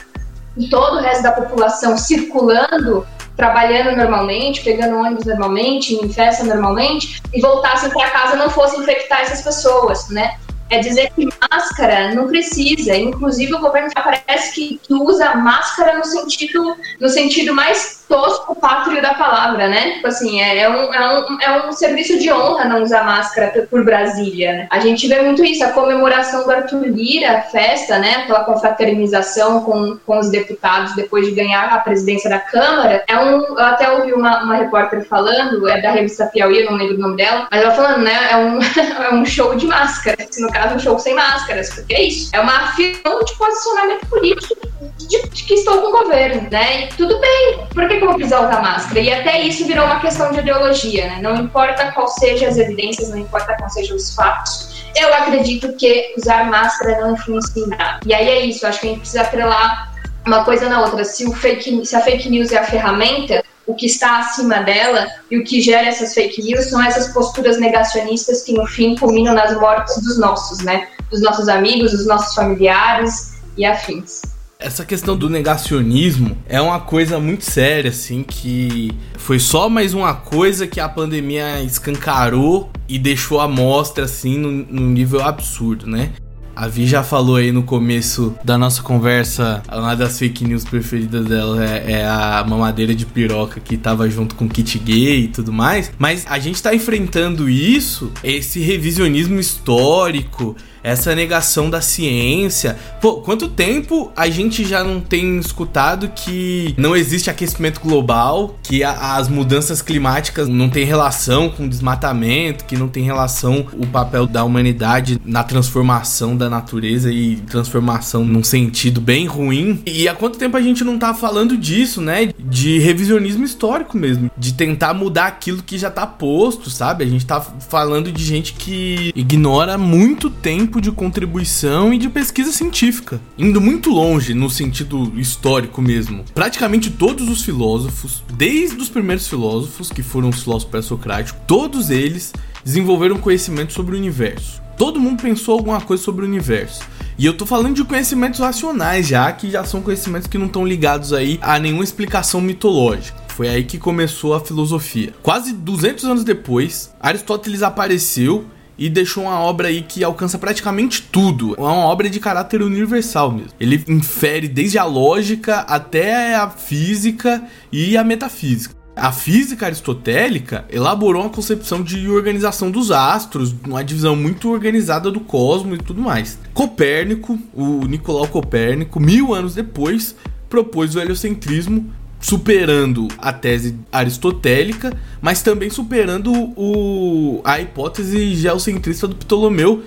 e 0.58 0.70
todo 0.70 0.98
o 0.98 1.02
resto 1.02 1.24
da 1.24 1.32
população 1.32 1.98
circulando 1.98 3.08
trabalhando 3.38 3.96
normalmente, 3.96 4.62
pegando 4.62 4.98
ônibus 4.98 5.26
normalmente, 5.26 5.94
em 5.94 6.12
festa 6.12 6.44
normalmente, 6.44 7.22
e 7.34 7.40
voltassem 7.40 7.90
para 7.90 8.10
casa 8.10 8.36
não 8.36 8.50
fossem 8.50 8.80
infectar 8.82 9.22
essas 9.22 9.42
pessoas, 9.42 10.10
né? 10.10 10.38
É 10.70 10.80
dizer 10.80 11.12
que 11.16 11.28
máscara 11.52 12.14
não 12.14 12.28
precisa. 12.28 12.96
Inclusive, 12.96 13.54
o 13.54 13.60
governo 13.60 13.90
já 13.96 14.02
parece 14.02 14.54
que, 14.54 14.80
que 14.80 14.94
usa 14.94 15.36
máscara 15.36 15.98
no 15.98 16.06
sentido, 16.06 16.76
no 17.00 17.10
sentido 17.10 17.54
mais 17.54 18.05
tosco 18.08 18.56
pátrio 18.56 19.02
da 19.02 19.14
palavra, 19.14 19.68
né? 19.68 19.92
Tipo 19.92 20.08
assim, 20.08 20.42
é, 20.42 20.60
é, 20.60 20.70
um, 20.70 20.94
é, 20.94 21.20
um, 21.20 21.42
é 21.42 21.68
um 21.68 21.72
serviço 21.72 22.18
de 22.20 22.32
honra 22.32 22.66
não 22.66 22.84
usar 22.84 23.04
máscara 23.04 23.68
por 23.70 23.84
Brasília, 23.84 24.54
né? 24.54 24.68
A 24.70 24.80
gente 24.80 25.08
vê 25.08 25.22
muito 25.22 25.44
isso, 25.44 25.64
a 25.64 25.72
comemoração 25.72 26.44
do 26.44 26.52
Arthur 26.52 26.86
Lira, 26.86 27.38
a 27.38 27.42
festa, 27.42 27.98
né? 28.00 28.16
Aquela 28.24 28.44
confraternização 28.44 29.62
com, 29.62 29.98
com 30.06 30.20
os 30.20 30.30
deputados 30.30 30.96
depois 30.96 31.26
de 31.26 31.34
ganhar 31.34 31.66
a 31.66 31.80
presidência 31.80 32.30
da 32.30 32.40
Câmara. 32.40 33.04
É 33.08 33.18
um, 33.18 33.42
eu 33.42 33.60
até 33.60 33.92
ouvi 33.92 34.14
uma, 34.14 34.44
uma 34.44 34.56
repórter 34.56 35.06
falando, 35.06 35.68
é 35.68 35.82
da 35.82 35.92
revista 35.92 36.28
Piauí, 36.28 36.60
eu 36.60 36.72
não 36.72 36.78
lembro 36.78 36.96
o 36.96 37.00
nome 37.00 37.18
dela, 37.18 37.48
mas 37.52 37.62
ela 37.62 37.72
falando, 37.72 38.04
né? 38.04 38.32
É 38.32 38.38
um, 38.38 38.60
é 39.04 39.14
um 39.14 39.26
show 39.26 39.56
de 39.56 39.66
máscara, 39.66 40.18
no 40.40 40.52
caso, 40.52 40.76
um 40.76 40.80
show 40.80 41.00
sem 41.00 41.14
máscaras, 41.14 41.74
porque 41.74 41.94
é 41.94 42.04
isso. 42.04 42.30
É 42.34 42.40
uma 42.40 42.56
afirmação 42.56 43.24
de 43.24 43.34
posicionamento 43.36 44.06
político 44.08 44.56
de, 44.98 45.30
de, 45.30 45.44
que 45.44 45.54
estou 45.54 45.82
com 45.82 45.88
o 45.88 46.04
governo, 46.04 46.48
né? 46.52 46.84
E 46.84 46.88
tudo 46.90 47.20
bem, 47.20 47.68
por 47.74 47.84
vou 48.00 48.16
precisar 48.16 48.42
usar 48.42 48.62
máscara? 48.62 49.00
E 49.00 49.12
até 49.12 49.42
isso 49.42 49.66
virou 49.66 49.86
uma 49.86 50.00
questão 50.00 50.32
de 50.32 50.40
ideologia, 50.40 51.08
né? 51.08 51.20
Não 51.22 51.36
importa 51.36 51.92
qual 51.92 52.08
sejam 52.08 52.50
as 52.50 52.58
evidências, 52.58 53.10
não 53.10 53.18
importa 53.18 53.56
qual 53.58 53.70
sejam 53.70 53.96
os 53.96 54.14
fatos, 54.14 54.86
eu 54.96 55.14
acredito 55.14 55.74
que 55.74 56.14
usar 56.18 56.50
máscara 56.50 57.00
não 57.02 57.14
influencia 57.14 57.64
em 57.64 57.68
nada. 57.68 58.00
E 58.06 58.14
aí 58.14 58.28
é 58.30 58.46
isso, 58.46 58.66
acho 58.66 58.80
que 58.80 58.88
a 58.88 58.90
gente 58.90 59.00
precisa 59.00 59.22
atrelar 59.22 59.94
uma 60.26 60.44
coisa 60.44 60.70
na 60.70 60.82
outra. 60.82 61.04
Se, 61.04 61.26
o 61.26 61.34
fake, 61.34 61.86
se 61.86 61.96
a 61.96 62.02
fake 62.02 62.30
news 62.30 62.52
é 62.52 62.58
a 62.58 62.64
ferramenta, 62.64 63.44
o 63.68 63.74
que 63.74 63.86
está 63.86 64.20
acima 64.20 64.60
dela 64.62 65.08
e 65.30 65.38
o 65.38 65.44
que 65.44 65.62
gera 65.62 65.88
essas 65.88 66.14
fake 66.14 66.42
news 66.44 66.70
são 66.70 66.82
essas 66.82 67.12
posturas 67.14 67.60
negacionistas 67.60 68.44
que 68.44 68.54
no 68.54 68.66
fim 68.66 68.96
culminam 68.96 69.34
nas 69.34 69.56
mortes 69.60 70.02
dos 70.04 70.20
nossos, 70.20 70.60
né? 70.60 70.88
Dos 71.10 71.22
nossos 71.22 71.48
amigos, 71.50 71.92
dos 71.92 72.06
nossos 72.06 72.34
familiares 72.36 73.34
e 73.58 73.66
afins. 73.66 74.35
Essa 74.58 74.86
questão 74.86 75.18
do 75.18 75.30
negacionismo 75.30 76.38
é 76.48 76.62
uma 76.62 76.80
coisa 76.80 77.20
muito 77.20 77.44
séria, 77.44 77.90
assim, 77.90 78.24
que 78.24 78.90
foi 79.18 79.38
só 79.38 79.68
mais 79.68 79.94
uma 79.94 80.14
coisa 80.14 80.66
que 80.66 80.80
a 80.80 80.88
pandemia 80.88 81.62
escancarou 81.62 82.72
e 82.88 82.98
deixou 82.98 83.42
a 83.42 83.50
mostra, 83.50 84.06
assim, 84.06 84.38
num 84.38 84.90
nível 84.90 85.22
absurdo, 85.22 85.86
né? 85.86 86.14
A 86.56 86.70
Vi 86.70 86.88
já 86.88 87.04
falou 87.04 87.36
aí 87.36 87.52
no 87.52 87.64
começo 87.64 88.34
da 88.42 88.58
nossa 88.58 88.82
conversa, 88.82 89.62
uma 89.70 89.94
das 89.94 90.18
fake 90.18 90.46
news 90.46 90.64
preferidas 90.64 91.26
dela 91.26 91.62
é, 91.62 91.92
é, 91.92 92.06
a 92.08 92.46
mamadeira 92.48 92.96
de 92.96 93.06
piroca 93.06 93.60
que 93.60 93.76
tava 93.76 94.10
junto 94.10 94.36
com 94.36 94.48
kit 94.48 94.80
gay 94.80 95.24
e 95.24 95.28
tudo 95.28 95.52
mais. 95.52 95.92
Mas 96.00 96.26
a 96.30 96.40
gente 96.40 96.64
tá 96.64 96.74
enfrentando 96.74 97.50
isso, 97.50 98.10
esse 98.24 98.62
revisionismo 98.62 99.38
histórico, 99.38 100.56
essa 100.86 101.16
negação 101.16 101.68
da 101.68 101.82
ciência. 101.82 102.78
Pô, 103.02 103.16
quanto 103.16 103.50
tempo 103.50 104.12
a 104.16 104.30
gente 104.30 104.64
já 104.64 104.84
não 104.84 105.02
tem 105.02 105.40
escutado 105.40 106.10
que 106.10 106.76
não 106.78 106.96
existe 106.96 107.28
aquecimento 107.28 107.82
global, 107.82 108.56
que 108.62 108.84
a, 108.84 109.16
as 109.16 109.28
mudanças 109.28 109.82
climáticas 109.82 110.48
não 110.48 110.70
tem 110.70 110.86
relação 110.86 111.50
com 111.50 111.68
desmatamento, 111.68 112.66
que 112.66 112.78
não 112.78 112.88
tem 112.88 113.04
relação 113.04 113.66
o 113.74 113.88
papel 113.88 114.28
da 114.28 114.44
humanidade 114.44 115.20
na 115.26 115.44
transformação 115.44 116.38
da 116.38 116.50
natureza 116.50 117.12
e 117.12 117.38
transformação 117.38 118.24
num 118.24 118.44
sentido 118.44 119.02
bem 119.02 119.26
ruim. 119.26 119.82
E 119.88 120.08
há 120.08 120.14
quanto 120.14 120.38
tempo 120.38 120.56
a 120.56 120.62
gente 120.62 120.84
não 120.84 121.00
tá 121.00 121.16
falando 121.16 121.58
disso, 121.58 122.00
né? 122.00 122.30
De 122.38 122.78
revisionismo 122.78 123.44
histórico 123.44 123.98
mesmo, 123.98 124.30
de 124.38 124.54
tentar 124.54 124.94
mudar 124.94 125.26
aquilo 125.26 125.64
que 125.64 125.80
já 125.80 125.90
tá 125.90 126.06
posto, 126.06 126.70
sabe? 126.70 127.04
A 127.04 127.08
gente 127.08 127.26
tá 127.26 127.42
falando 127.42 128.12
de 128.12 128.24
gente 128.24 128.54
que 128.54 129.12
ignora 129.16 129.80
muito 129.80 130.30
tempo 130.30 130.75
de 130.80 130.92
contribuição 130.92 131.94
e 131.94 131.98
de 131.98 132.10
pesquisa 132.10 132.52
científica, 132.52 133.22
indo 133.38 133.60
muito 133.62 133.90
longe 133.90 134.34
no 134.34 134.50
sentido 134.50 135.12
histórico 135.18 135.82
mesmo. 135.82 136.24
Praticamente 136.34 136.90
todos 136.90 137.30
os 137.30 137.44
filósofos, 137.44 138.24
desde 138.34 138.78
os 138.78 138.90
primeiros 138.90 139.28
filósofos, 139.28 139.90
que 139.90 140.04
foram 140.04 140.30
os 140.30 140.44
filósofos 140.44 140.72
pré-socráticos, 140.72 141.42
todos 141.48 141.90
eles 141.90 142.34
desenvolveram 142.64 143.18
conhecimento 143.18 143.74
sobre 143.74 143.96
o 143.96 143.98
universo. 143.98 144.62
Todo 144.78 145.00
mundo 145.00 145.22
pensou 145.22 145.58
alguma 145.58 145.80
coisa 145.80 146.04
sobre 146.04 146.26
o 146.26 146.28
universo. 146.28 146.82
E 147.18 147.26
eu 147.26 147.38
tô 147.38 147.46
falando 147.46 147.76
de 147.76 147.84
conhecimentos 147.86 148.42
racionais 148.42 149.08
já, 149.08 149.32
que 149.32 149.50
já 149.50 149.64
são 149.64 149.82
conhecimentos 149.82 150.28
que 150.28 150.38
não 150.38 150.48
estão 150.48 150.66
ligados 150.66 151.14
aí 151.14 151.40
a 151.42 151.58
nenhuma 151.58 151.84
explicação 151.84 152.42
mitológica. 152.42 153.18
Foi 153.30 153.48
aí 153.48 153.64
que 153.64 153.78
começou 153.78 154.34
a 154.34 154.40
filosofia. 154.40 155.14
Quase 155.24 155.54
200 155.54 156.06
anos 156.06 156.24
depois, 156.24 156.94
Aristóteles 157.00 157.64
apareceu 157.64 158.46
e 158.78 158.90
deixou 158.90 159.24
uma 159.24 159.40
obra 159.40 159.68
aí 159.68 159.82
que 159.82 160.04
alcança 160.04 160.38
praticamente 160.38 161.02
tudo. 161.02 161.56
É 161.58 161.62
uma 161.62 161.86
obra 161.86 162.10
de 162.10 162.20
caráter 162.20 162.62
universal 162.62 163.32
mesmo. 163.32 163.52
Ele 163.60 163.84
infere 163.88 164.48
desde 164.48 164.78
a 164.78 164.86
lógica 164.86 165.60
até 165.60 166.36
a 166.36 166.50
física 166.50 167.44
e 167.72 167.98
a 167.98 168.04
metafísica. 168.04 168.76
A 168.96 169.12
física 169.12 169.66
aristotélica 169.66 170.64
elaborou 170.70 171.24
uma 171.24 171.30
concepção 171.30 171.84
de 171.84 172.10
organização 172.10 172.72
dos 172.72 172.92
astros, 172.92 173.54
uma 173.68 173.84
divisão 173.84 174.16
muito 174.16 174.50
organizada 174.50 175.12
do 175.12 175.20
cosmos 175.20 175.80
e 175.80 175.84
tudo 175.84 176.02
mais. 176.02 176.40
Copérnico, 176.54 177.38
o 177.54 177.86
Nicolau 177.86 178.26
Copérnico, 178.28 178.98
mil 178.98 179.34
anos 179.34 179.54
depois, 179.54 180.16
propôs 180.50 180.96
o 180.96 181.02
heliocentrismo, 181.02 181.92
superando 182.26 183.08
a 183.20 183.32
tese 183.32 183.78
aristotélica, 183.92 184.92
mas 185.22 185.44
também 185.44 185.70
superando 185.70 186.34
o, 186.34 187.40
a 187.44 187.62
hipótese 187.62 188.34
geocentrista 188.34 189.08
do 189.08 189.16
Ptolomeu, 189.16 189.84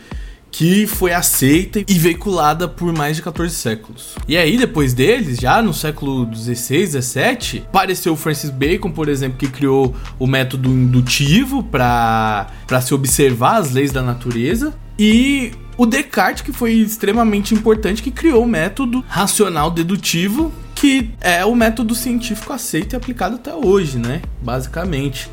que 0.49 0.87
foi 0.87 1.13
aceita 1.13 1.81
e 1.81 1.99
veiculada 1.99 2.69
por 2.69 2.93
mais 2.97 3.17
de 3.17 3.23
14 3.23 3.53
séculos. 3.53 4.15
E 4.29 4.37
aí, 4.37 4.57
depois 4.57 4.95
deles, 4.95 5.39
já 5.39 5.61
no 5.61 5.75
século 5.75 6.27
16, 6.27 6.93
17, 6.93 7.65
apareceu 7.67 8.15
Francis 8.15 8.51
Bacon, 8.51 8.93
por 8.93 9.09
exemplo, 9.09 9.37
que 9.37 9.49
criou 9.49 9.93
o 10.17 10.27
método 10.27 10.69
indutivo 10.69 11.65
para 11.65 12.47
se 12.81 12.95
observar 12.95 13.57
as 13.57 13.73
leis 13.73 13.91
da 13.91 14.01
natureza. 14.01 14.73
E 14.97 15.51
o 15.77 15.85
Descartes, 15.85 16.43
que 16.43 16.53
foi 16.53 16.75
extremamente 16.75 17.53
importante, 17.53 18.01
que 18.01 18.13
criou 18.13 18.45
o 18.45 18.49
método 18.49 19.05
racional 19.09 19.73
dedutivo, 19.73 20.53
que 20.81 21.11
é 21.21 21.45
o 21.45 21.57
método 21.57 21.93
científico 21.93 22.53
aceito 22.53 22.93
e 22.93 22.97
aplicado 22.97 23.35
até 23.35 23.53
hoje, 23.53 23.99
né? 23.99 24.23
Basicamente. 24.41 25.29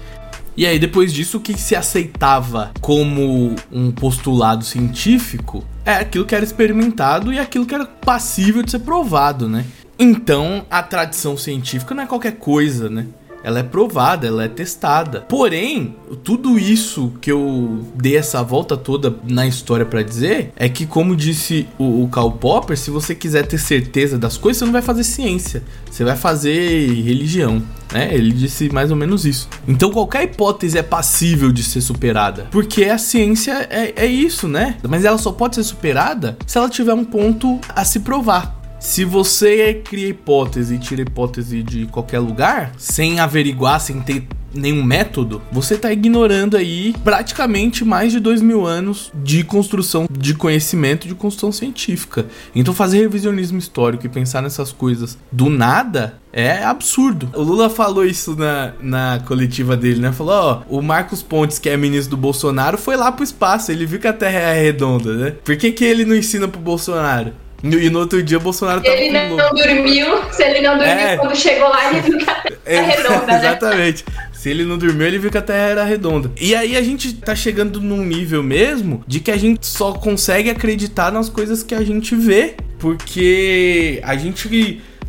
E 0.57 0.65
aí, 0.65 0.79
depois 0.79 1.13
disso, 1.13 1.37
o 1.37 1.39
que 1.39 1.55
se 1.59 1.75
aceitava 1.75 2.71
como 2.81 3.55
um 3.71 3.91
postulado 3.91 4.65
científico 4.65 5.63
é 5.85 5.93
aquilo 5.93 6.25
que 6.25 6.33
era 6.33 6.43
experimentado 6.43 7.31
e 7.31 7.37
aquilo 7.37 7.65
que 7.65 7.75
era 7.75 7.85
passível 7.85 8.63
de 8.63 8.71
ser 8.71 8.79
provado, 8.79 9.47
né? 9.47 9.65
Então, 9.99 10.65
a 10.69 10.81
tradição 10.81 11.37
científica 11.37 11.93
não 11.93 12.03
é 12.03 12.07
qualquer 12.07 12.37
coisa, 12.37 12.89
né? 12.89 13.05
Ela 13.45 13.59
é 13.59 13.63
provada, 13.63 14.25
ela 14.25 14.43
é 14.43 14.47
testada. 14.47 15.21
Porém, 15.21 15.95
tudo 16.23 16.57
isso 16.57 17.13
que 17.21 17.31
eu 17.31 17.85
dei 17.93 18.17
essa 18.17 18.41
volta 18.41 18.75
toda 18.75 19.15
na 19.23 19.45
história 19.45 19.85
para 19.85 20.01
dizer 20.01 20.51
é 20.55 20.67
que, 20.67 20.87
como 20.87 21.15
disse 21.15 21.67
o, 21.77 22.03
o 22.03 22.07
Karl 22.07 22.31
Popper, 22.31 22.75
se 22.75 22.89
você 22.89 23.13
quiser 23.13 23.45
ter 23.45 23.59
certeza 23.59 24.17
das 24.17 24.35
coisas, 24.35 24.57
você 24.57 24.65
não 24.65 24.71
vai 24.71 24.81
fazer 24.81 25.03
ciência, 25.03 25.61
você 25.89 26.03
vai 26.03 26.15
fazer 26.15 26.87
religião. 27.03 27.61
né? 27.93 28.09
ele 28.11 28.31
disse 28.31 28.67
mais 28.73 28.89
ou 28.89 28.97
menos 28.97 29.27
isso. 29.27 29.47
Então 29.67 29.91
qualquer 29.91 30.23
hipótese 30.23 30.79
é 30.79 30.83
passível 30.83 31.51
de 31.51 31.61
ser 31.61 31.81
superada, 31.81 32.47
porque 32.49 32.85
a 32.85 32.97
ciência 32.97 33.67
é, 33.69 33.93
é 33.95 34.07
isso, 34.07 34.47
né? 34.47 34.77
Mas 34.89 35.05
ela 35.05 35.19
só 35.19 35.31
pode 35.31 35.53
ser 35.53 35.63
superada 35.63 36.35
se 36.47 36.57
ela 36.57 36.67
tiver 36.67 36.95
um 36.95 37.05
ponto 37.05 37.59
a 37.69 37.85
se 37.85 37.99
provar. 37.99 38.64
Se 38.85 39.03
você 39.03 39.81
cria 39.83 40.09
hipótese 40.09 40.75
e 40.75 40.77
tira 40.77 41.01
hipótese 41.01 41.63
de 41.63 41.87
qualquer 41.87 42.19
lugar, 42.19 42.71
sem 42.77 43.19
averiguar, 43.19 43.81
sem 43.81 43.99
ter 43.99 44.27
nenhum 44.53 44.83
método, 44.83 45.41
você 45.51 45.73
está 45.73 45.91
ignorando 45.91 46.55
aí 46.55 46.93
praticamente 47.03 47.83
mais 47.83 48.11
de 48.11 48.19
dois 48.19 48.43
mil 48.43 48.65
anos 48.65 49.11
de 49.15 49.43
construção 49.43 50.07
de 50.09 50.35
conhecimento, 50.35 51.07
de 51.07 51.15
construção 51.15 51.51
científica. 51.51 52.27
Então 52.53 52.75
fazer 52.75 52.99
revisionismo 52.99 53.57
histórico 53.57 54.05
e 54.05 54.09
pensar 54.09 54.43
nessas 54.43 54.71
coisas 54.71 55.17
do 55.31 55.49
nada 55.49 56.19
é 56.31 56.63
absurdo. 56.63 57.27
O 57.33 57.41
Lula 57.41 57.71
falou 57.71 58.05
isso 58.05 58.35
na, 58.35 58.73
na 58.79 59.19
coletiva 59.25 59.75
dele, 59.75 59.99
né? 59.99 60.11
Falou, 60.11 60.35
ó, 60.35 60.61
o 60.69 60.81
Marcos 60.81 61.23
Pontes, 61.23 61.57
que 61.57 61.69
é 61.69 61.75
ministro 61.75 62.11
do 62.11 62.21
Bolsonaro, 62.21 62.77
foi 62.77 62.95
lá 62.95 63.11
pro 63.11 63.23
espaço, 63.23 63.71
ele 63.71 63.85
viu 63.87 63.99
que 63.99 64.07
a 64.07 64.13
Terra 64.13 64.39
é 64.39 64.61
redonda, 64.61 65.15
né? 65.15 65.31
Por 65.43 65.57
que, 65.57 65.71
que 65.71 65.83
ele 65.83 66.05
não 66.05 66.15
ensina 66.15 66.47
pro 66.47 66.61
Bolsonaro? 66.61 67.33
E 67.65 67.89
no 67.89 67.99
outro 67.99 68.21
dia 68.21 68.37
o 68.37 68.41
Bolsonaro 68.41 68.81
tava 68.81 68.95
Ele 68.95 69.11
não, 69.11 69.37
não 69.37 69.49
dormiu, 69.49 70.31
se 70.31 70.43
ele 70.43 70.61
não 70.61 70.77
dormiu 70.77 70.95
é. 70.95 71.17
quando 71.17 71.35
chegou 71.35 71.67
lá, 71.67 71.89
ele 71.89 72.01
viu 72.01 72.17
que 72.19 72.29
a 72.29 72.35
terra 72.35 72.55
é 72.65 72.81
redonda, 72.81 73.25
né? 73.25 73.37
Exatamente. 73.37 74.05
Se 74.45 74.49
ele 74.51 74.63
não 74.63 74.77
dormiu, 74.77 75.07
ele 75.07 75.17
viu 75.17 75.31
que 75.31 75.39
a 75.39 75.41
Terra 75.41 75.69
era 75.69 75.83
redonda. 75.83 76.31
E 76.39 76.53
aí 76.53 76.77
a 76.77 76.81
gente 76.83 77.15
tá 77.15 77.33
chegando 77.33 77.81
num 77.81 78.05
nível 78.05 78.43
mesmo 78.43 79.03
de 79.07 79.19
que 79.19 79.31
a 79.31 79.37
gente 79.37 79.65
só 79.65 79.93
consegue 79.93 80.51
acreditar 80.51 81.11
nas 81.11 81.29
coisas 81.29 81.63
que 81.63 81.73
a 81.73 81.83
gente 81.83 82.15
vê, 82.15 82.55
porque 82.77 83.99
a 84.03 84.15
gente 84.15 84.47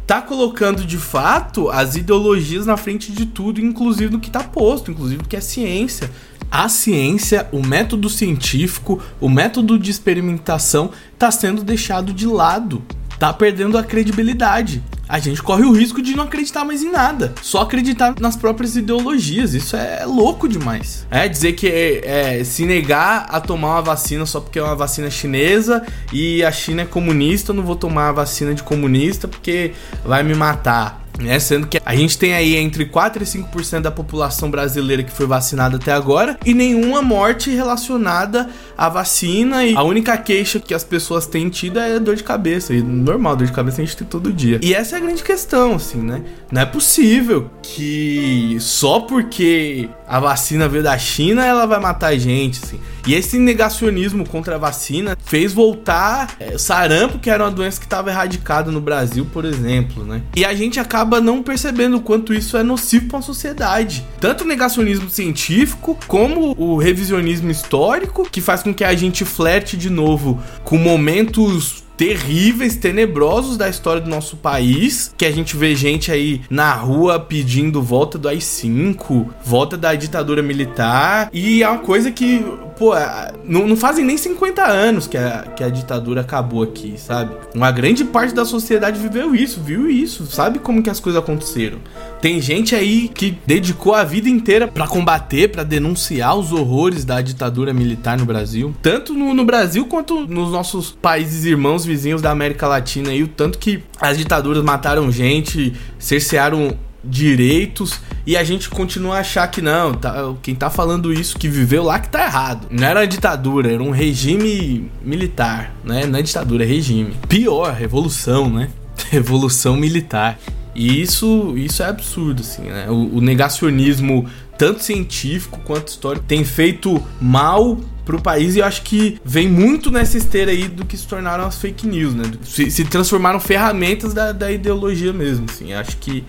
tá 0.07 0.23
colocando 0.23 0.85
de 0.85 0.99
fato 0.99 1.69
as 1.69 1.97
ideologias 1.97 2.65
na 2.65 2.77
frente 2.77 3.11
de 3.11 3.27
tudo, 3.27 3.61
inclusive 3.61 4.09
do 4.09 4.21
que 4.21 4.31
tá 4.31 4.43
posto, 4.43 4.91
inclusive 4.91 5.23
do 5.23 5.29
que 5.29 5.37
é 5.37 5.41
ciência. 5.41 6.11
A 6.49 6.69
ciência, 6.69 7.49
o 7.51 7.61
método 7.61 8.09
científico, 8.09 9.03
o 9.21 9.29
método 9.29 9.77
de 9.79 9.91
experimentação 9.91 10.91
tá 11.19 11.31
sendo 11.31 11.65
deixado 11.65 12.13
de 12.13 12.27
lado. 12.27 12.83
Tá 13.19 13.33
perdendo 13.33 13.77
a 13.77 13.83
credibilidade 13.83 14.83
a 15.09 15.19
gente 15.19 15.43
corre 15.43 15.65
o 15.65 15.73
risco 15.73 16.03
de 16.03 16.17
não 16.17 16.25
acreditar 16.25 16.65
mais 16.65 16.83
em 16.83 16.91
nada. 16.91 17.33
Só 17.43 17.61
acreditar 17.61 18.15
nas 18.21 18.37
próprias 18.37 18.77
ideologias. 18.77 19.55
Isso 19.55 19.77
é 19.77 20.05
louco 20.05 20.49
demais. 20.49 21.07
É 21.11 21.29
dizer 21.29 21.53
que 21.53 21.69
é, 21.69 22.39
é, 22.39 22.45
se 22.45 22.65
negar 22.65 23.27
a 23.29 23.41
tomar 23.41 23.75
uma 23.75 23.83
vacina 23.83 24.27
só 24.27 24.41
porque 24.41 24.59
é 24.59 24.63
uma 24.63 24.75
vacina 24.75 25.11
chinesa 25.11 25.85
e 26.13 26.43
a 26.45 26.51
China 26.51 26.83
é 26.83 26.87
comunista, 26.87 27.53
eu 27.53 27.57
não 27.57 27.63
vou 27.63 27.77
tomar 27.77 28.09
a 28.09 28.13
vacina 28.13 28.55
de 28.55 28.63
comunista 28.63 29.29
porque 29.29 29.73
vai 30.05 30.23
me 30.23 30.35
matar. 30.35 31.06
Né? 31.19 31.39
Sendo 31.39 31.67
que 31.67 31.81
a 31.85 31.95
gente 31.95 32.19
tem 32.19 32.35
aí 32.35 32.57
entre 32.57 32.85
4 32.87 33.23
e 33.23 33.27
5% 33.27 33.81
da 33.81 33.91
população 33.91 34.51
brasileira 34.51 35.03
que 35.03 35.13
foi 35.13 35.27
vacinada 35.27 35.77
até 35.77 35.93
agora 35.93 36.39
e 36.45 36.53
nenhuma 36.53 37.03
morte 37.03 37.51
relacionada 37.51 38.49
à 38.77 38.89
vacina. 38.89 39.65
E 39.65 39.75
a 39.75 39.83
única 39.83 40.17
queixa 40.19 40.61
que 40.61 40.75
as 40.75 40.85
pessoas 40.85 41.27
têm 41.27 41.49
tido 41.49 41.79
é 41.79 41.99
dor 41.99 42.17
de 42.17 42.25
cabeça. 42.25 42.75
E 42.75 42.83
normal, 42.83 43.37
dor 43.37 43.47
de 43.47 43.53
cabeça 43.53 43.81
a 43.81 43.85
gente 43.85 43.97
tem 43.97 44.07
todo 44.07 44.33
dia. 44.33 44.61
E 44.63 44.75
essa 44.75 44.97
é 44.97 44.99
a 44.99 45.03
grande 45.03 45.23
questão, 45.23 45.75
assim, 45.75 45.99
né? 45.99 46.23
Não 46.51 46.61
é 46.61 46.67
possível 46.67 47.51
que 47.63 48.57
só 48.61 49.01
porque 49.01 49.89
a 50.07 50.21
vacina 50.21 50.69
veio 50.69 50.83
da 50.83 50.97
China 50.99 51.45
ela 51.45 51.67
vai 51.67 51.81
matar 51.81 52.09
a 52.09 52.19
gente, 52.19 52.61
assim. 52.63 52.81
E 53.07 53.15
esse 53.15 53.39
negacionismo 53.39 54.29
contra 54.29 54.57
a 54.57 54.59
vacina 54.59 55.17
fez 55.25 55.53
voltar 55.53 56.35
é, 56.41 56.59
sarampo, 56.59 57.21
que 57.21 57.31
era 57.31 57.45
uma 57.45 57.53
doença 57.53 57.79
que 57.79 57.87
estava 57.87 58.11
erradicada 58.11 58.73
no 58.73 58.81
Brasil, 58.81 59.25
por 59.33 59.45
exemplo, 59.45 60.05
né? 60.05 60.23
E 60.35 60.45
a 60.45 60.53
gente 60.55 60.81
acaba 60.81 61.06
não 61.21 61.43
percebendo 61.43 61.97
o 61.97 62.01
quanto 62.01 62.35
isso 62.35 62.57
é 62.57 62.63
nocivo 62.63 63.07
para 63.09 63.19
a 63.19 63.23
sociedade. 63.23 64.05
Tanto 64.21 64.45
o 64.45 64.47
negacionismo 64.47 65.09
científico, 65.09 65.99
como 66.07 66.55
o 66.59 66.77
revisionismo 66.77 67.51
histórico, 67.51 68.29
que 68.31 68.41
faz 68.41 68.63
com 68.63 68.75
que 68.75 68.85
a 68.85 68.95
gente 68.95 69.25
flerte 69.25 69.77
de 69.77 69.91
novo 69.91 70.41
com 70.65 70.77
momentos 70.77 71.87
terríveis, 71.97 72.77
tenebrosos 72.77 73.57
da 73.57 73.69
história 73.69 74.01
do 74.03 74.11
nosso 74.11 74.37
país, 74.37 75.15
que 75.17 75.25
a 75.25 75.33
gente 75.33 75.57
vê 75.57 75.75
gente 75.75 76.13
aí 76.13 76.43
na 76.51 76.73
rua 76.75 77.19
pedindo 77.19 77.83
volta 77.83 78.19
do 78.19 78.29
AI-5, 78.29 79.29
volta 79.43 79.77
da 79.77 79.95
ditadura 79.95 80.43
militar, 80.43 81.31
e 81.33 81.63
é 81.63 81.69
uma 81.69 81.79
coisa 81.79 82.11
que, 82.11 82.45
pô, 82.77 82.95
é, 82.97 83.33
não, 83.45 83.67
não 83.67 83.77
fazem 83.77 84.05
nem 84.05 84.17
50 84.17 84.65
anos 84.65 85.07
que 85.07 85.17
a, 85.17 85.43
que 85.57 85.65
a 85.65 85.69
ditadura 85.69 86.21
acabou 86.21 86.63
aqui, 86.63 86.95
sabe? 86.97 87.35
Uma 87.55 87.71
grande 87.71 88.05
parte 88.05 88.35
da 88.35 88.45
sociedade 88.45 89.01
viveu 89.01 89.35
isso, 89.35 89.61
viu 89.61 89.91
isso, 89.91 90.27
sabe 90.27 90.59
como 90.59 90.83
que 90.83 90.91
as 90.91 91.01
coisas 91.01 91.21
aconteceram. 91.21 91.79
Tem 92.21 92.41
gente 92.41 92.75
aí 92.75 93.09
que 93.09 93.39
dedicou 93.47 93.95
a 93.95 94.05
vida 94.05 94.29
inteira 94.29 94.69
para 94.69 94.87
combater, 94.87 95.49
para 95.49 95.63
denunciar 95.63 96.37
os 96.37 96.53
horrores 96.53 97.05
da 97.05 97.21
ditadura 97.21 97.73
militar 97.73 98.19
no 98.19 98.25
Brasil, 98.25 98.75
tanto 98.83 99.15
no, 99.15 99.35
no 99.35 99.45
Brasil 99.45 99.87
quanto 99.87 100.27
nos 100.27 100.51
nossos 100.51 100.91
países 100.91 101.45
irmãos 101.45 101.85
vizinhos 101.85 102.23
da 102.23 102.31
América 102.31 102.67
Latina 102.67 103.13
e 103.13 103.23
o 103.23 103.29
tanto 103.29 103.59
que 103.59 103.83
as 104.01 104.19
ditaduras 104.19 104.63
mataram 104.63 105.11
gente, 105.11 105.73
cercearam 105.99 106.77
direitos 107.07 108.01
e 108.27 108.37
a 108.37 108.43
gente 108.43 108.69
continua 108.69 109.17
a 109.17 109.21
achar 109.21 109.47
que 109.49 109.63
não, 109.63 109.95
tá, 109.95 110.35
quem 110.43 110.55
tá 110.55 110.69
falando 110.69 111.13
isso 111.13 111.39
que 111.39 111.49
viveu 111.49 111.85
lá 111.85 111.99
que 111.99 112.09
tá 112.09 112.25
errado. 112.25 112.67
Não 112.71 112.87
era 112.87 113.07
ditadura, 113.07 113.73
era 113.73 113.83
um 113.83 113.91
regime 113.91 114.91
militar, 115.03 115.75
né? 115.85 116.07
Não 116.07 116.19
é 116.19 116.23
ditadura, 116.23 116.65
é 116.65 116.67
regime. 116.67 117.15
Pior, 117.29 117.73
revolução, 117.73 118.51
né? 118.51 118.69
Revolução 119.11 119.77
militar. 119.77 120.39
E 120.75 121.01
isso, 121.01 121.55
isso 121.57 121.83
é 121.83 121.87
absurdo, 121.87 122.43
assim, 122.43 122.63
né? 122.63 122.87
O, 122.91 123.17
o 123.17 123.21
negacionismo, 123.21 124.29
tanto 124.59 124.83
científico 124.83 125.61
quanto 125.65 125.89
histórico, 125.89 126.27
tem 126.27 126.45
feito 126.45 127.03
mal 127.21 127.79
pro 128.05 128.21
país 128.21 128.55
e 128.55 128.61
eu 128.61 128.65
acho 128.65 128.83
que 128.83 129.19
vem 129.25 129.49
muito 129.49 129.91
nessa 129.91 130.17
esteira 130.17 130.53
aí 130.53 130.69
do 130.69 130.85
que 130.85 130.97
se 130.97 131.07
tornaram 131.07 131.45
as 131.45 131.59
fake 131.59 131.87
news, 131.87 132.15
né? 132.15 132.25
Se, 132.43 132.71
se 132.71 132.85
transformaram 132.85 133.41
ferramentas 133.41 134.15
da, 134.15 134.33
da 134.33 134.51
ideologia 134.51 135.13
mesmo, 135.13 135.47
assim. 135.49 135.73
Eu 135.73 135.79
acho 135.79 135.97
que 135.97 136.25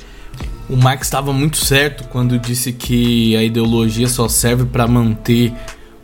o 0.69 0.75
Marx 0.75 1.07
estava 1.07 1.31
muito 1.31 1.57
certo 1.57 2.07
quando 2.09 2.37
disse 2.37 2.73
que 2.73 3.35
a 3.35 3.43
ideologia 3.43 4.07
só 4.07 4.27
serve 4.27 4.65
para 4.65 4.87
manter 4.87 5.53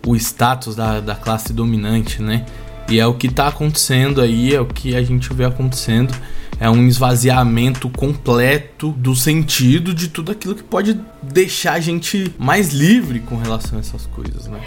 o 0.05 0.15
status 0.15 0.75
da, 0.75 0.99
da 0.99 1.15
classe 1.15 1.53
dominante, 1.53 2.21
né? 2.21 2.45
E 2.89 2.99
é 2.99 3.05
o 3.05 3.13
que 3.13 3.27
está 3.27 3.47
acontecendo 3.47 4.21
aí, 4.21 4.53
é 4.53 4.59
o 4.59 4.65
que 4.65 4.95
a 4.95 5.03
gente 5.03 5.33
vê 5.33 5.45
acontecendo. 5.45 6.13
É 6.59 6.69
um 6.69 6.87
esvaziamento 6.87 7.89
completo 7.89 8.91
do 8.91 9.15
sentido 9.15 9.93
de 9.93 10.07
tudo 10.07 10.31
aquilo 10.31 10.55
que 10.55 10.63
pode 10.63 10.99
deixar 11.21 11.73
a 11.73 11.79
gente 11.79 12.33
mais 12.37 12.71
livre 12.73 13.19
com 13.19 13.37
relação 13.37 13.77
a 13.77 13.81
essas 13.81 14.05
coisas, 14.05 14.47
né? 14.47 14.59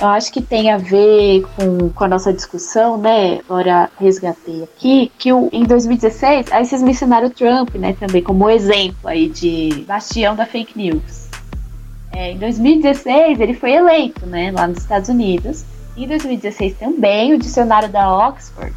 Eu 0.00 0.08
acho 0.08 0.32
que 0.32 0.42
tem 0.42 0.70
a 0.70 0.76
ver 0.76 1.44
com, 1.56 1.88
com 1.90 2.04
a 2.04 2.08
nossa 2.08 2.32
discussão, 2.32 2.98
né? 2.98 3.38
Agora 3.48 3.90
resgatei 3.98 4.64
aqui, 4.64 5.10
que 5.18 5.32
o, 5.32 5.48
em 5.52 5.64
2016, 5.64 6.50
aí 6.50 6.64
vocês 6.64 6.82
mencionaram 6.82 7.28
o 7.28 7.30
Trump, 7.30 7.74
né, 7.76 7.94
também 7.98 8.22
como 8.22 8.50
exemplo 8.50 9.08
aí 9.08 9.28
de 9.28 9.84
bastião 9.86 10.34
da 10.34 10.46
fake 10.46 10.76
news. 10.76 11.28
É, 12.12 12.32
em 12.32 12.38
2016, 12.38 13.40
ele 13.40 13.54
foi 13.54 13.72
eleito, 13.72 14.26
né, 14.26 14.50
lá 14.50 14.66
nos 14.66 14.78
Estados 14.78 15.08
Unidos. 15.08 15.64
Em 15.96 16.08
2016 16.08 16.76
também, 16.76 17.32
o 17.32 17.38
dicionário 17.38 17.88
da 17.88 18.28
Oxford 18.28 18.74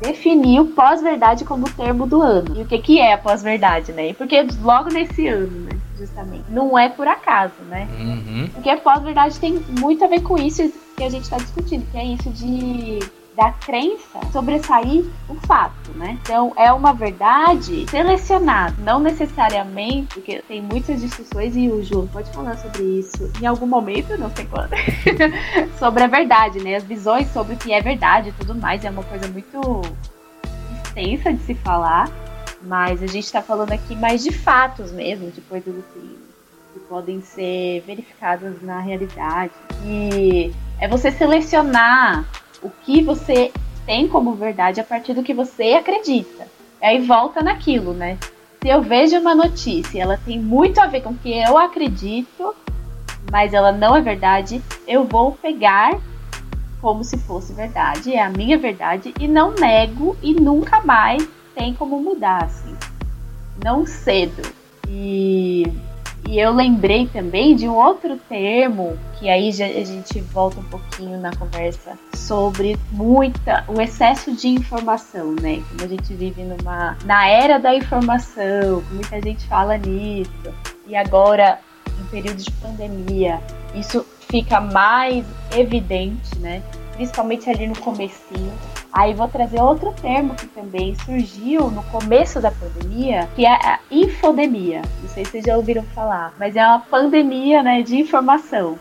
definiu 0.00 0.66
pós-verdade 0.66 1.44
como 1.44 1.70
termo 1.70 2.06
do 2.06 2.20
ano. 2.20 2.56
E 2.56 2.62
o 2.62 2.66
que, 2.66 2.78
que 2.78 3.00
é 3.00 3.12
a 3.12 3.18
pós-verdade, 3.18 3.92
né? 3.92 4.12
Porque 4.14 4.46
logo 4.62 4.90
nesse 4.90 5.26
ano, 5.26 5.60
né? 5.60 5.78
Justamente. 5.98 6.44
Não 6.50 6.78
é 6.78 6.88
por 6.88 7.06
acaso, 7.06 7.54
né? 7.68 7.88
Uhum. 7.98 8.48
Porque 8.52 8.70
a 8.70 8.76
pós-verdade 8.76 9.38
tem 9.38 9.60
muito 9.78 10.04
a 10.04 10.08
ver 10.08 10.20
com 10.22 10.36
isso 10.36 10.72
que 10.96 11.04
a 11.04 11.10
gente 11.10 11.24
está 11.24 11.36
discutindo, 11.36 11.86
que 11.90 11.96
é 11.96 12.04
isso 12.04 12.30
de 12.30 12.98
da 13.36 13.50
crença 13.50 14.20
sobressair 14.32 15.04
o 15.28 15.34
fato, 15.46 15.90
né? 15.96 16.18
Então 16.22 16.52
é 16.56 16.72
uma 16.72 16.92
verdade 16.92 17.86
selecionada, 17.90 18.74
não 18.78 19.00
necessariamente, 19.00 20.14
porque 20.14 20.42
tem 20.46 20.62
muitas 20.62 21.00
discussões 21.00 21.56
e 21.56 21.68
o 21.68 21.82
Ju 21.82 22.08
pode 22.12 22.30
falar 22.30 22.56
sobre 22.56 22.82
isso 22.82 23.30
em 23.40 23.46
algum 23.46 23.66
momento, 23.66 24.16
não 24.16 24.30
sei 24.30 24.46
quando, 24.46 24.70
sobre 25.78 26.04
a 26.04 26.06
verdade, 26.06 26.60
né? 26.60 26.76
As 26.76 26.84
visões 26.84 27.28
sobre 27.32 27.54
o 27.54 27.56
que 27.56 27.72
é 27.72 27.80
verdade 27.80 28.28
e 28.28 28.32
tudo 28.32 28.54
mais 28.54 28.84
é 28.84 28.90
uma 28.90 29.02
coisa 29.02 29.26
muito 29.28 29.82
extensa 30.84 31.32
de 31.32 31.42
se 31.42 31.54
falar, 31.56 32.08
mas 32.62 33.02
a 33.02 33.06
gente 33.06 33.24
está 33.24 33.42
falando 33.42 33.72
aqui 33.72 33.96
mais 33.96 34.22
de 34.22 34.30
fatos 34.30 34.92
mesmo, 34.92 35.30
de 35.30 35.40
coisas 35.40 35.74
assim 35.76 36.16
que 36.72 36.80
podem 36.80 37.20
ser 37.20 37.82
verificadas 37.86 38.60
na 38.62 38.80
realidade. 38.80 39.52
E 39.84 40.52
é 40.80 40.88
você 40.88 41.10
selecionar 41.10 42.24
o 42.64 42.70
que 42.70 43.02
você 43.02 43.52
tem 43.86 44.08
como 44.08 44.34
verdade 44.34 44.80
a 44.80 44.84
partir 44.84 45.12
do 45.12 45.22
que 45.22 45.34
você 45.34 45.74
acredita. 45.74 46.48
Aí 46.82 47.00
volta 47.06 47.42
naquilo, 47.42 47.92
né? 47.92 48.18
Se 48.62 48.68
eu 48.68 48.82
vejo 48.82 49.18
uma 49.18 49.34
notícia, 49.34 50.00
ela 50.02 50.18
tem 50.24 50.40
muito 50.40 50.80
a 50.80 50.86
ver 50.86 51.02
com 51.02 51.10
o 51.10 51.16
que 51.16 51.30
eu 51.30 51.58
acredito, 51.58 52.54
mas 53.30 53.52
ela 53.52 53.70
não 53.70 53.94
é 53.94 54.00
verdade, 54.00 54.62
eu 54.88 55.04
vou 55.04 55.32
pegar 55.32 56.00
como 56.80 57.04
se 57.04 57.16
fosse 57.18 57.52
verdade, 57.52 58.14
é 58.14 58.22
a 58.22 58.28
minha 58.28 58.58
verdade 58.58 59.14
e 59.18 59.28
não 59.28 59.54
nego 59.54 60.16
e 60.22 60.34
nunca 60.34 60.80
mais 60.82 61.26
tem 61.54 61.72
como 61.72 62.00
mudar 62.00 62.44
assim. 62.44 62.74
Não 63.62 63.86
cedo. 63.86 64.42
E 64.88 65.70
e 66.28 66.38
eu 66.38 66.52
lembrei 66.52 67.06
também 67.06 67.54
de 67.54 67.68
um 67.68 67.74
outro 67.74 68.16
termo, 68.28 68.98
que 69.18 69.28
aí 69.28 69.52
já, 69.52 69.66
a 69.66 69.84
gente 69.84 70.20
volta 70.20 70.58
um 70.58 70.64
pouquinho 70.64 71.20
na 71.20 71.34
conversa, 71.36 71.98
sobre 72.14 72.78
muita, 72.90 73.64
o 73.68 73.80
excesso 73.80 74.34
de 74.34 74.48
informação, 74.48 75.34
né? 75.40 75.62
Como 75.68 75.84
a 75.84 75.86
gente 75.86 76.14
vive 76.14 76.42
numa, 76.42 76.96
na 77.04 77.28
era 77.28 77.58
da 77.58 77.74
informação, 77.74 78.82
muita 78.90 79.20
gente 79.20 79.46
fala 79.46 79.76
nisso. 79.76 80.30
E 80.86 80.96
agora, 80.96 81.58
em 82.00 82.06
período 82.06 82.42
de 82.42 82.50
pandemia, 82.52 83.40
isso 83.74 84.04
fica 84.30 84.60
mais 84.60 85.24
evidente, 85.54 86.38
né? 86.38 86.62
Principalmente 86.94 87.50
ali 87.50 87.66
no 87.66 87.78
comecinho 87.78 88.52
Aí 88.94 89.12
vou 89.12 89.26
trazer 89.26 89.60
outro 89.60 89.92
termo 90.00 90.36
que 90.36 90.46
também 90.46 90.94
surgiu 91.04 91.68
no 91.68 91.82
começo 91.82 92.40
da 92.40 92.52
pandemia, 92.52 93.28
que 93.34 93.44
é 93.44 93.50
a 93.50 93.80
infodemia. 93.90 94.82
Não 95.02 95.08
sei 95.08 95.24
se 95.24 95.32
vocês 95.32 95.44
já 95.44 95.56
ouviram 95.56 95.82
falar, 95.82 96.32
mas 96.38 96.54
é 96.54 96.64
uma 96.64 96.78
pandemia 96.78 97.60
né, 97.60 97.82
de 97.82 97.96
informação. 97.96 98.78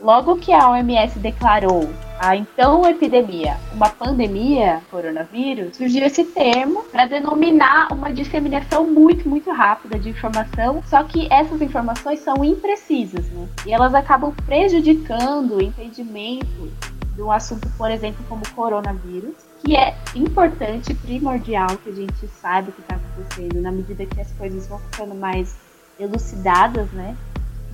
Logo 0.00 0.36
que 0.36 0.52
a 0.52 0.70
OMS 0.70 1.18
declarou 1.18 1.90
a 2.20 2.36
então 2.36 2.88
epidemia 2.88 3.56
uma 3.74 3.88
pandemia, 3.88 4.80
coronavírus, 4.92 5.76
surgiu 5.76 6.06
esse 6.06 6.22
termo 6.22 6.84
para 6.92 7.06
denominar 7.06 7.88
uma 7.92 8.12
disseminação 8.12 8.88
muito, 8.88 9.28
muito 9.28 9.50
rápida 9.50 9.98
de 9.98 10.08
informação, 10.08 10.84
só 10.86 11.02
que 11.02 11.26
essas 11.32 11.60
informações 11.60 12.20
são 12.20 12.44
imprecisas, 12.44 13.26
né? 13.26 13.48
E 13.66 13.72
elas 13.72 13.92
acabam 13.92 14.32
prejudicando 14.46 15.56
o 15.56 15.62
entendimento 15.62 16.70
de 17.18 17.22
um 17.24 17.32
assunto, 17.32 17.68
por 17.76 17.90
exemplo, 17.90 18.24
como 18.28 18.48
coronavírus, 18.54 19.34
que 19.64 19.76
é 19.76 19.96
importante, 20.14 20.94
primordial 20.94 21.66
que 21.82 21.90
a 21.90 21.92
gente 21.92 22.28
saiba 22.40 22.70
o 22.70 22.72
que 22.72 22.80
está 22.80 22.94
acontecendo, 22.94 23.60
na 23.60 23.72
medida 23.72 24.06
que 24.06 24.20
as 24.20 24.30
coisas 24.34 24.68
vão 24.68 24.78
ficando 24.78 25.16
mais 25.16 25.56
elucidadas, 25.98 26.88
né? 26.92 27.16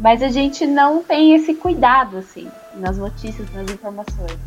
Mas 0.01 0.23
a 0.23 0.29
gente 0.29 0.67
não 0.67 1.03
tem 1.05 1.35
esse 1.35 1.55
cuidado, 1.55 2.17
assim, 2.17 2.51
nas 2.77 2.97
notícias, 2.97 3.47
nas 3.53 3.71
informações. 3.71 4.39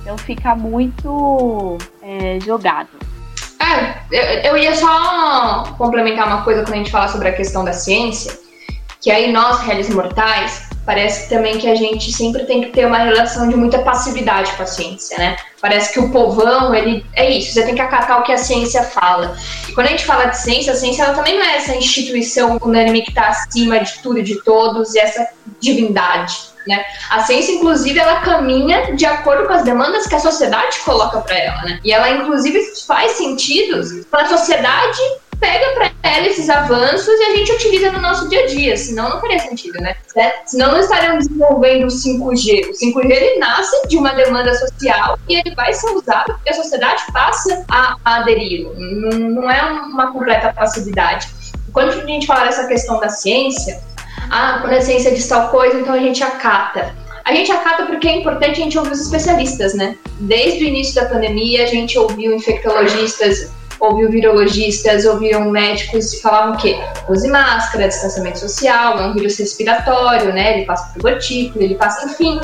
Então 0.00 0.16
fica 0.16 0.54
muito 0.54 1.76
é, 2.00 2.40
jogado. 2.40 2.88
É, 3.60 4.46
eu, 4.46 4.52
eu 4.52 4.56
ia 4.56 4.74
só 4.74 5.74
complementar 5.76 6.26
uma 6.26 6.42
coisa 6.42 6.62
quando 6.62 6.72
a 6.72 6.78
gente 6.78 6.90
fala 6.90 7.08
sobre 7.08 7.28
a 7.28 7.36
questão 7.36 7.62
da 7.62 7.74
ciência, 7.74 8.32
que 9.02 9.10
aí 9.10 9.32
nós, 9.32 9.60
réis 9.62 9.88
mortais, 9.90 10.62
parece 10.86 11.28
também 11.28 11.58
que 11.58 11.68
a 11.68 11.74
gente 11.74 12.12
sempre 12.12 12.44
tem 12.44 12.62
que 12.62 12.70
ter 12.70 12.86
uma 12.86 12.98
relação 12.98 13.48
de 13.48 13.56
muita 13.56 13.80
passividade 13.80 14.52
com 14.52 14.62
a 14.62 14.66
ciência, 14.66 15.18
né? 15.18 15.36
Parece 15.60 15.92
que 15.92 15.98
o 15.98 16.10
povão, 16.10 16.72
ele 16.72 17.04
é 17.14 17.28
isso, 17.30 17.52
você 17.52 17.64
tem 17.64 17.74
que 17.74 17.80
acatar 17.80 18.20
o 18.20 18.22
que 18.22 18.32
a 18.32 18.38
ciência 18.38 18.84
fala. 18.84 19.36
E 19.68 19.72
quando 19.72 19.88
a 19.88 19.90
gente 19.90 20.04
fala 20.04 20.26
de 20.26 20.38
ciência, 20.38 20.72
a 20.72 20.76
ciência 20.76 21.02
ela 21.02 21.14
também 21.14 21.36
não 21.36 21.44
é 21.44 21.56
essa 21.56 21.74
instituição 21.74 22.58
unânime 22.62 23.02
que 23.02 23.10
está 23.10 23.28
acima 23.28 23.80
de 23.80 23.98
tudo 23.98 24.20
e 24.20 24.22
de 24.22 24.40
todos 24.42 24.94
e 24.94 25.00
essa 25.00 25.28
divindade. 25.60 26.52
Né? 26.64 26.84
A 27.10 27.22
ciência, 27.22 27.52
inclusive, 27.52 27.98
ela 27.98 28.20
caminha 28.20 28.94
de 28.94 29.04
acordo 29.04 29.48
com 29.48 29.52
as 29.52 29.64
demandas 29.64 30.06
que 30.06 30.14
a 30.14 30.20
sociedade 30.20 30.78
coloca 30.84 31.20
para 31.20 31.36
ela, 31.36 31.62
né? 31.62 31.80
E 31.82 31.92
ela, 31.92 32.08
inclusive, 32.08 32.60
faz 32.86 33.12
sentido 33.12 34.06
para 34.08 34.22
a 34.22 34.28
sociedade 34.28 35.00
pega 35.42 35.72
para 35.74 35.90
ela 36.04 36.26
esses 36.28 36.48
avanços 36.48 37.08
e 37.08 37.22
a 37.24 37.36
gente 37.36 37.52
utiliza 37.52 37.90
no 37.90 38.00
nosso 38.00 38.28
dia 38.28 38.44
a 38.44 38.46
dia, 38.46 38.76
senão 38.76 39.10
não 39.10 39.20
faria 39.20 39.40
sentido, 39.40 39.80
né? 39.80 39.96
Senão 40.46 40.70
não 40.70 40.78
estaríamos 40.78 41.26
desenvolvendo 41.26 41.84
o 41.84 41.88
5G. 41.88 42.70
O 42.70 42.72
5G 42.72 43.10
ele 43.10 43.38
nasce 43.40 43.88
de 43.88 43.98
uma 43.98 44.14
demanda 44.14 44.54
social 44.54 45.18
e 45.28 45.34
ele 45.34 45.52
vai 45.56 45.74
ser 45.74 45.90
usado 45.90 46.32
porque 46.34 46.50
a 46.50 46.54
sociedade 46.54 47.02
passa 47.12 47.64
a, 47.68 47.96
aderir. 48.04 48.68
Não, 48.76 49.18
não 49.18 49.50
é 49.50 49.62
uma 49.62 50.12
completa 50.12 50.52
passividade. 50.52 51.28
Quando 51.72 51.88
a 51.88 52.06
gente 52.06 52.26
fala 52.26 52.44
dessa 52.44 52.68
questão 52.68 53.00
da 53.00 53.08
ciência, 53.08 53.82
ah, 54.30 54.58
quando 54.60 54.74
a 54.74 54.80
ciência 54.80 55.10
diz 55.10 55.26
tal 55.26 55.48
coisa, 55.48 55.80
então 55.80 55.92
a 55.92 55.98
gente 55.98 56.22
acata. 56.22 56.94
A 57.24 57.34
gente 57.34 57.50
acata 57.50 57.86
porque 57.86 58.06
é 58.08 58.16
importante 58.16 58.60
a 58.60 58.64
gente 58.64 58.78
ouvir 58.78 58.92
os 58.92 59.00
especialistas, 59.00 59.74
né? 59.74 59.96
Desde 60.20 60.64
o 60.64 60.68
início 60.68 60.94
da 60.94 61.08
pandemia, 61.08 61.64
a 61.64 61.66
gente 61.66 61.98
ouviu 61.98 62.34
infectologistas, 62.34 63.50
ouviu 63.82 64.08
virologistas, 64.08 65.04
ouviram 65.04 65.50
médicos 65.50 66.12
que 66.12 66.22
falavam 66.22 66.54
o 66.54 66.56
quê? 66.56 66.78
Use 67.08 67.28
máscara, 67.28 67.88
distanciamento 67.88 68.38
social, 68.38 68.98
é 68.98 69.06
um 69.06 69.12
vírus 69.12 69.36
respiratório, 69.36 70.32
né? 70.32 70.58
Ele 70.58 70.66
passa 70.66 70.92
por 70.92 71.02
gotícula, 71.02 71.64
ele 71.64 71.74
passa, 71.74 72.06
enfim. 72.06 72.40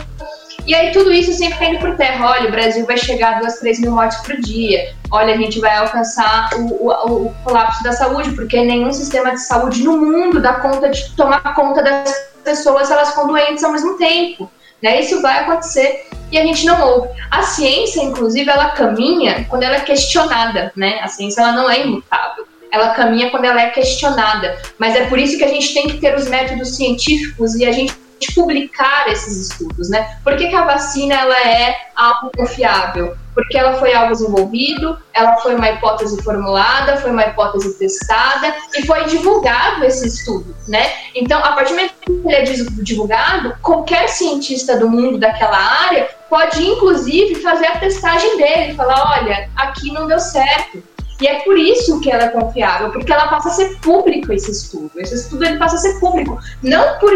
E 0.67 0.75
aí 0.75 0.91
tudo 0.91 1.13
isso 1.13 1.33
sempre 1.33 1.59
caindo 1.59 1.79
por 1.79 1.97
terra. 1.97 2.33
Olha, 2.33 2.49
o 2.49 2.51
Brasil 2.51 2.85
vai 2.85 2.99
chegar 2.99 3.37
a 3.37 3.41
2, 3.41 3.55
3 3.61 3.81
mil 3.81 3.93
mortes 3.93 4.19
por 4.19 4.37
dia. 4.41 4.93
Olha, 5.11 5.33
a 5.33 5.37
gente 5.37 5.61
vai 5.61 5.77
alcançar 5.77 6.51
o, 6.57 6.89
o, 6.89 7.27
o 7.27 7.35
colapso 7.45 7.83
da 7.85 7.93
saúde, 7.93 8.33
porque 8.33 8.63
nenhum 8.65 8.93
sistema 8.93 9.31
de 9.31 9.41
saúde 9.41 9.85
no 9.85 9.97
mundo 9.97 10.43
dá 10.43 10.55
conta 10.55 10.91
de 10.91 11.15
tomar 11.15 11.55
conta 11.55 11.83
das 11.83 12.13
pessoas, 12.43 12.91
elas 12.91 13.11
ficam 13.11 13.29
doentes 13.29 13.63
ao 13.63 13.73
mesmo 13.73 13.97
tempo. 13.97 14.51
Né? 14.83 15.01
Isso 15.01 15.21
vai 15.21 15.41
acontecer 15.41 16.07
e 16.31 16.39
a 16.39 16.43
gente 16.45 16.65
não 16.67 16.81
ouve. 16.87 17.09
A 17.31 17.43
ciência, 17.43 18.03
inclusive, 18.03 18.49
ela 18.49 18.71
caminha 18.71 19.47
quando 19.49 19.63
ela 19.63 19.77
é 19.77 19.81
questionada, 19.81 20.73
né? 20.77 21.01
A 21.01 21.09
ciência 21.09 21.41
ela 21.41 21.53
não 21.53 21.71
é 21.71 21.81
imutável. 21.85 22.47
Ela 22.71 22.91
caminha 22.91 23.31
quando 23.31 23.47
ela 23.47 23.61
é 23.61 23.71
questionada. 23.71 24.59
Mas 24.79 24.95
é 24.95 25.07
por 25.07 25.19
isso 25.19 25.39
que 25.39 25.45
a 25.45 25.49
gente 25.49 25.73
tem 25.73 25.89
que 25.89 25.99
ter 25.99 26.15
os 26.15 26.29
métodos 26.29 26.77
científicos 26.77 27.55
e 27.55 27.65
a 27.65 27.73
gente 27.73 27.95
publicar 28.27 29.09
esses 29.09 29.49
estudos, 29.49 29.89
né? 29.89 30.19
Por 30.23 30.37
que, 30.37 30.49
que 30.49 30.55
a 30.55 30.65
vacina 30.65 31.15
ela 31.15 31.37
é 31.37 31.77
algo 31.95 32.31
confiável? 32.37 33.17
Porque 33.35 33.57
ela 33.57 33.75
foi 33.75 33.95
algo 33.95 34.13
desenvolvido, 34.13 34.99
ela 35.15 35.37
foi 35.37 35.55
uma 35.55 35.71
hipótese 35.71 36.21
formulada, 36.23 36.97
foi 36.97 37.11
uma 37.11 37.25
hipótese 37.25 37.79
testada 37.79 38.53
e 38.77 38.85
foi 38.85 39.05
divulgado 39.05 39.85
esse 39.85 40.09
estudo, 40.09 40.55
né? 40.67 40.91
Então, 41.15 41.39
a 41.39 41.53
partir 41.53 41.73
do 41.73 41.77
momento 41.77 41.95
que 42.01 42.11
ele 42.11 42.35
é 42.35 42.43
divulgado, 42.83 43.55
qualquer 43.63 44.09
cientista 44.09 44.77
do 44.77 44.89
mundo 44.89 45.19
daquela 45.19 45.57
área 45.57 46.09
pode, 46.29 46.63
inclusive, 46.67 47.37
fazer 47.37 47.67
a 47.67 47.79
testagem 47.79 48.37
dele, 48.37 48.75
falar, 48.75 49.21
olha, 49.21 49.49
aqui 49.57 49.93
não 49.93 50.07
deu 50.09 50.19
certo, 50.19 50.83
e 51.21 51.27
é 51.27 51.41
por 51.41 51.59
isso 51.59 52.01
que 52.01 52.11
ela 52.11 52.25
é 52.25 52.29
confiável, 52.29 52.91
porque 52.91 53.13
ela 53.13 53.27
passa 53.27 53.49
a 53.49 53.53
ser 53.53 53.77
público 53.81 54.33
esse 54.33 54.53
estudo. 54.53 54.91
Esse 54.97 55.15
estudo 55.15 55.45
ele 55.45 55.59
passa 55.59 55.75
a 55.75 55.79
ser 55.79 55.99
público, 55.99 56.39
não 56.63 56.99
por 56.99 57.13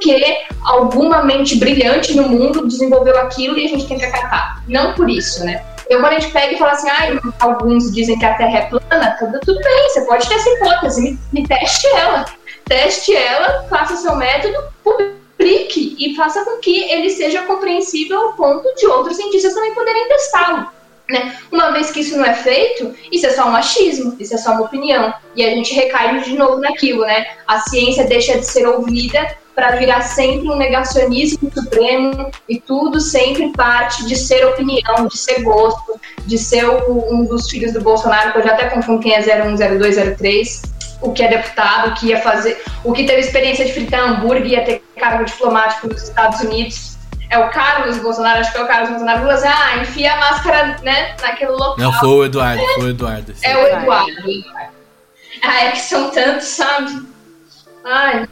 porque 0.00 0.38
alguma 0.64 1.22
mente 1.22 1.56
brilhante 1.56 2.16
no 2.16 2.26
mundo 2.26 2.66
desenvolveu 2.66 3.18
aquilo 3.18 3.58
e 3.58 3.66
a 3.66 3.68
gente 3.68 3.86
tem 3.86 3.98
que 3.98 4.04
acatar. 4.06 4.64
Não 4.66 4.94
por 4.94 5.10
isso, 5.10 5.44
né? 5.44 5.62
Então, 5.84 6.00
quando 6.00 6.14
a 6.14 6.18
gente 6.18 6.32
pega 6.32 6.54
e 6.54 6.58
fala 6.58 6.72
assim, 6.72 6.88
ah, 6.88 7.20
alguns 7.40 7.92
dizem 7.92 8.18
que 8.18 8.24
a 8.24 8.34
Terra 8.34 8.58
é 8.58 8.66
plana, 8.66 9.16
tudo, 9.18 9.38
tudo 9.40 9.60
bem, 9.60 9.88
você 9.88 10.00
pode 10.06 10.26
ter 10.26 10.36
essa 10.36 10.48
hipótese, 10.50 11.02
me, 11.02 11.18
me 11.32 11.46
teste 11.46 11.86
ela. 11.88 12.24
Teste 12.64 13.14
ela, 13.14 13.64
faça 13.68 13.96
seu 13.96 14.16
método, 14.16 14.56
publique 14.82 15.96
e 15.98 16.14
faça 16.16 16.44
com 16.44 16.58
que 16.60 16.90
ele 16.90 17.10
seja 17.10 17.42
compreensível 17.42 18.18
ao 18.20 18.32
ponto 18.34 18.74
de 18.76 18.86
outros 18.86 19.16
cientistas 19.16 19.52
também 19.52 19.74
poderem 19.74 20.08
testá-lo. 20.08 20.70
Né? 21.10 21.36
Uma 21.50 21.72
vez 21.72 21.90
que 21.90 22.00
isso 22.00 22.16
não 22.16 22.24
é 22.24 22.34
feito, 22.34 22.94
isso 23.10 23.26
é 23.26 23.30
só 23.30 23.48
um 23.48 23.56
achismo, 23.56 24.16
isso 24.20 24.32
é 24.32 24.38
só 24.38 24.52
uma 24.52 24.62
opinião. 24.62 25.12
E 25.34 25.44
a 25.44 25.50
gente 25.50 25.74
recai 25.74 26.20
de 26.20 26.36
novo 26.36 26.58
naquilo, 26.58 27.02
né? 27.02 27.26
A 27.48 27.58
ciência 27.58 28.06
deixa 28.06 28.38
de 28.38 28.46
ser 28.46 28.66
ouvida 28.68 29.36
para 29.54 29.76
virar 29.76 30.02
sempre 30.02 30.48
um 30.48 30.56
negacionismo 30.56 31.50
supremo 31.52 32.30
e 32.48 32.60
tudo 32.60 33.00
sempre 33.00 33.52
parte 33.52 34.06
de 34.06 34.16
ser 34.16 34.44
opinião, 34.46 35.06
de 35.06 35.18
ser 35.18 35.42
gosto, 35.42 36.00
de 36.24 36.38
ser 36.38 36.64
o, 36.66 37.14
um 37.14 37.24
dos 37.24 37.48
filhos 37.48 37.72
do 37.72 37.80
Bolsonaro, 37.80 38.32
que 38.32 38.38
eu 38.38 38.42
já 38.42 38.52
até 38.52 38.68
confundo 38.68 39.00
quem 39.00 39.14
é 39.14 39.20
010203, 39.20 40.62
o 41.02 41.12
que 41.12 41.22
é 41.22 41.28
deputado, 41.28 41.90
o 41.90 41.94
que 41.94 42.06
ia 42.08 42.20
fazer, 42.20 42.62
o 42.84 42.92
que 42.92 43.04
teve 43.04 43.20
experiência 43.20 43.64
de 43.64 43.72
fritar 43.72 44.00
hambúrguer, 44.00 44.46
ia 44.46 44.64
ter 44.64 44.82
cargo 44.96 45.24
diplomático 45.24 45.88
nos 45.88 46.02
Estados 46.02 46.40
Unidos. 46.40 46.98
É 47.30 47.38
o 47.38 47.48
Carlos 47.50 47.96
Bolsonaro, 47.98 48.40
acho 48.40 48.50
que 48.50 48.58
é 48.58 48.62
o 48.62 48.66
Carlos 48.66 48.90
Bolsonaro, 48.90 49.20
falou 49.20 49.34
assim, 49.34 49.48
ah, 49.48 49.76
enfia 49.82 50.12
a 50.12 50.16
máscara, 50.16 50.78
né, 50.82 51.14
naquele 51.20 51.52
local. 51.52 51.76
Não, 51.78 51.92
foi 51.92 52.08
o 52.08 52.24
Eduardo, 52.24 52.62
foi 52.74 52.84
o 52.84 52.88
Eduardo. 52.88 53.34
É 53.42 53.56
o 53.56 53.66
Eduardo. 53.68 54.12
Ah, 55.42 55.64
é 55.66 55.70
que 55.70 55.78
são 55.78 56.10
tantos, 56.10 56.48
sabe? 56.48 57.08
Ai, 57.84 58.28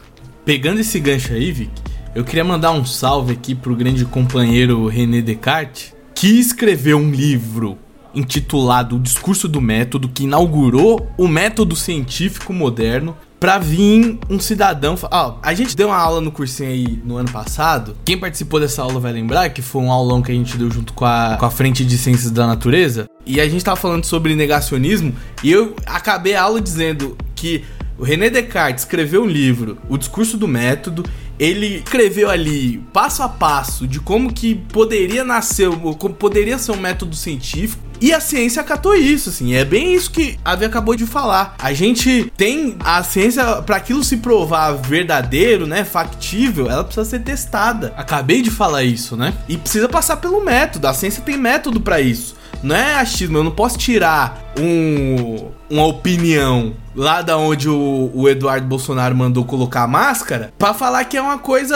Pegando 0.49 0.79
esse 0.79 0.99
gancho 0.99 1.31
aí, 1.31 1.51
Vic, 1.51 1.69
eu 2.15 2.23
queria 2.23 2.43
mandar 2.43 2.71
um 2.71 2.83
salve 2.83 3.33
aqui 3.33 3.53
pro 3.53 3.75
grande 3.75 4.03
companheiro 4.03 4.87
René 4.87 5.21
Descartes, 5.21 5.93
que 6.15 6.39
escreveu 6.39 6.97
um 6.97 7.11
livro 7.11 7.77
intitulado 8.15 8.95
O 8.95 8.99
Discurso 8.99 9.47
do 9.47 9.61
Método, 9.61 10.09
que 10.09 10.23
inaugurou 10.23 11.07
o 11.19 11.27
método 11.27 11.75
científico 11.75 12.51
moderno 12.51 13.15
pra 13.39 13.59
vir 13.59 14.17
um 14.27 14.39
cidadão. 14.39 14.97
Ah, 15.11 15.35
a 15.43 15.53
gente 15.53 15.77
deu 15.77 15.89
uma 15.89 15.97
aula 15.97 16.19
no 16.19 16.31
cursinho 16.31 16.69
aí 16.69 16.99
no 17.05 17.17
ano 17.17 17.31
passado. 17.31 17.95
Quem 18.03 18.17
participou 18.17 18.59
dessa 18.59 18.81
aula 18.81 18.99
vai 18.99 19.13
lembrar 19.13 19.49
que 19.49 19.61
foi 19.61 19.83
um 19.83 19.91
aulão 19.91 20.19
que 20.19 20.31
a 20.31 20.35
gente 20.35 20.57
deu 20.57 20.71
junto 20.71 20.93
com 20.93 21.05
a, 21.05 21.37
com 21.39 21.45
a 21.45 21.51
Frente 21.51 21.85
de 21.85 21.95
Ciências 21.95 22.31
da 22.31 22.47
Natureza. 22.47 23.05
E 23.23 23.39
a 23.39 23.47
gente 23.47 23.63
tava 23.63 23.77
falando 23.77 24.03
sobre 24.03 24.35
negacionismo. 24.35 25.13
E 25.43 25.51
eu 25.51 25.75
acabei 25.85 26.33
a 26.33 26.41
aula 26.41 26.59
dizendo 26.59 27.15
que 27.35 27.63
o 27.99 28.03
René 28.03 28.29
Descartes 28.29 28.85
escreveu 28.85 29.23
um 29.23 29.27
livro, 29.27 29.77
O 29.89 29.97
Discurso 29.97 30.37
do 30.37 30.47
Método. 30.47 31.03
Ele 31.37 31.77
escreveu 31.77 32.29
ali 32.29 32.79
passo 32.91 33.23
a 33.23 33.29
passo 33.29 33.87
de 33.87 33.99
como 33.99 34.33
que 34.33 34.55
poderia 34.55 35.23
nascer, 35.23 35.69
como 35.97 36.13
poderia 36.13 36.57
ser 36.57 36.71
um 36.71 36.77
método 36.77 37.15
científico. 37.15 37.81
E 38.01 38.13
a 38.13 38.19
ciência 38.19 38.61
acatou 38.61 38.95
isso, 38.95 39.29
assim. 39.29 39.53
É 39.53 39.65
bem 39.65 39.93
isso 39.93 40.11
que 40.11 40.37
a 40.43 40.53
Ave 40.53 40.65
acabou 40.65 40.95
de 40.95 41.05
falar. 41.05 41.55
A 41.59 41.73
gente 41.73 42.31
tem 42.37 42.77
a 42.79 43.03
ciência 43.03 43.61
para 43.61 43.75
aquilo 43.75 44.03
se 44.03 44.17
provar 44.17 44.73
verdadeiro, 44.73 45.67
né, 45.67 45.83
factível, 45.83 46.69
ela 46.69 46.83
precisa 46.83 47.05
ser 47.05 47.19
testada. 47.19 47.93
Acabei 47.97 48.41
de 48.41 48.49
falar 48.49 48.83
isso, 48.83 49.17
né? 49.17 49.33
E 49.47 49.57
precisa 49.57 49.89
passar 49.89 50.17
pelo 50.17 50.43
método. 50.43 50.87
A 50.87 50.93
ciência 50.93 51.21
tem 51.21 51.37
método 51.37 51.81
para 51.81 51.99
isso. 51.99 52.38
Não 52.61 52.75
é 52.75 52.95
achismo, 52.95 53.37
eu 53.37 53.43
não 53.43 53.51
posso 53.51 53.77
tirar 53.77 54.53
um, 54.59 55.49
uma 55.69 55.85
opinião 55.85 56.73
lá 56.95 57.21
da 57.21 57.37
onde 57.37 57.69
o, 57.69 58.11
o, 58.13 58.27
Eduardo 58.27 58.67
Bolsonaro 58.67 59.15
mandou 59.15 59.45
colocar 59.45 59.83
a 59.83 59.87
máscara 59.87 60.51
para 60.57 60.73
falar 60.73 61.05
que 61.05 61.15
é 61.15 61.21
uma 61.21 61.37
coisa 61.37 61.75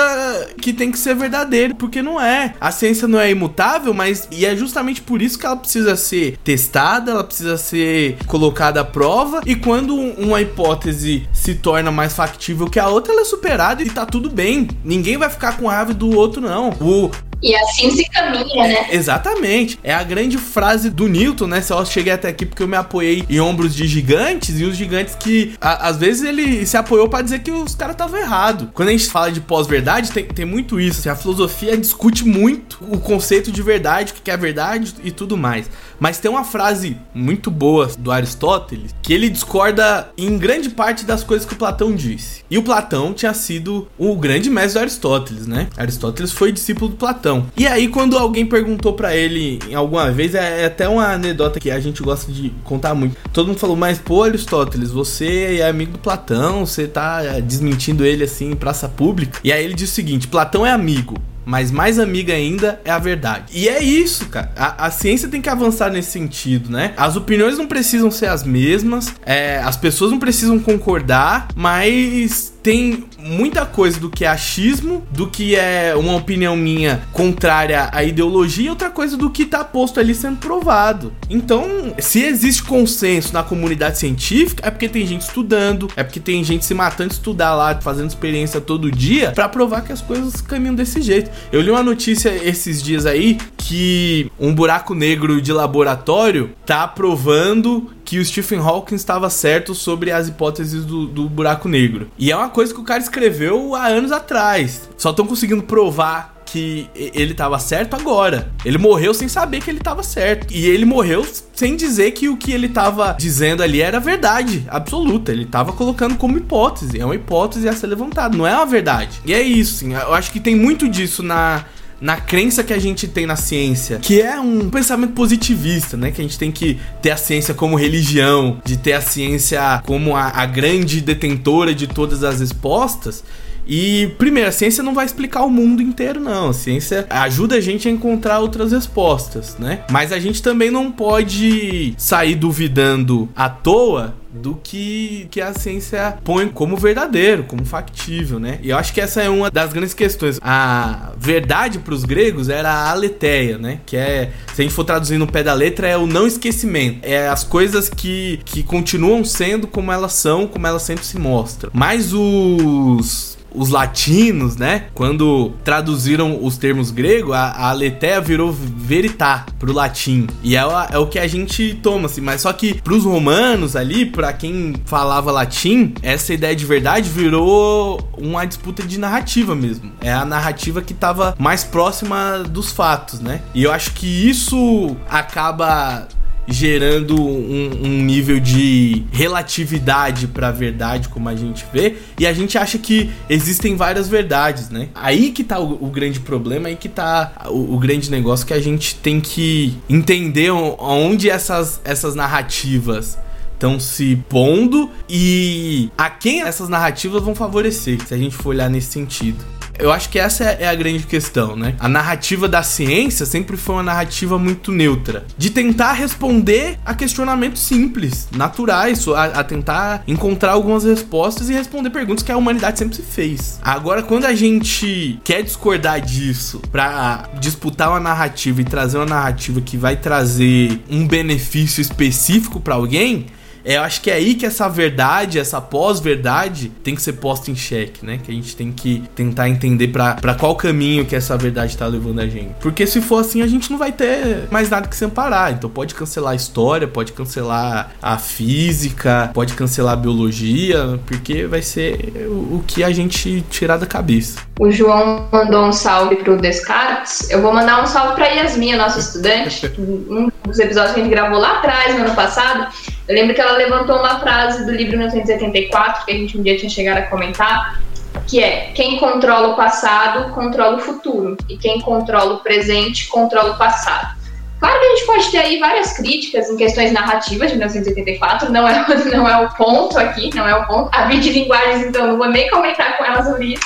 que 0.59 0.73
tem 0.73 0.91
que 0.91 0.99
ser 0.99 1.15
verdadeira, 1.15 1.73
porque 1.75 2.01
não 2.01 2.19
é. 2.19 2.55
A 2.59 2.71
ciência 2.71 3.07
não 3.07 3.19
é 3.19 3.31
imutável, 3.31 3.93
mas 3.93 4.27
e 4.31 4.45
é 4.45 4.55
justamente 4.55 5.01
por 5.01 5.21
isso 5.21 5.39
que 5.39 5.45
ela 5.45 5.55
precisa 5.55 5.95
ser 5.95 6.37
testada, 6.43 7.11
ela 7.11 7.23
precisa 7.23 7.57
ser 7.57 8.17
colocada 8.27 8.81
à 8.81 8.83
prova 8.83 9.41
e 9.45 9.55
quando 9.55 9.95
uma 9.95 10.41
hipótese 10.41 11.27
se 11.31 11.55
torna 11.55 11.91
mais 11.91 12.13
factível 12.13 12.69
que 12.69 12.79
a 12.79 12.89
outra, 12.89 13.13
ela 13.13 13.21
é 13.21 13.25
superada 13.25 13.81
e 13.81 13.89
tá 13.89 14.05
tudo 14.05 14.29
bem. 14.29 14.67
Ninguém 14.83 15.17
vai 15.17 15.29
ficar 15.29 15.57
com 15.57 15.67
raiva 15.67 15.93
do 15.93 16.15
outro 16.15 16.41
não. 16.41 16.71
O 16.81 17.09
E 17.43 17.53
assim 17.55 17.91
se 17.91 18.09
caminha, 18.09 18.67
né? 18.67 18.87
Exatamente. 18.91 19.77
É 19.83 19.93
a 19.93 20.01
grande 20.01 20.37
frase 20.37 20.89
do 20.89 21.09
Newton, 21.09 21.47
né? 21.47 21.61
Só 21.61 21.83
cheguei 21.83 22.13
até 22.13 22.29
aqui 22.29 22.45
porque 22.45 22.63
eu 22.63 22.67
me 22.67 22.77
apoiei 22.77 23.25
em 23.29 23.39
ombros 23.41 23.75
de 23.75 23.85
gigantes 23.85 24.59
e 24.59 24.63
os 24.63 24.77
gigantes 24.77 25.13
que 25.15 25.53
a, 25.59 25.89
às 25.89 25.97
vezes 25.97 26.23
ele 26.23 26.65
se 26.65 26.77
apoiou 26.77 27.09
para 27.09 27.21
dizer 27.21 27.39
que 27.39 27.51
os 27.51 27.75
caras 27.75 27.95
estavam 27.95 28.17
errados. 28.17 28.69
Quando 28.73 28.89
a 28.89 28.91
gente 28.93 29.07
fala 29.07 29.29
de 29.29 29.41
pós-verdade, 29.41 30.11
tem, 30.11 30.25
tem 30.25 30.45
muito 30.45 30.79
isso. 30.79 31.01
Assim, 31.01 31.09
a 31.09 31.15
filosofia 31.15 31.77
discute 31.77 32.25
muito 32.25 32.79
o 32.89 32.97
conceito 32.97 33.51
de 33.51 33.61
verdade, 33.61 34.13
o 34.13 34.15
que 34.15 34.31
é 34.31 34.37
verdade 34.37 34.95
e 35.03 35.11
tudo 35.11 35.35
mais. 35.35 35.69
Mas 35.99 36.19
tem 36.19 36.31
uma 36.31 36.43
frase 36.43 36.97
muito 37.13 37.51
boa 37.51 37.91
do 37.97 38.11
Aristóteles 38.11 38.95
que 39.01 39.13
ele 39.13 39.29
discorda 39.29 40.09
em 40.17 40.37
grande 40.37 40.69
parte 40.69 41.05
das 41.05 41.23
coisas 41.23 41.45
que 41.45 41.53
o 41.53 41.57
Platão 41.57 41.93
disse. 41.93 42.43
E 42.49 42.57
o 42.57 42.63
Platão 42.63 43.13
tinha 43.13 43.33
sido 43.33 43.87
o 43.97 44.15
grande 44.15 44.49
mestre 44.49 44.79
do 44.79 44.83
Aristóteles, 44.83 45.47
né? 45.47 45.67
Aristóteles 45.75 46.31
foi 46.31 46.51
discípulo 46.51 46.91
do 46.91 46.97
Platão. 46.97 47.32
E 47.55 47.65
aí, 47.65 47.87
quando 47.87 48.17
alguém 48.17 48.45
perguntou 48.45 48.93
para 48.93 49.15
ele 49.15 49.59
alguma 49.73 50.11
vez, 50.11 50.35
é, 50.35 50.63
é 50.63 50.65
até 50.65 50.87
uma 50.87 51.13
anedota 51.13 51.59
que 51.59 51.71
a 51.71 51.79
gente 51.79 52.03
gosta 52.03 52.31
de 52.31 52.51
contar 52.63 52.93
muito. 52.93 53.17
Todo 53.31 53.47
mundo 53.47 53.59
falou, 53.59 53.75
mas 53.75 53.97
pô, 53.97 54.23
Aristóteles, 54.23 54.91
você 54.91 55.59
é 55.59 55.67
amigo 55.67 55.93
do 55.93 55.99
Platão, 55.99 56.65
você 56.65 56.87
tá 56.87 57.23
é, 57.23 57.41
desmentindo 57.41 58.05
ele 58.05 58.23
assim 58.23 58.51
em 58.51 58.55
praça 58.55 58.87
pública. 58.87 59.39
E 59.43 59.51
aí 59.51 59.63
ele 59.63 59.73
diz 59.73 59.89
o 59.89 59.93
seguinte: 59.93 60.27
Platão 60.27 60.65
é 60.65 60.71
amigo, 60.71 61.15
mas 61.45 61.71
mais 61.71 61.99
amiga 61.99 62.33
ainda 62.33 62.79
é 62.85 62.91
a 62.91 62.99
verdade. 62.99 63.45
E 63.53 63.67
é 63.67 63.83
isso, 63.83 64.27
cara. 64.27 64.51
A, 64.55 64.87
a, 64.87 64.91
ciência 64.91 65.27
tem 65.27 65.41
que 65.41 65.49
avançar 65.49 65.91
nesse 65.91 66.11
sentido, 66.11 66.69
né? 66.69 66.93
As 66.97 67.15
opiniões 67.15 67.57
não 67.57 67.67
precisam 67.67 68.09
ser 68.11 68.27
as 68.27 68.43
mesmas, 68.43 69.13
é, 69.25 69.59
as 69.59 69.77
pessoas 69.77 70.11
não 70.11 70.19
precisam 70.19 70.59
concordar, 70.59 71.47
mas 71.55 72.52
tem 72.63 73.03
muita 73.19 73.65
coisa 73.65 73.99
do 73.99 74.09
que 74.09 74.23
é 74.23 74.27
achismo, 74.27 75.05
do 75.11 75.27
que 75.27 75.55
é 75.55 75.93
uma 75.95 76.15
opinião 76.15 76.55
minha 76.55 77.03
contrária 77.11 77.89
à 77.91 78.03
ideologia 78.03 78.67
e 78.67 78.69
outra 78.69 78.89
coisa 78.89 79.17
do 79.17 79.29
que 79.29 79.45
tá 79.45 79.63
posto 79.63 79.99
ali 79.99 80.15
sendo 80.15 80.37
provado. 80.37 81.11
Então, 81.29 81.93
se 81.99 82.23
existe 82.23 82.63
consenso 82.63 83.33
na 83.33 83.43
comunidade 83.43 83.99
científica, 83.99 84.65
é 84.65 84.71
porque 84.71 84.87
tem 84.87 85.05
gente 85.05 85.21
estudando, 85.21 85.89
é 85.95 86.03
porque 86.03 86.21
tem 86.21 86.41
gente 86.43 86.63
se 86.63 86.73
matando 86.73 87.09
de 87.09 87.15
estudar 87.15 87.53
lá, 87.53 87.79
fazendo 87.81 88.07
experiência 88.07 88.61
todo 88.61 88.89
dia, 88.89 89.31
para 89.31 89.49
provar 89.49 89.81
que 89.81 89.91
as 89.91 90.01
coisas 90.01 90.39
caminham 90.39 90.73
desse 90.73 91.01
jeito. 91.01 91.29
Eu 91.51 91.61
li 91.61 91.69
uma 91.69 91.83
notícia 91.83 92.29
esses 92.29 92.81
dias 92.81 93.05
aí 93.05 93.37
que 93.57 94.31
um 94.39 94.53
buraco 94.53 94.93
negro 94.93 95.41
de 95.41 95.51
laboratório 95.51 96.51
tá 96.65 96.87
provando 96.87 97.91
que 98.03 98.19
o 98.19 98.25
Stephen 98.25 98.59
Hawking 98.59 98.95
estava 98.95 99.29
certo 99.29 99.73
sobre 99.73 100.11
as 100.11 100.27
hipóteses 100.27 100.85
do, 100.85 101.07
do, 101.07 101.29
buraco 101.29 101.67
negro. 101.67 102.09
E 102.17 102.31
é 102.31 102.35
uma 102.35 102.49
coisa 102.49 102.73
que 102.73 102.79
o 102.79 102.83
cara 102.83 103.01
escreveu 103.01 103.75
há 103.75 103.87
anos 103.87 104.11
atrás. 104.11 104.89
Só 104.97 105.11
estão 105.11 105.25
conseguindo 105.25 105.63
provar 105.63 106.33
que 106.45 106.87
ele 106.95 107.31
estava 107.31 107.57
certo 107.57 107.95
agora. 107.95 108.51
Ele 108.63 108.77
morreu 108.77 109.11
sem 109.11 109.27
saber 109.27 109.59
que 109.59 109.71
ele 109.71 109.79
estava 109.79 110.03
certo. 110.03 110.53
E 110.53 110.67
ele 110.67 110.85
morreu 110.85 111.25
sem 111.53 111.75
dizer 111.75 112.11
que 112.11 112.29
o 112.29 112.37
que 112.37 112.51
ele 112.51 112.67
estava 112.67 113.15
dizendo 113.17 113.63
ali 113.63 113.81
era 113.81 113.99
verdade 113.99 114.63
absoluta. 114.67 115.31
Ele 115.31 115.45
estava 115.45 115.73
colocando 115.73 116.15
como 116.15 116.37
hipótese. 116.37 116.99
É 116.99 117.05
uma 117.05 117.15
hipótese 117.15 117.67
a 117.67 117.73
ser 117.73 117.87
levantada, 117.87 118.37
não 118.37 118.45
é 118.45 118.55
uma 118.55 118.67
verdade. 118.67 119.19
E 119.25 119.33
é 119.33 119.41
isso, 119.41 119.79
sim. 119.79 119.93
Eu 119.93 120.13
acho 120.13 120.31
que 120.31 120.39
tem 120.39 120.55
muito 120.55 120.87
disso 120.87 121.23
na 121.23 121.65
na 122.03 122.17
crença 122.17 122.65
que 122.65 122.73
a 122.73 122.77
gente 122.77 123.07
tem 123.07 123.25
na 123.25 123.37
ciência, 123.37 123.97
que 123.97 124.21
é 124.21 124.37
um 124.37 124.69
pensamento 124.69 125.13
positivista, 125.13 125.95
né? 125.95 126.11
Que 126.11 126.19
a 126.19 126.23
gente 126.25 126.37
tem 126.37 126.51
que 126.51 126.77
ter 127.01 127.11
a 127.11 127.15
ciência 127.15 127.53
como 127.53 127.77
religião, 127.77 128.59
de 128.65 128.75
ter 128.75 128.91
a 128.91 128.99
ciência 128.99 129.81
como 129.85 130.13
a, 130.13 130.27
a 130.27 130.45
grande 130.45 130.99
detentora 130.99 131.73
de 131.73 131.87
todas 131.87 132.21
as 132.21 132.41
respostas. 132.41 133.23
E, 133.67 134.13
primeiro, 134.17 134.49
a 134.49 134.51
ciência 134.51 134.83
não 134.83 134.93
vai 134.93 135.05
explicar 135.05 135.43
o 135.43 135.49
mundo 135.49 135.81
inteiro, 135.81 136.19
não. 136.19 136.49
A 136.49 136.53
ciência 136.53 137.05
ajuda 137.09 137.55
a 137.55 137.61
gente 137.61 137.87
a 137.87 137.91
encontrar 137.91 138.39
outras 138.39 138.71
respostas, 138.71 139.57
né? 139.57 139.83
Mas 139.91 140.11
a 140.11 140.19
gente 140.19 140.41
também 140.41 140.69
não 140.69 140.91
pode 140.91 141.93
sair 141.97 142.35
duvidando 142.35 143.29
à 143.35 143.49
toa 143.49 144.15
do 144.33 144.59
que, 144.63 145.27
que 145.29 145.39
a 145.39 145.53
ciência 145.53 146.17
põe 146.23 146.47
como 146.47 146.75
verdadeiro, 146.75 147.43
como 147.43 147.63
factível, 147.63 148.39
né? 148.39 148.57
E 148.63 148.71
eu 148.71 148.77
acho 148.77 148.91
que 148.91 148.99
essa 148.99 149.21
é 149.21 149.29
uma 149.29 149.51
das 149.51 149.71
grandes 149.71 149.93
questões. 149.93 150.39
A 150.41 151.11
verdade 151.17 151.77
para 151.79 151.93
os 151.93 152.03
gregos 152.03 152.49
era 152.49 152.71
a 152.71 152.91
aletheia, 152.91 153.57
né? 153.57 153.79
Que 153.85 153.95
é, 153.95 154.31
se 154.53 154.61
a 154.61 154.63
gente 154.63 154.73
for 154.73 154.83
traduzir 154.83 155.17
no 155.17 155.27
pé 155.27 155.43
da 155.43 155.53
letra, 155.53 155.87
é 155.87 155.97
o 155.97 156.07
não 156.07 156.25
esquecimento. 156.25 156.99
É 157.03 157.27
as 157.27 157.43
coisas 157.43 157.89
que, 157.89 158.39
que 158.43 158.63
continuam 158.63 159.23
sendo 159.23 159.67
como 159.67 159.91
elas 159.91 160.13
são, 160.13 160.47
como 160.47 160.65
elas 160.65 160.81
sempre 160.81 161.05
se 161.05 161.19
mostram. 161.19 161.69
Mas 161.73 162.11
os 162.11 163.37
os 163.53 163.69
latinos, 163.69 164.55
né? 164.55 164.85
Quando 164.93 165.51
traduziram 165.63 166.43
os 166.43 166.57
termos 166.57 166.91
grego, 166.91 167.33
a, 167.33 167.45
a 167.49 167.69
aletheia 167.69 168.19
virou 168.19 168.51
veritá 168.51 169.45
pro 169.59 169.73
latim. 169.73 170.27
E 170.43 170.55
é, 170.55 170.61
é, 170.91 170.97
o 170.97 171.07
que 171.07 171.19
a 171.19 171.27
gente 171.27 171.79
toma, 171.81 172.07
assim. 172.07 172.21
Mas 172.21 172.41
só 172.41 172.51
que 172.53 172.81
pros 172.81 173.05
romanos 173.05 173.75
ali, 173.75 174.05
pra 174.05 174.33
quem 174.33 174.73
falava 174.85 175.31
latim, 175.31 175.93
essa 176.01 176.33
ideia 176.33 176.55
de 176.55 176.65
verdade 176.65 177.09
virou 177.09 178.09
uma 178.17 178.45
disputa 178.45 178.83
de 178.83 178.99
narrativa 178.99 179.55
mesmo. 179.55 179.91
É 180.01 180.11
a 180.11 180.25
narrativa 180.25 180.81
que 180.81 180.93
tava 180.93 181.35
mais 181.37 181.63
próxima 181.63 182.39
dos 182.39 182.71
fatos, 182.71 183.19
né? 183.19 183.41
E 183.53 183.63
eu 183.63 183.71
acho 183.71 183.93
que 183.93 184.07
isso 184.07 184.95
acaba 185.09 186.07
gerando 186.47 187.21
um, 187.21 187.71
um, 187.83 188.03
nível 188.03 188.39
de 188.39 189.03
relatividade 189.11 190.27
para 190.27 190.49
a 190.49 190.51
verdade, 190.51 191.09
como 191.09 191.29
a 191.29 191.35
gente 191.35 191.65
vê, 191.71 191.95
e 192.19 192.27
a 192.27 192.33
gente 192.33 192.57
acha 192.57 192.77
que 192.77 193.09
existem 193.29 193.75
várias 193.75 194.09
verdades, 194.09 194.69
né? 194.69 194.89
Aí 194.93 195.31
que 195.31 195.43
tá 195.43 195.59
o, 195.59 195.85
o 195.85 195.89
grande 195.89 196.19
problema, 196.19 196.67
aí 196.67 196.75
que 196.75 196.89
tá 196.89 197.33
o, 197.47 197.75
o, 197.75 197.79
grande 197.79 198.11
negócio 198.11 198.45
que 198.45 198.53
a 198.53 198.61
gente 198.61 198.95
tem 198.95 199.21
que 199.21 199.77
entender 199.89 200.51
onde 200.51 201.29
essas, 201.29 201.79
essas 201.83 202.15
narrativas 202.15 203.17
estão 203.53 203.79
se 203.79 204.17
pondo 204.27 204.89
e 205.07 205.89
a 205.97 206.09
quem 206.09 206.41
essas 206.41 206.67
narrativas 206.67 207.23
vão 207.23 207.33
favorecer, 207.33 208.05
se 208.05 208.13
a 208.13 208.17
gente 208.17 208.35
for 208.35 208.49
olhar 208.49 208.69
nesse 208.69 208.91
sentido. 208.91 209.43
Eu 209.79 209.91
acho 209.91 210.09
que 210.09 210.19
essa 210.19 210.43
é 210.43 210.67
a 210.67 210.75
grande 210.75 211.05
questão, 211.05 211.55
né? 211.55 211.75
A 211.79 211.89
narrativa 211.89 212.47
da 212.47 212.61
ciência 212.61 213.25
sempre 213.25 213.57
foi 213.57 213.75
uma 213.75 213.83
narrativa 213.83 214.37
muito 214.37 214.71
neutra, 214.71 215.25
de 215.37 215.49
tentar 215.49 215.93
responder 215.93 216.77
a 216.85 216.93
questionamentos 216.93 217.61
simples, 217.61 218.27
naturais, 218.35 219.07
a, 219.07 219.23
a 219.25 219.43
tentar 219.43 220.03
encontrar 220.07 220.51
algumas 220.51 220.83
respostas 220.83 221.49
e 221.49 221.53
responder 221.53 221.89
perguntas 221.89 222.23
que 222.23 222.31
a 222.31 222.37
humanidade 222.37 222.79
sempre 222.79 222.95
se 222.95 223.01
fez. 223.01 223.59
Agora, 223.63 224.03
quando 224.03 224.25
a 224.25 224.33
gente 224.33 225.19
quer 225.23 225.41
discordar 225.41 226.01
disso 226.01 226.61
para 226.71 227.29
disputar 227.39 227.89
uma 227.89 227.99
narrativa 227.99 228.61
e 228.61 228.65
trazer 228.65 228.97
uma 228.97 229.05
narrativa 229.05 229.59
que 229.59 229.77
vai 229.77 229.95
trazer 229.95 230.81
um 230.89 231.07
benefício 231.07 231.81
específico 231.81 232.59
para 232.59 232.75
alguém, 232.75 233.27
é, 233.65 233.77
eu 233.77 233.81
acho 233.81 234.01
que 234.01 234.11
é 234.11 234.15
aí 234.15 234.35
que 234.35 234.45
essa 234.45 234.67
verdade, 234.67 235.39
essa 235.39 235.61
pós-verdade, 235.61 236.69
tem 236.83 236.95
que 236.95 237.01
ser 237.01 237.13
posta 237.13 237.49
em 237.49 237.55
xeque, 237.55 238.05
né? 238.05 238.19
Que 238.21 238.31
a 238.31 238.33
gente 238.33 238.55
tem 238.55 238.71
que 238.71 239.03
tentar 239.15 239.49
entender 239.49 239.87
para 239.87 240.35
qual 240.35 240.55
caminho 240.55 241.05
que 241.05 241.15
essa 241.15 241.37
verdade 241.37 241.77
tá 241.77 241.87
levando 241.87 242.19
a 242.19 242.27
gente. 242.27 242.53
Porque 242.59 242.85
se 242.85 243.01
for 243.01 243.21
assim, 243.21 243.41
a 243.41 243.47
gente 243.47 243.71
não 243.71 243.77
vai 243.77 243.91
ter 243.91 244.47
mais 244.51 244.69
nada 244.69 244.87
que 244.87 244.95
se 244.95 245.05
amparar. 245.05 245.53
Então 245.53 245.69
pode 245.69 245.95
cancelar 245.95 246.33
a 246.33 246.35
história, 246.35 246.87
pode 246.87 247.13
cancelar 247.13 247.91
a 248.01 248.17
física, 248.17 249.31
pode 249.33 249.53
cancelar 249.53 249.93
a 249.93 249.97
biologia, 249.97 250.99
porque 251.05 251.45
vai 251.45 251.61
ser 251.61 252.27
o, 252.27 252.57
o 252.57 252.63
que 252.65 252.83
a 252.83 252.91
gente 252.91 253.41
tirar 253.49 253.77
da 253.77 253.85
cabeça. 253.85 254.41
O 254.59 254.71
João 254.71 255.27
mandou 255.31 255.65
um 255.65 255.71
salve 255.71 256.17
pro 256.17 256.37
Descartes. 256.37 257.29
Eu 257.29 257.41
vou 257.41 257.53
mandar 257.53 257.81
um 257.81 257.87
salve 257.87 258.15
pra 258.15 258.27
Yasmin, 258.27 258.73
a 258.73 258.77
nossa 258.77 258.99
estudante. 258.99 259.71
um 259.77 260.29
dos 260.45 260.59
episódios 260.59 260.93
que 260.93 260.99
a 260.99 261.03
gente 261.03 261.11
gravou 261.11 261.39
lá 261.39 261.59
atrás, 261.59 261.95
no 261.95 262.05
ano 262.05 262.15
passado. 262.15 262.67
Eu 263.07 263.15
lembro 263.15 263.35
que 263.35 263.41
ela 263.41 263.57
levantou 263.57 263.97
uma 263.97 264.19
frase 264.19 264.65
do 264.65 264.71
livro 264.71 264.97
1984, 264.97 266.05
que 266.05 266.11
a 266.11 266.15
gente 266.15 266.37
um 266.37 266.43
dia 266.43 266.57
tinha 266.57 266.69
chegado 266.69 266.99
a 266.99 267.01
comentar, 267.03 267.81
que 268.27 268.41
é: 268.41 268.71
quem 268.73 268.97
controla 268.97 269.49
o 269.49 269.55
passado 269.55 270.31
controla 270.33 270.77
o 270.77 270.79
futuro, 270.79 271.35
e 271.49 271.57
quem 271.57 271.81
controla 271.81 272.35
o 272.35 272.39
presente 272.39 273.07
controla 273.07 273.51
o 273.51 273.57
passado. 273.57 274.23
Claro 274.59 274.79
que 274.79 274.85
a 274.85 274.89
gente 274.91 275.05
pode 275.05 275.31
ter 275.31 275.37
aí 275.39 275.59
várias 275.59 275.91
críticas 275.91 276.49
em 276.49 276.55
questões 276.55 276.93
narrativas 276.93 277.51
de 277.51 277.57
1984, 277.57 278.49
não 278.49 278.65
é, 278.65 278.85
não 279.11 279.27
é 279.27 279.45
o 279.45 279.49
ponto 279.55 279.99
aqui, 279.99 280.33
não 280.33 280.47
é 280.47 280.55
o 280.55 280.65
ponto. 280.65 280.89
A 280.93 281.03
de 281.07 281.29
linguagens, 281.31 281.85
então, 281.85 282.07
não 282.07 282.17
vou 282.17 282.29
nem 282.29 282.49
comentar 282.49 282.97
com 282.97 283.03
ela 283.03 283.21
sobre 283.25 283.55
isso, 283.55 283.65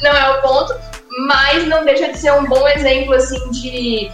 não 0.00 0.12
é 0.12 0.38
o 0.38 0.40
ponto, 0.40 0.72
mas 1.26 1.66
não 1.66 1.84
deixa 1.84 2.12
de 2.12 2.18
ser 2.18 2.32
um 2.34 2.44
bom 2.44 2.68
exemplo, 2.68 3.14
assim, 3.14 3.50
de, 3.50 4.08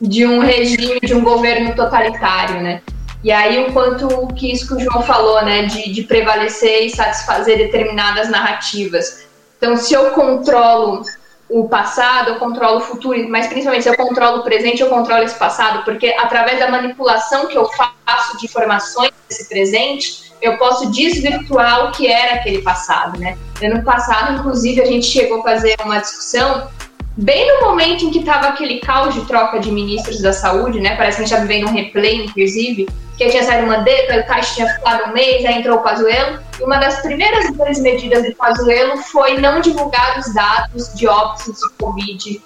de 0.00 0.26
um 0.26 0.38
regime, 0.38 0.98
de 1.00 1.12
um 1.12 1.22
governo 1.22 1.74
totalitário, 1.74 2.62
né? 2.62 2.80
E 3.24 3.32
aí, 3.32 3.66
o 3.66 3.72
quanto 3.72 4.28
que 4.34 4.52
isso 4.52 4.68
que 4.68 4.74
o 4.74 4.80
João 4.80 5.02
falou, 5.02 5.42
né, 5.42 5.62
de, 5.62 5.90
de 5.90 6.02
prevalecer 6.02 6.84
e 6.84 6.90
satisfazer 6.90 7.56
determinadas 7.56 8.28
narrativas. 8.28 9.24
Então, 9.56 9.78
se 9.78 9.94
eu 9.94 10.10
controlo 10.10 11.02
o 11.48 11.66
passado, 11.66 12.32
eu 12.32 12.34
controlo 12.36 12.78
o 12.78 12.80
futuro, 12.82 13.26
mas 13.30 13.46
principalmente 13.46 13.84
se 13.84 13.88
eu 13.88 13.96
controlo 13.96 14.40
o 14.40 14.42
presente, 14.42 14.82
eu 14.82 14.90
controlo 14.90 15.22
esse 15.22 15.38
passado, 15.38 15.84
porque 15.84 16.14
através 16.18 16.58
da 16.58 16.70
manipulação 16.70 17.46
que 17.46 17.56
eu 17.56 17.66
faço 17.66 18.36
de 18.38 18.44
informações 18.44 19.10
desse 19.26 19.48
presente, 19.48 20.32
eu 20.42 20.58
posso 20.58 20.90
desvirtuar 20.90 21.86
o 21.86 21.92
que 21.92 22.06
era 22.06 22.34
aquele 22.34 22.60
passado, 22.60 23.18
né? 23.18 23.38
No 23.62 23.82
passado, 23.82 24.38
inclusive, 24.38 24.82
a 24.82 24.86
gente 24.86 25.06
chegou 25.06 25.40
a 25.40 25.42
fazer 25.42 25.76
uma 25.82 25.98
discussão 25.98 26.68
bem 27.16 27.46
no 27.54 27.68
momento 27.68 28.04
em 28.04 28.10
que 28.10 28.18
estava 28.18 28.48
aquele 28.48 28.80
caos 28.80 29.14
de 29.14 29.22
troca 29.22 29.58
de 29.58 29.70
ministros 29.70 30.20
da 30.20 30.32
saúde, 30.32 30.78
né? 30.78 30.94
Parece 30.96 31.16
que 31.16 31.22
a 31.22 31.26
gente 31.26 31.34
está 31.34 31.46
vivendo 31.46 31.70
um 31.70 31.72
replay, 31.72 32.16
inclusive, 32.26 32.86
que 33.16 33.28
tinha 33.28 33.42
saído 33.42 33.66
Mandetta, 33.66 34.20
o 34.20 34.26
Caixa 34.26 34.54
tinha 34.54 34.68
ficado 34.68 35.10
um 35.10 35.12
mês, 35.12 35.44
aí 35.44 35.58
entrou 35.58 35.78
o 35.78 35.82
Pazuello, 35.82 36.40
e 36.58 36.64
uma 36.64 36.78
das 36.78 37.00
primeiras 37.00 37.50
grandes 37.50 37.80
medidas 37.80 38.24
do 38.24 38.34
Pazuello 38.34 38.96
foi 38.98 39.38
não 39.38 39.60
divulgar 39.60 40.18
os 40.18 40.34
dados 40.34 40.92
de 40.94 41.06
óbitos 41.06 41.58
de 41.58 41.76
Covid 41.78 42.42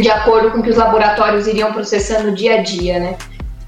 de 0.00 0.10
acordo 0.10 0.50
com 0.50 0.58
o 0.58 0.62
que 0.62 0.70
os 0.70 0.76
laboratórios 0.76 1.46
iriam 1.46 1.72
processando 1.72 2.32
dia 2.32 2.60
a 2.60 2.62
dia, 2.62 2.98
né? 2.98 3.18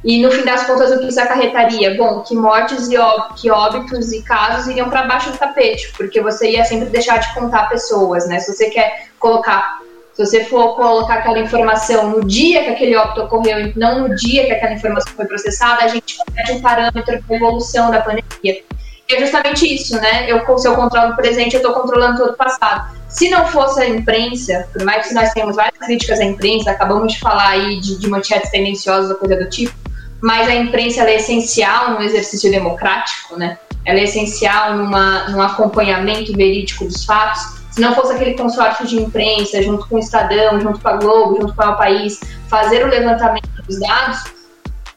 E 0.03 0.22
no 0.22 0.30
fim 0.30 0.45
das 0.45 0.64
contas, 0.66 0.91
o 0.91 0.99
que 0.99 1.09
isso 1.09 1.20
acarretaria? 1.20 1.95
Bom, 1.97 2.20
que 2.20 2.34
mortes 2.34 2.88
e 2.88 2.97
que 3.36 3.51
óbitos 3.51 4.12
e 4.12 4.22
casos 4.22 4.66
iriam 4.66 4.88
para 4.88 5.03
baixo 5.03 5.30
do 5.30 5.36
tapete, 5.36 5.93
porque 5.95 6.22
você 6.22 6.53
ia 6.53 6.64
sempre 6.64 6.88
deixar 6.88 7.18
de 7.18 7.34
contar 7.34 7.68
pessoas, 7.68 8.26
né? 8.26 8.41
Se 8.41 8.55
você 8.55 8.70
quer 8.70 9.09
colocar, 9.18 9.80
se 10.12 10.24
você 10.24 10.44
for 10.44 10.76
colocar 10.76 11.14
aquela 11.14 11.38
informação 11.38 12.11
no 12.11 12.24
dia 12.24 12.64
que 12.64 12.70
aquele 12.70 12.96
óbito 12.96 13.22
ocorreu 13.22 13.61
e 13.61 13.78
não 13.78 14.08
no 14.08 14.14
dia 14.14 14.46
que 14.46 14.52
aquela 14.52 14.74
informação 14.74 15.12
foi 15.14 15.26
processada, 15.26 15.84
a 15.84 15.88
gente 15.88 16.16
perde 16.34 16.52
um 16.52 16.61
parâmetro 16.61 17.22
para 17.22 17.36
evolução 17.36 17.90
da 17.90 18.00
pandemia. 18.00 18.24
E 18.42 19.14
é 19.14 19.20
justamente 19.20 19.66
isso, 19.72 19.96
né? 19.96 20.30
Eu, 20.30 20.58
se 20.58 20.68
eu 20.68 20.74
controlo 20.74 21.12
o 21.12 21.16
presente, 21.16 21.54
eu 21.54 21.61
estou 21.61 21.74
controlando 21.74 22.18
todo 22.18 22.32
o 22.32 22.36
passado. 22.36 22.96
Se 23.08 23.28
não 23.28 23.44
fosse 23.46 23.80
a 23.80 23.88
imprensa, 23.88 24.68
por 24.72 24.84
mais 24.84 25.08
que 25.08 25.14
nós 25.14 25.32
tenhamos 25.32 25.56
várias 25.56 25.78
críticas 25.78 26.20
à 26.20 26.24
imprensa, 26.24 26.70
acabamos 26.70 27.14
de 27.14 27.18
falar 27.18 27.48
aí 27.48 27.80
de, 27.80 27.98
de 27.98 28.08
manchetes 28.08 28.50
tendenciosas 28.50 29.11
ou 29.11 29.16
coisa 29.16 29.36
do 29.36 29.50
tipo, 29.50 29.74
mas 30.22 30.48
a 30.48 30.54
imprensa 30.54 31.02
é 31.02 31.16
essencial 31.16 31.92
no 31.92 32.02
exercício 32.02 32.50
democrático, 32.50 33.36
né? 33.36 33.58
Ela 33.84 34.00
é 34.00 34.04
essencial 34.04 34.76
numa, 34.76 35.28
num 35.28 35.42
acompanhamento 35.42 36.32
verídico 36.32 36.84
dos 36.84 37.04
fatos. 37.04 37.59
Se 37.70 37.80
não 37.80 37.94
fosse 37.94 38.12
aquele 38.12 38.34
consórcio 38.34 38.86
de 38.86 39.00
imprensa, 39.00 39.62
junto 39.62 39.86
com 39.88 39.96
o 39.96 39.98
Estadão, 39.98 40.60
junto 40.60 40.80
com 40.80 40.88
a 40.88 40.96
Globo, 40.96 41.40
junto 41.40 41.54
com 41.54 41.62
o 41.62 41.76
País, 41.76 42.20
fazer 42.48 42.84
o 42.84 42.88
levantamento 42.88 43.48
dos 43.66 43.78
dados, 43.78 44.24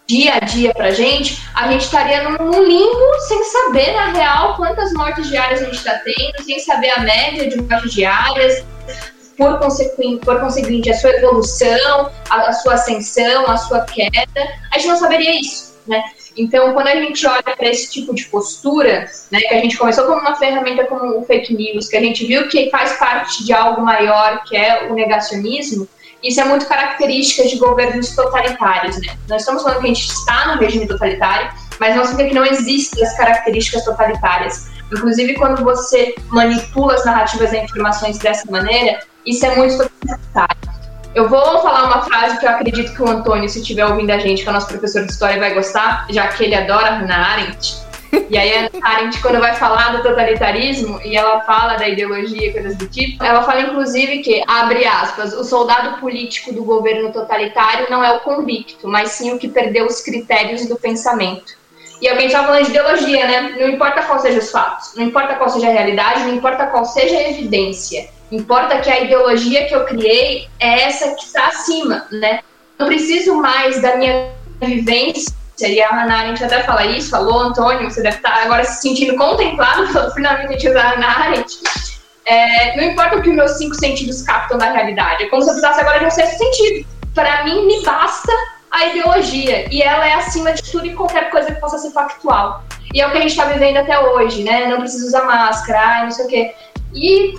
dia 0.07 0.36
a 0.36 0.39
dia 0.39 0.74
pra 0.74 0.91
gente, 0.91 1.41
a 1.53 1.71
gente 1.71 1.86
estaria 1.86 2.30
num 2.30 2.63
limbo 2.63 3.19
sem 3.28 3.43
saber, 3.43 3.93
na 3.93 4.11
real, 4.11 4.55
quantas 4.55 4.91
mortes 4.93 5.28
diárias 5.28 5.61
a 5.61 5.65
gente 5.65 5.78
está 5.78 5.99
tendo, 5.99 6.43
sem 6.43 6.59
saber 6.59 6.89
a 6.91 6.99
média 6.99 7.49
de 7.49 7.61
mortes 7.61 7.93
diárias, 7.93 8.65
por 9.38 9.59
conseguinte, 9.59 10.26
por 10.26 10.39
conseguinte 10.39 10.89
a 10.89 10.95
sua 10.95 11.11
evolução, 11.11 12.11
a, 12.30 12.36
a 12.41 12.53
sua 12.53 12.74
ascensão, 12.74 13.47
a 13.47 13.57
sua 13.57 13.82
queda, 13.82 14.24
a 14.71 14.78
gente 14.78 14.88
não 14.88 14.97
saberia 14.97 15.39
isso, 15.39 15.76
né? 15.88 16.03
Então, 16.38 16.74
quando 16.74 16.88
a 16.88 16.96
gente 16.96 17.26
olha 17.28 17.44
para 17.44 17.68
esse 17.68 17.92
tipo 17.92 18.14
de 18.14 18.26
postura, 18.26 19.10
né, 19.32 19.40
que 19.40 19.54
a 19.54 19.60
gente 19.60 19.78
começou 19.78 20.06
como 20.06 20.20
uma 20.20 20.36
ferramenta 20.36 20.86
como 20.86 21.20
o 21.20 21.26
fake 21.26 21.54
news, 21.54 21.88
que 21.88 21.98
a 21.98 22.02
gente 22.02 22.26
viu 22.26 22.48
que 22.48 22.70
faz 22.70 22.94
parte 22.98 23.46
de 23.46 23.54
algo 23.54 23.82
maior, 23.82 24.44
que 24.44 24.56
é 24.56 24.88
o 24.90 24.94
negacionismo, 24.94 25.88
isso 26.24 26.40
é 26.40 26.46
muito 26.46 26.66
característica 26.66 27.48
de 27.48 27.58
governos 27.58 28.16
totalitários, 28.16 28.98
né? 29.02 29.18
Nós 29.28 29.42
estamos 29.42 29.62
falando 29.62 29.82
que 29.82 29.86
a 29.86 29.94
gente 29.94 30.08
está 30.08 30.56
no 30.56 30.62
regime 30.62 30.88
totalitário, 30.88 31.52
mas 31.80 31.96
não 31.96 32.06
significa 32.06 32.30
que 32.30 32.36
não 32.36 32.46
existem 32.46 33.04
as 33.04 33.16
características 33.18 33.84
totalitárias. 33.84 34.68
Inclusive, 34.92 35.34
quando 35.34 35.64
você 35.64 36.16
manipula 36.30 36.94
as 36.94 37.06
narrativas 37.06 37.52
e 37.52 37.58
informações 37.58 38.18
dessa 38.20 38.50
maneira, 38.50 39.02
isso 39.26 39.46
é 39.46 39.56
muito 39.56 39.78
totalitário. 39.78 40.72
Eu 41.16 41.30
vou 41.30 41.61
falar 41.61 41.86
uma 41.86 42.01
frase 42.01 42.39
que 42.39 42.45
eu 42.45 42.49
acredito 42.49 42.93
que 42.93 43.01
o 43.03 43.07
Antônio, 43.07 43.47
se 43.47 43.59
estiver 43.59 43.86
ouvindo 43.86 44.09
a 44.09 44.18
gente, 44.18 44.41
que 44.41 44.47
é 44.47 44.51
o 44.51 44.53
nosso 44.53 44.68
professor 44.68 45.05
de 45.05 45.11
história, 45.11 45.39
vai 45.39 45.53
gostar, 45.53 46.07
já 46.09 46.28
que 46.28 46.43
ele 46.43 46.55
adora 46.55 46.95
Hannah 46.95 47.34
Arendt. 47.34 47.76
E 48.30 48.38
aí 48.38 48.68
a 48.82 48.89
Arendt, 48.89 49.22
quando 49.22 49.39
vai 49.39 49.53
falar 49.53 49.95
do 49.95 50.01
totalitarismo, 50.01 50.99
e 51.03 51.16
ela 51.16 51.41
fala 51.41 51.76
da 51.76 51.88
ideologia 51.88 52.47
e 52.47 52.51
coisas 52.51 52.76
do 52.78 52.88
tipo, 52.88 53.24
ela 53.24 53.43
fala 53.43 53.61
inclusive 53.61 54.20
que, 54.20 54.43
abre 54.47 54.86
aspas, 54.88 55.34
o 55.34 55.43
soldado 55.43 55.99
político 55.99 56.51
do 56.51 56.64
governo 56.64 57.11
totalitário 57.11 57.88
não 57.91 58.03
é 58.03 58.11
o 58.11 58.22
convicto, 58.22 58.88
mas 58.88 59.11
sim 59.11 59.32
o 59.34 59.38
que 59.38 59.47
perdeu 59.47 59.86
os 59.86 60.01
critérios 60.01 60.68
do 60.68 60.76
pensamento. 60.78 61.53
E 62.01 62.09
alguém 62.09 62.26
estava 62.26 62.47
falando 62.47 62.66
de 62.66 62.72
ideologia, 62.72 63.28
né? 63.28 63.55
Não 63.59 63.70
importa 63.70 64.01
qual 64.01 64.20
seja 64.20 64.39
os 64.39 64.51
fatos, 64.51 64.95
não 64.95 65.03
importa 65.03 65.36
qual 65.36 65.49
seja 65.49 65.68
a 65.68 65.72
realidade, 65.72 66.24
não 66.24 66.34
importa 66.34 66.66
qual 66.68 66.86
seja 66.86 67.16
a 67.16 67.30
evidência. 67.30 68.09
Importa 68.32 68.80
que 68.80 68.89
a 68.89 69.01
ideologia 69.01 69.65
que 69.67 69.76
eu 69.76 69.86
criei 69.86 70.47
é 70.59 70.84
essa 70.84 71.13
que 71.15 71.24
está 71.24 71.47
acima, 71.47 72.07
né? 72.11 72.39
Não 72.80 72.88
preciso 72.88 73.36
mais 73.36 73.82
da 73.82 73.95
minha 73.95 74.32
vivência 74.59 75.34
e 75.61 75.82
a 75.82 75.89
Hannah 75.89 76.19
Arendt 76.19 76.43
até 76.43 76.63
fala 76.63 76.86
isso, 76.86 77.11
falou, 77.11 77.39
Antônio, 77.39 77.89
você 77.89 78.01
deve 78.01 78.17
estar 78.17 78.43
agora 78.43 78.63
se 78.63 78.82
sentindo 78.82 79.15
contemplado 79.15 79.88
pelo 79.93 80.11
finalmente 80.11 80.67
usar 80.67 80.82
a 80.82 80.89
Hannah 80.91 81.19
Arendt. 81.19 81.59
É, 82.26 82.76
não 82.76 82.84
importa 82.84 83.17
o 83.17 83.21
que 83.21 83.30
os 83.30 83.36
meus 83.36 83.51
cinco 83.51 83.76
sentidos 83.76 84.21
captam 84.24 84.57
da 84.57 84.71
realidade, 84.71 85.24
é 85.24 85.28
como 85.28 85.41
se 85.41 85.49
eu 85.49 85.53
precisasse 85.53 85.82
agora 85.82 85.99
de 85.99 86.05
um 86.05 86.11
sexto 86.11 86.38
sentido. 86.38 86.88
Para 87.13 87.43
mim, 87.43 87.65
me 87.65 87.84
basta 87.84 88.32
a 88.71 88.88
ideologia, 88.88 89.71
e 89.71 89.84
ela 89.84 90.07
é 90.07 90.13
acima 90.15 90.51
de 90.51 90.63
tudo 90.63 90.88
e 90.88 90.95
qualquer 90.95 91.30
coisa 91.30 91.51
que 91.51 91.61
possa 91.61 91.78
ser 91.78 91.91
factual. 91.91 92.63
E 92.93 93.01
é 93.01 93.07
o 93.07 93.11
que 93.11 93.17
a 93.17 93.21
gente 93.21 93.32
está 93.32 93.45
vivendo 93.45 93.78
até 93.78 93.99
hoje, 93.99 94.43
né? 94.43 94.67
Não 94.67 94.80
precisa 94.80 95.05
usar 95.05 95.26
máscara, 95.26 96.03
não 96.03 96.11
sei 96.11 96.26
o 96.26 96.28
quê. 96.28 96.55
E 96.93 97.36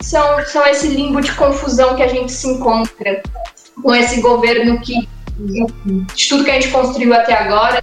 são, 0.00 0.44
são 0.46 0.66
esse 0.66 0.88
limbo 0.88 1.20
de 1.20 1.32
confusão 1.32 1.96
que 1.96 2.02
a 2.02 2.08
gente 2.08 2.32
se 2.32 2.48
encontra 2.48 3.22
com 3.82 3.94
esse 3.94 4.20
governo 4.20 4.80
que 4.80 5.08
de 5.38 6.28
tudo 6.28 6.44
que 6.44 6.50
a 6.50 6.54
gente 6.54 6.68
construiu 6.68 7.12
até 7.12 7.34
agora, 7.34 7.82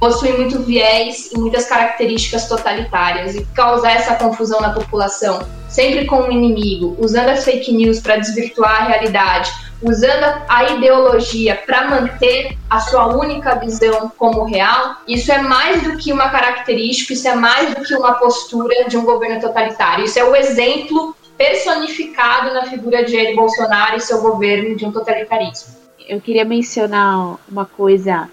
possui 0.00 0.32
muito 0.32 0.60
viés 0.60 1.30
e 1.32 1.38
muitas 1.38 1.66
características 1.66 2.48
totalitárias 2.48 3.34
e 3.34 3.44
causar 3.54 3.92
essa 3.92 4.14
confusão 4.14 4.60
na 4.60 4.70
população, 4.70 5.40
sempre 5.68 6.06
com 6.06 6.22
um 6.22 6.32
inimigo, 6.32 6.96
usando 6.98 7.28
as 7.28 7.44
fake 7.44 7.72
news 7.72 8.00
para 8.00 8.16
desvirtuar 8.16 8.82
a 8.82 8.84
realidade, 8.84 9.52
usando 9.82 10.42
a 10.48 10.64
ideologia 10.72 11.60
para 11.66 11.88
manter 11.88 12.56
a 12.68 12.80
sua 12.80 13.16
única 13.16 13.54
visão 13.56 14.10
como 14.16 14.44
real, 14.44 14.96
isso 15.06 15.30
é 15.32 15.38
mais 15.38 15.82
do 15.82 15.96
que 15.96 16.12
uma 16.12 16.28
característica, 16.30 17.12
isso 17.12 17.28
é 17.28 17.34
mais 17.34 17.74
do 17.74 17.82
que 17.82 17.94
uma 17.94 18.14
postura 18.14 18.88
de 18.88 18.96
um 18.96 19.04
governo 19.04 19.40
totalitário. 19.40 20.04
Isso 20.04 20.18
é 20.18 20.24
o 20.24 20.34
exemplo 20.34 21.16
personificado 21.38 22.52
na 22.52 22.66
figura 22.66 23.04
de 23.04 23.12
Jair 23.12 23.34
Bolsonaro 23.34 23.96
e 23.96 24.00
seu 24.00 24.20
governo 24.20 24.76
de 24.76 24.84
um 24.84 24.92
totalitarismo 24.92 25.78
eu 26.08 26.20
queria 26.20 26.44
mencionar 26.44 27.36
uma 27.48 27.66
coisa 27.66 28.28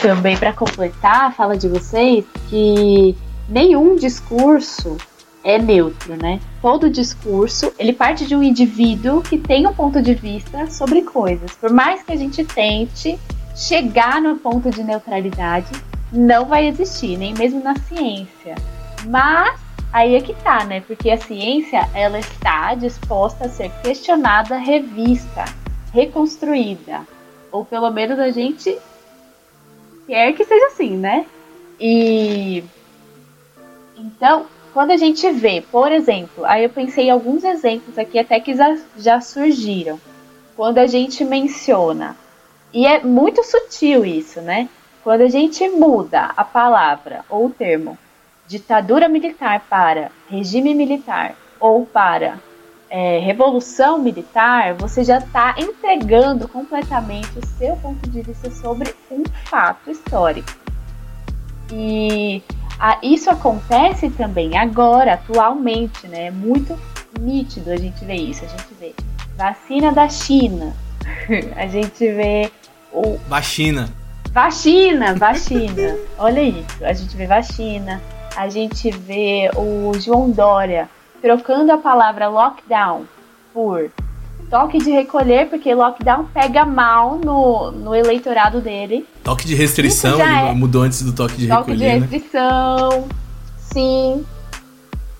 também 0.00 0.36
para 0.36 0.52
completar 0.52 1.24
a 1.24 1.32
fala 1.32 1.56
de 1.56 1.66
vocês, 1.66 2.24
que 2.48 3.16
nenhum 3.48 3.96
discurso 3.96 4.98
é 5.42 5.58
neutro, 5.58 6.16
né? 6.16 6.38
Todo 6.60 6.90
discurso, 6.90 7.72
ele 7.78 7.94
parte 7.94 8.26
de 8.26 8.36
um 8.36 8.42
indivíduo 8.42 9.22
que 9.22 9.38
tem 9.38 9.66
um 9.66 9.72
ponto 9.72 10.02
de 10.02 10.12
vista 10.12 10.70
sobre 10.70 11.02
coisas. 11.02 11.52
Por 11.52 11.70
mais 11.70 12.02
que 12.02 12.12
a 12.12 12.16
gente 12.16 12.44
tente 12.44 13.18
chegar 13.56 14.20
no 14.20 14.36
ponto 14.36 14.70
de 14.70 14.84
neutralidade, 14.84 15.70
não 16.12 16.44
vai 16.44 16.68
existir, 16.68 17.16
nem 17.16 17.32
mesmo 17.32 17.62
na 17.62 17.74
ciência. 17.76 18.54
Mas 19.06 19.58
aí 19.92 20.14
é 20.14 20.20
que 20.20 20.34
tá, 20.34 20.64
né? 20.64 20.80
Porque 20.80 21.10
a 21.10 21.18
ciência, 21.18 21.88
ela 21.94 22.18
está 22.18 22.74
disposta 22.74 23.46
a 23.46 23.48
ser 23.48 23.70
questionada, 23.82 24.56
revista 24.56 25.44
reconstruída. 25.92 27.06
Ou 27.50 27.64
pelo 27.64 27.90
menos 27.90 28.18
a 28.18 28.30
gente 28.30 28.76
quer 30.06 30.32
que 30.32 30.44
seja 30.44 30.66
assim, 30.66 30.96
né? 30.96 31.26
E 31.80 32.62
então, 33.96 34.46
quando 34.72 34.92
a 34.92 34.96
gente 34.96 35.30
vê, 35.32 35.60
por 35.60 35.90
exemplo, 35.90 36.44
aí 36.44 36.64
eu 36.64 36.70
pensei 36.70 37.06
em 37.06 37.10
alguns 37.10 37.42
exemplos 37.42 37.98
aqui 37.98 38.18
até 38.18 38.38
que 38.38 38.54
já, 38.96 39.20
surgiram. 39.20 39.98
Quando 40.56 40.78
a 40.78 40.86
gente 40.86 41.24
menciona, 41.24 42.16
e 42.72 42.86
é 42.86 43.02
muito 43.02 43.44
sutil 43.44 44.04
isso, 44.04 44.40
né? 44.40 44.68
Quando 45.04 45.22
a 45.22 45.28
gente 45.28 45.68
muda 45.68 46.32
a 46.36 46.44
palavra 46.44 47.24
ou 47.30 47.46
o 47.46 47.50
termo 47.50 47.96
ditadura 48.48 49.08
militar 49.08 49.60
para 49.68 50.10
regime 50.28 50.74
militar 50.74 51.34
ou 51.60 51.84
para 51.84 52.38
é, 52.90 53.18
revolução 53.18 53.98
militar, 53.98 54.74
você 54.74 55.04
já 55.04 55.18
está 55.18 55.54
entregando 55.58 56.48
completamente 56.48 57.38
o 57.38 57.46
seu 57.58 57.76
ponto 57.76 58.08
de 58.08 58.22
vista 58.22 58.50
sobre 58.50 58.94
um 59.10 59.22
fato 59.44 59.90
histórico. 59.90 60.48
E 61.70 62.42
a, 62.80 62.98
isso 63.02 63.30
acontece 63.30 64.08
também 64.10 64.56
agora, 64.56 65.14
atualmente, 65.14 66.08
né? 66.08 66.26
É 66.26 66.30
muito 66.30 66.78
nítido 67.20 67.70
a 67.70 67.76
gente 67.76 68.02
ver 68.06 68.16
isso. 68.16 68.44
A 68.44 68.48
gente 68.48 68.74
vê 68.80 68.94
vacina 69.36 69.92
da 69.92 70.08
China, 70.08 70.74
a 71.56 71.66
gente 71.66 71.98
vê 71.98 72.50
o. 72.90 73.18
Vacina. 73.28 73.90
Vacina, 74.30 75.14
vacina. 75.14 75.96
Olha 76.18 76.40
isso. 76.40 76.84
A 76.84 76.92
gente 76.94 77.14
vê 77.16 77.26
vacina, 77.26 78.00
a 78.38 78.48
gente 78.48 78.88
vê 78.88 79.50
o 79.56 79.92
João 79.98 80.30
Dória 80.30 80.88
trocando 81.20 81.72
a 81.72 81.78
palavra 81.78 82.28
lockdown 82.28 83.02
por 83.52 83.90
toque 84.48 84.78
de 84.78 84.92
recolher, 84.92 85.48
porque 85.50 85.74
lockdown 85.74 86.24
pega 86.26 86.64
mal 86.64 87.16
no, 87.16 87.72
no 87.72 87.92
eleitorado 87.92 88.60
dele. 88.60 89.04
Toque 89.24 89.44
de 89.44 89.56
restrição, 89.56 90.20
ele 90.20 90.50
é. 90.50 90.52
mudou 90.54 90.82
antes 90.82 91.02
do 91.02 91.12
toque 91.12 91.34
de 91.36 91.48
toque 91.48 91.72
recolher. 91.72 92.00
Toque 92.00 92.06
de 92.06 92.18
né? 92.18 92.18
restrição, 92.18 93.00
né? 93.00 93.08
sim. 93.58 94.26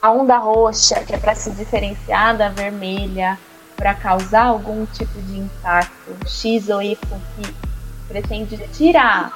A 0.00 0.12
onda 0.12 0.38
roxa, 0.38 1.02
que 1.02 1.12
é 1.12 1.18
para 1.18 1.34
se 1.34 1.50
diferenciar 1.50 2.36
da 2.36 2.48
vermelha. 2.48 3.36
para 3.74 3.94
causar 3.94 4.44
algum 4.44 4.86
tipo 4.86 5.20
de 5.22 5.40
impacto 5.40 6.16
X 6.24 6.68
ou 6.68 6.80
Y 6.80 6.96
que 6.96 7.52
pretende 8.06 8.56
tirar 8.72 9.32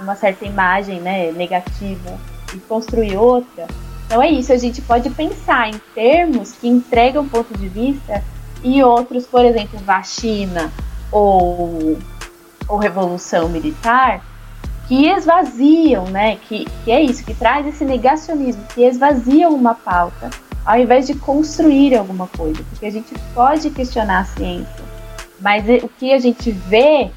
uma 0.00 0.16
certa 0.16 0.46
imagem 0.46 1.00
né, 1.00 1.32
negativa 1.32 2.18
e 2.54 2.58
construir 2.58 3.16
outra. 3.16 3.66
Então 4.06 4.22
é 4.22 4.30
isso, 4.30 4.52
a 4.52 4.56
gente 4.56 4.80
pode 4.82 5.10
pensar 5.10 5.68
em 5.68 5.80
termos 5.94 6.52
que 6.52 6.68
entregam 6.68 7.28
ponto 7.28 7.56
de 7.58 7.68
vista 7.68 8.22
e 8.62 8.82
outros, 8.82 9.26
por 9.26 9.44
exemplo, 9.44 9.78
vacina 9.80 10.72
ou, 11.10 11.98
ou 12.68 12.78
revolução 12.78 13.48
militar, 13.48 14.24
que 14.86 15.08
esvaziam, 15.08 16.04
né? 16.04 16.36
Que, 16.36 16.64
que 16.84 16.90
é 16.90 17.00
isso, 17.00 17.24
que 17.24 17.34
traz 17.34 17.66
esse 17.66 17.84
negacionismo, 17.84 18.64
que 18.74 18.82
esvaziam 18.82 19.52
uma 19.54 19.74
pauta, 19.74 20.30
ao 20.64 20.78
invés 20.78 21.06
de 21.06 21.14
construir 21.14 21.96
alguma 21.96 22.28
coisa. 22.28 22.62
Porque 22.70 22.86
a 22.86 22.92
gente 22.92 23.12
pode 23.34 23.70
questionar 23.70 24.20
a 24.20 24.24
ciência, 24.24 24.84
mas 25.40 25.64
o 25.82 25.88
que 25.88 26.12
a 26.12 26.18
gente 26.18 26.50
vê 26.50 27.10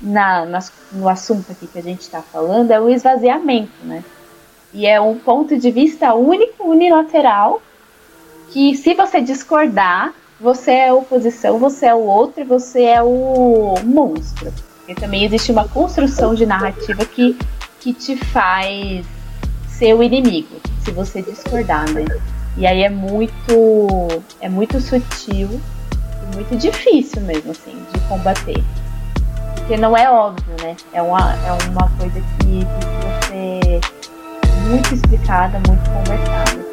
na, 0.00 0.44
nas, 0.44 0.72
no 0.90 1.08
assunto 1.08 1.52
aqui 1.52 1.66
que 1.66 1.78
a 1.78 1.82
gente 1.82 2.00
está 2.00 2.20
falando 2.20 2.70
é 2.70 2.80
o 2.80 2.88
esvaziamento, 2.88 3.72
né? 3.84 4.02
E 4.74 4.86
é 4.86 5.00
um 5.00 5.18
ponto 5.18 5.58
de 5.58 5.70
vista 5.70 6.14
único, 6.14 6.68
unilateral, 6.68 7.60
que 8.50 8.74
se 8.76 8.94
você 8.94 9.20
discordar, 9.20 10.14
você 10.40 10.72
é 10.72 10.92
oposição, 10.92 11.58
você 11.58 11.86
é 11.86 11.94
o 11.94 12.00
outro 12.02 12.40
e 12.40 12.44
você 12.44 12.84
é 12.84 13.02
o 13.02 13.74
monstro. 13.84 14.52
Porque 14.78 14.94
também 14.94 15.24
existe 15.24 15.52
uma 15.52 15.68
construção 15.68 16.34
de 16.34 16.44
narrativa 16.44 17.04
que, 17.04 17.36
que 17.80 17.92
te 17.92 18.16
faz 18.16 19.06
ser 19.68 19.94
o 19.94 20.02
inimigo, 20.02 20.56
se 20.84 20.90
você 20.90 21.22
discordar, 21.22 21.88
né? 21.90 22.04
E 22.56 22.66
aí 22.66 22.82
é 22.82 22.90
muito, 22.90 24.22
é 24.40 24.48
muito 24.48 24.80
sutil 24.80 25.48
e 25.48 26.34
muito 26.34 26.56
difícil 26.56 27.22
mesmo, 27.22 27.52
assim, 27.52 27.74
de 27.92 28.00
combater. 28.08 28.62
Porque 29.54 29.76
não 29.76 29.96
é 29.96 30.10
óbvio, 30.10 30.54
né? 30.60 30.76
É 30.92 31.00
uma, 31.00 31.34
é 31.34 31.52
uma 31.68 31.88
coisa 31.98 32.20
que 32.20 32.66
precisa 32.66 33.22
ser 33.28 34.01
muito 34.72 34.94
explicada, 34.94 35.60
muito 35.68 35.90
conversada. 35.90 36.71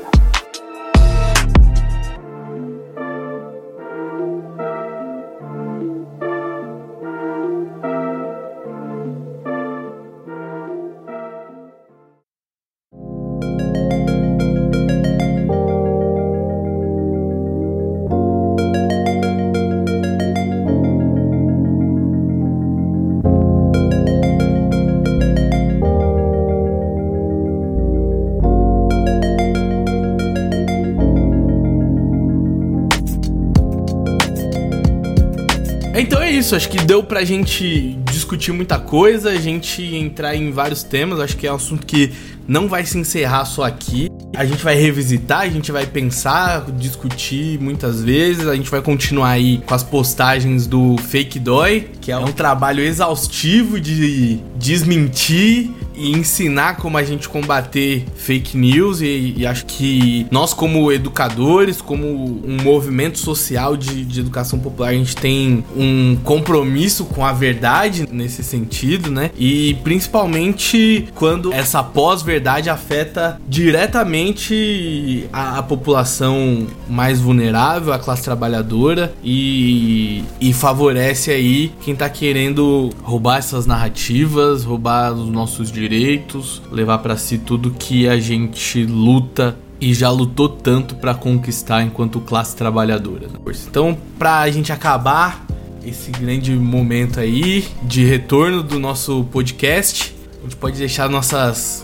Isso, 36.39 36.55
acho 36.55 36.69
que 36.69 36.77
deu 36.77 37.03
pra 37.03 37.25
gente 37.25 37.97
discutir 38.09 38.53
muita 38.53 38.79
coisa, 38.79 39.29
a 39.29 39.35
gente 39.35 39.83
entrar 39.83 40.35
em 40.35 40.51
vários 40.51 40.83
temas, 40.83 41.19
acho 41.19 41.35
que 41.35 41.45
é 41.45 41.51
um 41.51 41.55
assunto 41.55 41.85
que 41.85 42.13
não 42.47 42.69
vai 42.69 42.85
se 42.85 42.97
encerrar 42.97 43.43
só 43.43 43.63
aqui. 43.63 44.09
A 44.35 44.45
gente 44.45 44.63
vai 44.63 44.73
revisitar, 44.73 45.41
a 45.41 45.49
gente 45.49 45.71
vai 45.71 45.85
pensar, 45.85 46.65
discutir 46.71 47.59
muitas 47.59 48.01
vezes. 48.01 48.47
A 48.47 48.55
gente 48.55 48.71
vai 48.71 48.81
continuar 48.81 49.31
aí 49.31 49.61
com 49.67 49.75
as 49.75 49.83
postagens 49.83 50.65
do 50.65 50.97
Fake 50.97 51.39
Dói, 51.39 51.89
que 51.99 52.11
é 52.11 52.17
um 52.17 52.31
trabalho 52.31 52.81
exaustivo 52.81 53.79
de 53.79 54.39
desmentir 54.57 55.71
e 55.99 56.11
ensinar 56.11 56.77
como 56.77 56.97
a 56.97 57.03
gente 57.03 57.27
combater 57.27 58.05
fake 58.15 58.57
news. 58.57 59.01
E, 59.01 59.35
e 59.37 59.45
acho 59.45 59.65
que 59.65 60.25
nós, 60.31 60.53
como 60.53 60.91
educadores, 60.91 61.81
como 61.81 62.07
um 62.07 62.63
movimento 62.63 63.19
social 63.19 63.75
de, 63.75 64.05
de 64.05 64.19
educação 64.21 64.57
popular, 64.59 64.89
a 64.89 64.93
gente 64.93 65.15
tem 65.15 65.63
um 65.75 66.17
compromisso 66.23 67.05
com 67.05 67.25
a 67.25 67.33
verdade 67.33 68.07
nesse 68.11 68.43
sentido, 68.43 69.11
né? 69.11 69.31
E 69.37 69.75
principalmente 69.83 71.09
quando 71.15 71.51
essa 71.51 71.83
pós-verdade 71.83 72.69
afeta 72.69 73.39
diretamente 73.47 75.27
a, 75.33 75.59
a, 75.59 75.63
população 75.63 76.65
mais 76.87 77.19
vulnerável, 77.19 77.91
a 77.91 77.99
classe 77.99 78.23
trabalhadora, 78.23 79.13
e, 79.23 80.23
e 80.39 80.53
favorece 80.53 81.31
aí 81.31 81.71
quem 81.81 81.95
tá 81.95 82.09
querendo 82.09 82.89
roubar 83.03 83.39
essas 83.39 83.65
narrativas, 83.65 84.63
roubar 84.63 85.11
os 85.11 85.29
nossos 85.29 85.69
direitos 85.71 85.88
direitos, 85.89 86.61
levar 86.71 86.99
para 86.99 87.17
si 87.17 87.39
tudo 87.39 87.71
que 87.71 88.07
a 88.07 88.19
gente 88.19 88.85
luta 88.85 89.57
e 89.81 89.91
já 89.91 90.11
lutou 90.11 90.47
tanto 90.47 90.95
para 90.95 91.15
conquistar 91.15 91.81
enquanto 91.81 92.21
classe 92.21 92.55
trabalhadora. 92.55 93.27
Né? 93.27 93.39
Então, 93.67 93.97
para 94.17 94.39
a 94.39 94.51
gente 94.51 94.71
acabar 94.71 95.47
esse 95.83 96.11
grande 96.11 96.53
momento 96.53 97.19
aí 97.19 97.65
de 97.81 98.05
retorno 98.05 98.61
do 98.61 98.79
nosso 98.79 99.23
podcast, 99.31 100.15
a 100.39 100.43
gente 100.43 100.55
pode 100.57 100.77
deixar 100.77 101.09
nossas 101.09 101.83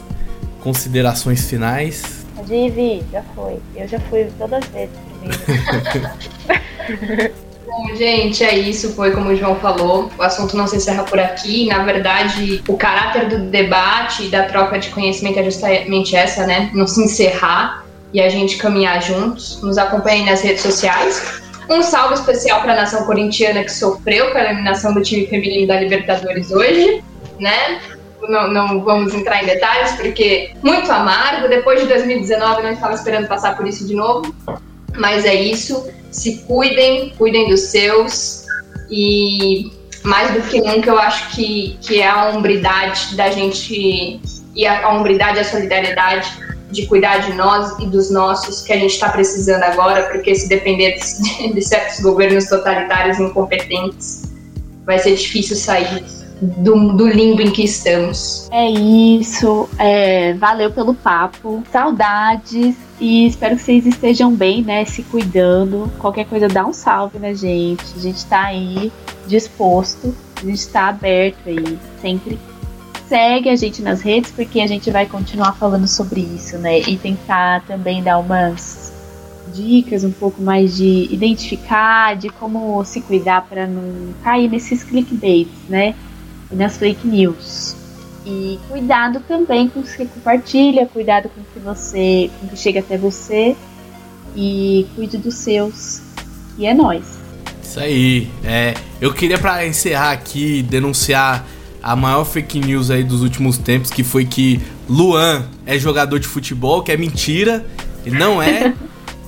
considerações 0.62 1.50
finais. 1.50 2.26
Divi, 2.46 3.02
já 3.12 3.24
foi. 3.34 3.58
Eu 3.76 3.88
já 3.88 4.00
fui 4.02 4.28
todas 4.38 4.64
as 4.64 4.70
vezes 4.70 4.96
primeiro. 5.18 5.40
Bom, 7.76 7.94
gente, 7.94 8.42
é 8.42 8.58
isso. 8.58 8.94
Foi 8.94 9.12
como 9.12 9.32
o 9.32 9.36
João 9.36 9.56
falou. 9.58 10.10
O 10.18 10.24
assunto 10.24 10.56
não 10.56 10.66
se 10.66 10.78
encerra 10.78 11.04
por 11.04 11.20
aqui. 11.20 11.68
Na 11.68 11.84
verdade, 11.84 12.64
o 12.70 12.78
caráter 12.78 13.28
do 13.28 13.50
debate 13.50 14.24
e 14.24 14.30
da 14.30 14.44
troca 14.44 14.80
de 14.80 14.90
conhecimento 14.92 15.40
é 15.40 15.44
justamente 15.44 16.16
essa, 16.16 16.48
né? 16.48 16.70
Não 16.74 16.88
se 16.88 17.04
encerrar 17.04 17.86
e 18.14 18.22
a 18.22 18.30
gente 18.30 18.56
caminhar 18.56 19.02
juntos. 19.02 19.62
Nos 19.62 19.78
acompanhem 19.78 20.26
nas 20.26 20.42
redes 20.42 20.62
sociais. 20.62 21.42
Um 21.70 21.82
salve 21.82 22.14
especial 22.14 22.62
para 22.62 22.72
a 22.72 22.76
nação 22.78 23.06
corintiana 23.06 23.62
que 23.62 23.72
sofreu 23.72 24.32
com 24.32 24.38
a 24.38 24.46
eliminação 24.46 24.94
do 24.94 25.02
time 25.02 25.28
feminino 25.28 25.68
da 25.68 25.78
Libertadores 25.78 26.52
hoje, 26.52 27.04
né? 27.40 27.82
Não, 28.22 28.48
não, 28.48 28.82
vamos 28.86 29.14
entrar 29.14 29.44
em 29.44 29.48
detalhes, 29.48 29.92
porque 29.94 30.52
muito 30.64 30.90
amargo. 30.90 31.50
Depois 31.50 31.82
de 31.82 31.88
2019, 31.88 32.64
não 32.64 32.72
estava 32.72 32.94
esperando 32.94 33.28
passar 33.28 33.58
por 33.58 33.68
isso 33.68 33.86
de 33.86 33.96
novo. 33.96 34.34
Mas 34.98 35.26
é 35.26 35.36
isso 35.36 35.86
se 36.16 36.38
cuidem, 36.48 37.10
cuidem 37.18 37.50
dos 37.50 37.60
seus 37.62 38.46
e 38.90 39.70
mais 40.04 40.34
do 40.34 40.42
que 40.44 40.62
nunca 40.62 40.90
eu 40.90 40.98
acho 40.98 41.36
que, 41.36 41.78
que 41.82 42.02
é 42.02 42.08
a 42.08 42.30
hombridade 42.30 43.16
da 43.16 43.30
gente 43.30 44.22
e 44.56 44.66
a, 44.66 44.86
a 44.86 44.94
hombridade 44.94 45.38
e 45.38 45.42
a 45.42 45.44
solidariedade 45.44 46.32
de 46.72 46.86
cuidar 46.88 47.18
de 47.18 47.34
nós 47.34 47.78
e 47.80 47.88
dos 47.88 48.10
nossos 48.10 48.62
que 48.62 48.72
a 48.72 48.78
gente 48.78 48.92
está 48.92 49.10
precisando 49.10 49.64
agora, 49.64 50.04
porque 50.10 50.34
se 50.36 50.48
depender 50.48 50.98
de, 50.98 51.54
de 51.54 51.62
certos 51.62 52.00
governos 52.00 52.46
totalitários 52.46 53.20
incompetentes, 53.20 54.32
vai 54.86 55.00
ser 55.00 55.16
difícil 55.16 55.56
sair 55.56 56.04
do, 56.42 56.94
do 56.94 57.08
limbo 57.08 57.42
em 57.42 57.52
que 57.52 57.64
estamos. 57.64 58.48
É 58.52 58.70
isso. 58.70 59.70
É, 59.80 60.34
valeu 60.34 60.72
pelo 60.72 60.94
papo. 60.94 61.64
Saudades. 61.72 62.76
E 63.00 63.28
espero 63.28 63.56
que 63.58 63.62
vocês 63.62 63.86
estejam 63.86 64.34
bem, 64.34 64.64
né? 64.64 64.86
Se 64.86 65.04
cuidando. 65.04 65.92
Qualquer 66.00 66.26
coisa, 66.26 66.48
dá 66.48 66.66
um 66.66 66.74
salve 66.74 67.20
na 67.20 67.34
gente. 67.34 67.84
A 67.96 68.00
gente 68.00 68.26
tá 68.26 68.46
aí 68.46 68.92
disposto. 69.28 70.16
A 70.42 70.46
gente 70.46 70.68
tá 70.70 70.88
aberto 70.88 71.48
aí. 71.48 71.78
Sempre 72.02 72.40
segue 73.08 73.50
a 73.50 73.56
gente 73.56 73.82
nas 73.82 74.02
redes, 74.02 74.32
porque 74.32 74.60
a 74.62 74.68
gente 74.68 74.90
vai 74.90 75.06
continuar 75.06 75.54
falando 75.54 75.88
sobre 75.88 76.22
isso, 76.22 76.58
né? 76.58 76.80
E 76.80 76.98
tentar 76.98 77.62
também 77.66 78.02
dar 78.02 78.18
umas 78.18 78.94
dicas 79.54 80.04
um 80.04 80.12
pouco 80.12 80.42
mais 80.42 80.76
de 80.76 81.08
identificar, 81.12 82.16
de 82.16 82.30
como 82.30 82.84
se 82.84 83.02
cuidar 83.02 83.42
para 83.48 83.68
não 83.68 84.14
cair 84.24 84.50
nesses 84.50 84.84
clickbaits, 84.84 85.54
né? 85.70 85.96
E 86.52 86.56
nas 86.56 86.78
fake 86.78 87.08
news. 87.08 87.85
E 88.26 88.60
cuidado 88.68 89.20
também 89.28 89.70
com 89.70 89.82
o 89.82 89.84
que 89.84 89.90
você 89.90 90.06
compartilha, 90.06 90.88
cuidado 90.88 91.30
com 91.30 91.42
o 91.42 91.44
que 91.54 91.60
você, 91.60 92.32
com 92.40 92.48
o 92.48 92.50
que 92.50 92.58
chega 92.58 92.80
até 92.80 92.98
você 92.98 93.56
e 94.36 94.88
cuide 94.96 95.18
dos 95.18 95.36
seus. 95.36 96.02
E 96.58 96.66
é 96.66 96.74
nós. 96.74 97.04
Isso 97.62 97.80
aí. 97.80 98.28
É, 98.44 98.74
eu 99.00 99.14
queria 99.14 99.38
para 99.38 99.66
encerrar 99.68 100.12
aqui 100.12 100.64
denunciar 100.64 101.46
a 101.84 101.96
maior 101.96 102.26
fake 102.26 102.60
news 102.60 102.90
aí 102.90 103.04
dos 103.04 103.22
últimos 103.22 103.60
tempos, 103.60 103.92
que 103.92 104.04
foi 104.04 104.26
que 104.26 104.60
Luan 104.90 105.46
é 105.64 105.78
jogador 105.78 106.20
de 106.20 106.28
futebol, 106.28 106.82
que 106.82 106.92
é 106.92 106.98
mentira. 106.98 107.64
Ele 108.06 108.18
não 108.18 108.42
é. 108.42 108.74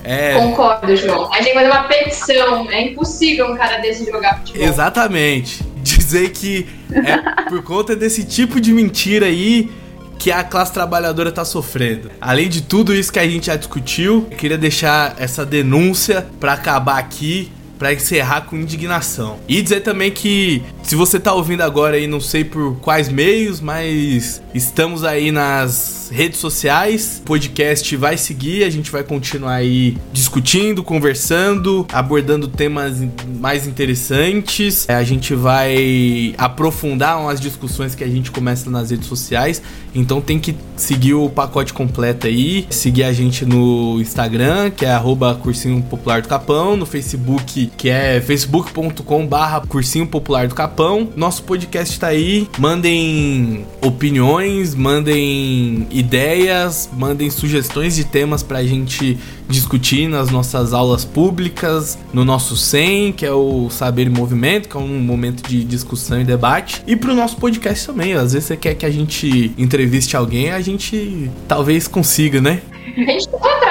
É... 0.10 0.36
Concordo, 0.36 0.96
João. 0.96 1.30
A 1.34 1.42
gente 1.42 1.54
vai 1.54 1.66
fazer 1.66 1.78
uma 1.78 1.84
petição. 1.90 2.72
É 2.72 2.82
impossível 2.82 3.52
um 3.52 3.58
cara 3.58 3.80
desse 3.80 4.10
jogar 4.10 4.38
futebol. 4.38 4.66
Exatamente 4.66 5.62
dizer 6.08 6.30
que 6.30 6.66
é 6.92 7.44
por 7.50 7.62
conta 7.64 7.96
desse 7.96 8.24
tipo 8.24 8.62
de 8.62 8.72
mentira 8.72 9.26
aí 9.26 9.70
que 10.18 10.32
a 10.32 10.44
classe 10.44 10.74
trabalhadora 10.74 11.32
tá 11.32 11.46
sofrendo. 11.46 12.10
Além 12.20 12.50
de 12.50 12.62
tudo 12.62 12.94
isso 12.94 13.12
que 13.12 13.20
a 13.20 13.28
gente 13.28 13.48
já 13.48 13.56
discutiu, 13.56 14.28
eu 14.32 14.38
queria 14.38 14.58
deixar 14.58 15.16
essa 15.20 15.46
denúncia 15.46 16.26
para 16.40 16.54
acabar 16.54 16.98
aqui 16.98 17.52
para 17.78 17.94
encerrar 17.94 18.42
com 18.42 18.56
indignação. 18.56 19.38
E 19.48 19.62
dizer 19.62 19.82
também 19.82 20.12
que 20.12 20.64
se 20.84 20.96
você 20.96 21.20
tá 21.20 21.34
ouvindo 21.34 21.62
agora 21.62 21.98
aí, 21.98 22.08
não 22.08 22.20
sei 22.20 22.44
por 22.44 22.78
quais 22.78 23.10
meios, 23.10 23.60
mas 23.60 24.42
estamos 24.54 25.04
aí 25.04 25.32
nas 25.32 26.10
redes 26.12 26.40
sociais. 26.40 27.22
O 27.22 27.28
podcast 27.28 27.96
vai 27.96 28.18
seguir, 28.18 28.64
a 28.64 28.70
gente 28.70 28.92
vai 28.92 29.04
continuar 29.04 29.56
aí 29.56 29.98
discutindo, 30.12 30.84
conversando, 30.84 31.86
abordando 31.92 32.48
temas 32.48 33.04
mais 33.40 33.68
interessantes. 33.68 34.88
É, 34.88 34.96
a 34.96 35.04
gente 35.04 35.36
vai 35.36 36.34
aprofundar 36.38 37.20
umas 37.20 37.40
discussões 37.40 37.96
que 37.96 38.04
a 38.04 38.08
gente 38.08 38.32
começa 38.32 38.70
nas 38.70 38.92
redes 38.92 39.08
sociais. 39.08 39.62
Então 39.94 40.22
tem 40.22 40.40
que 40.40 40.56
seguir 40.76 41.16
o 41.16 41.30
pacote 41.30 41.74
completo 41.74 42.28
aí, 42.28 42.68
seguir 42.70 43.04
a 43.04 43.14
gente 43.14 43.46
no 43.46 44.00
Instagram, 44.00 44.70
que 44.70 44.86
é 44.86 44.92
arroba 44.92 45.36
cursinho 45.36 45.82
popular 45.84 46.22
do 46.22 46.28
Capão, 46.28 46.78
no 46.78 46.86
Facebook, 46.86 47.67
que 47.76 47.90
é 47.90 48.22
facebook.com 48.22 49.26
barra 49.26 49.62
cursinho 49.68 50.08
popular 50.08 50.48
do 50.48 50.56
Capão. 50.56 51.10
Nosso 51.16 51.44
podcast 51.44 52.00
tá 52.00 52.08
aí, 52.08 52.48
mandem 52.58 53.66
opiniões, 53.82 54.76
mandem 54.76 55.88
ideias, 55.92 56.90
mandem 56.94 57.30
sugestões 57.30 57.96
de 57.96 58.06
temas 58.06 58.44
pra 58.44 58.64
gente 58.64 59.18
discutir 59.48 60.08
nas 60.08 60.30
nossas 60.30 60.74
aulas 60.74 61.06
públicas, 61.06 61.98
no 62.14 62.26
nosso 62.26 62.56
SEM, 62.56 63.12
que 63.12 63.26
é 63.26 63.32
o 63.32 63.70
Saber 63.70 64.08
em 64.08 64.12
Movimento, 64.12 64.68
que 64.70 64.78
é 64.78 64.80
um 64.80 65.00
momento 65.00 65.48
de 65.48 65.64
discussão 65.64 66.20
e 66.20 66.24
debate, 66.24 66.84
e 66.86 66.96
pro 66.96 67.16
nosso 67.16 67.38
podcast 67.38 67.86
também. 67.86 68.14
Às 68.14 68.34
vezes 68.34 68.48
você 68.48 68.58
quer 68.58 68.76
que 68.76 68.86
a 68.86 68.92
gente 68.92 69.54
entreviste 69.58 70.16
alguém, 70.16 70.52
a 70.52 70.62
gente 70.62 71.30
talvez 71.48 71.88
consiga, 71.88 72.42
né? 72.42 72.62
A 72.98 73.12
gente 73.12 73.28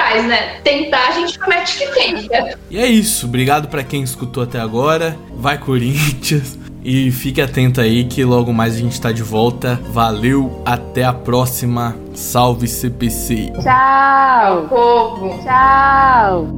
atrás, 0.07 0.25
né? 0.25 0.59
Tentar, 0.63 1.09
a 1.09 1.11
gente 1.11 1.37
promete 1.37 1.77
que 1.77 1.87
tenta. 1.87 2.57
E 2.69 2.77
é 2.77 2.87
isso. 2.87 3.25
Obrigado 3.25 3.67
para 3.67 3.83
quem 3.83 4.01
escutou 4.01 4.43
até 4.43 4.59
agora. 4.59 5.17
Vai, 5.35 5.57
Corinthians. 5.57 6.57
E 6.83 7.11
fique 7.11 7.41
atento 7.41 7.81
aí 7.81 8.05
que 8.05 8.23
logo 8.23 8.53
mais 8.53 8.75
a 8.75 8.77
gente 8.77 8.99
tá 8.99 9.11
de 9.11 9.23
volta. 9.23 9.79
Valeu, 9.91 10.61
até 10.65 11.03
a 11.03 11.13
próxima. 11.13 11.95
Salve 12.13 12.67
CPC. 12.67 13.51
Tchau. 13.61 14.67
Povo. 14.69 15.39
Tchau. 15.43 16.56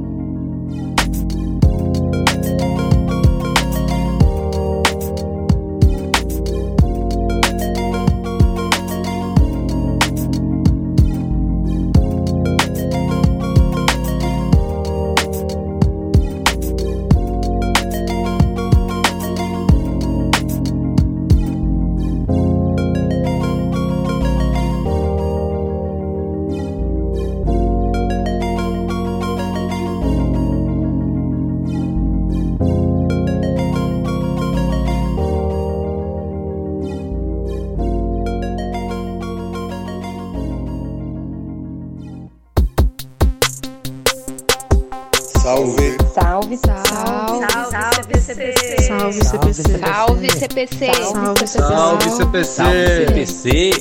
CPC. 50.60 50.92
Salve 50.92 51.38
CPC. 51.38 51.60
Salve 51.62 52.04
CPC. 52.04 52.64
CPC. 53.06 53.72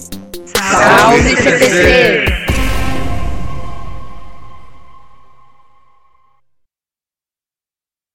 Salve 0.56 1.20
CPC. 1.36 2.09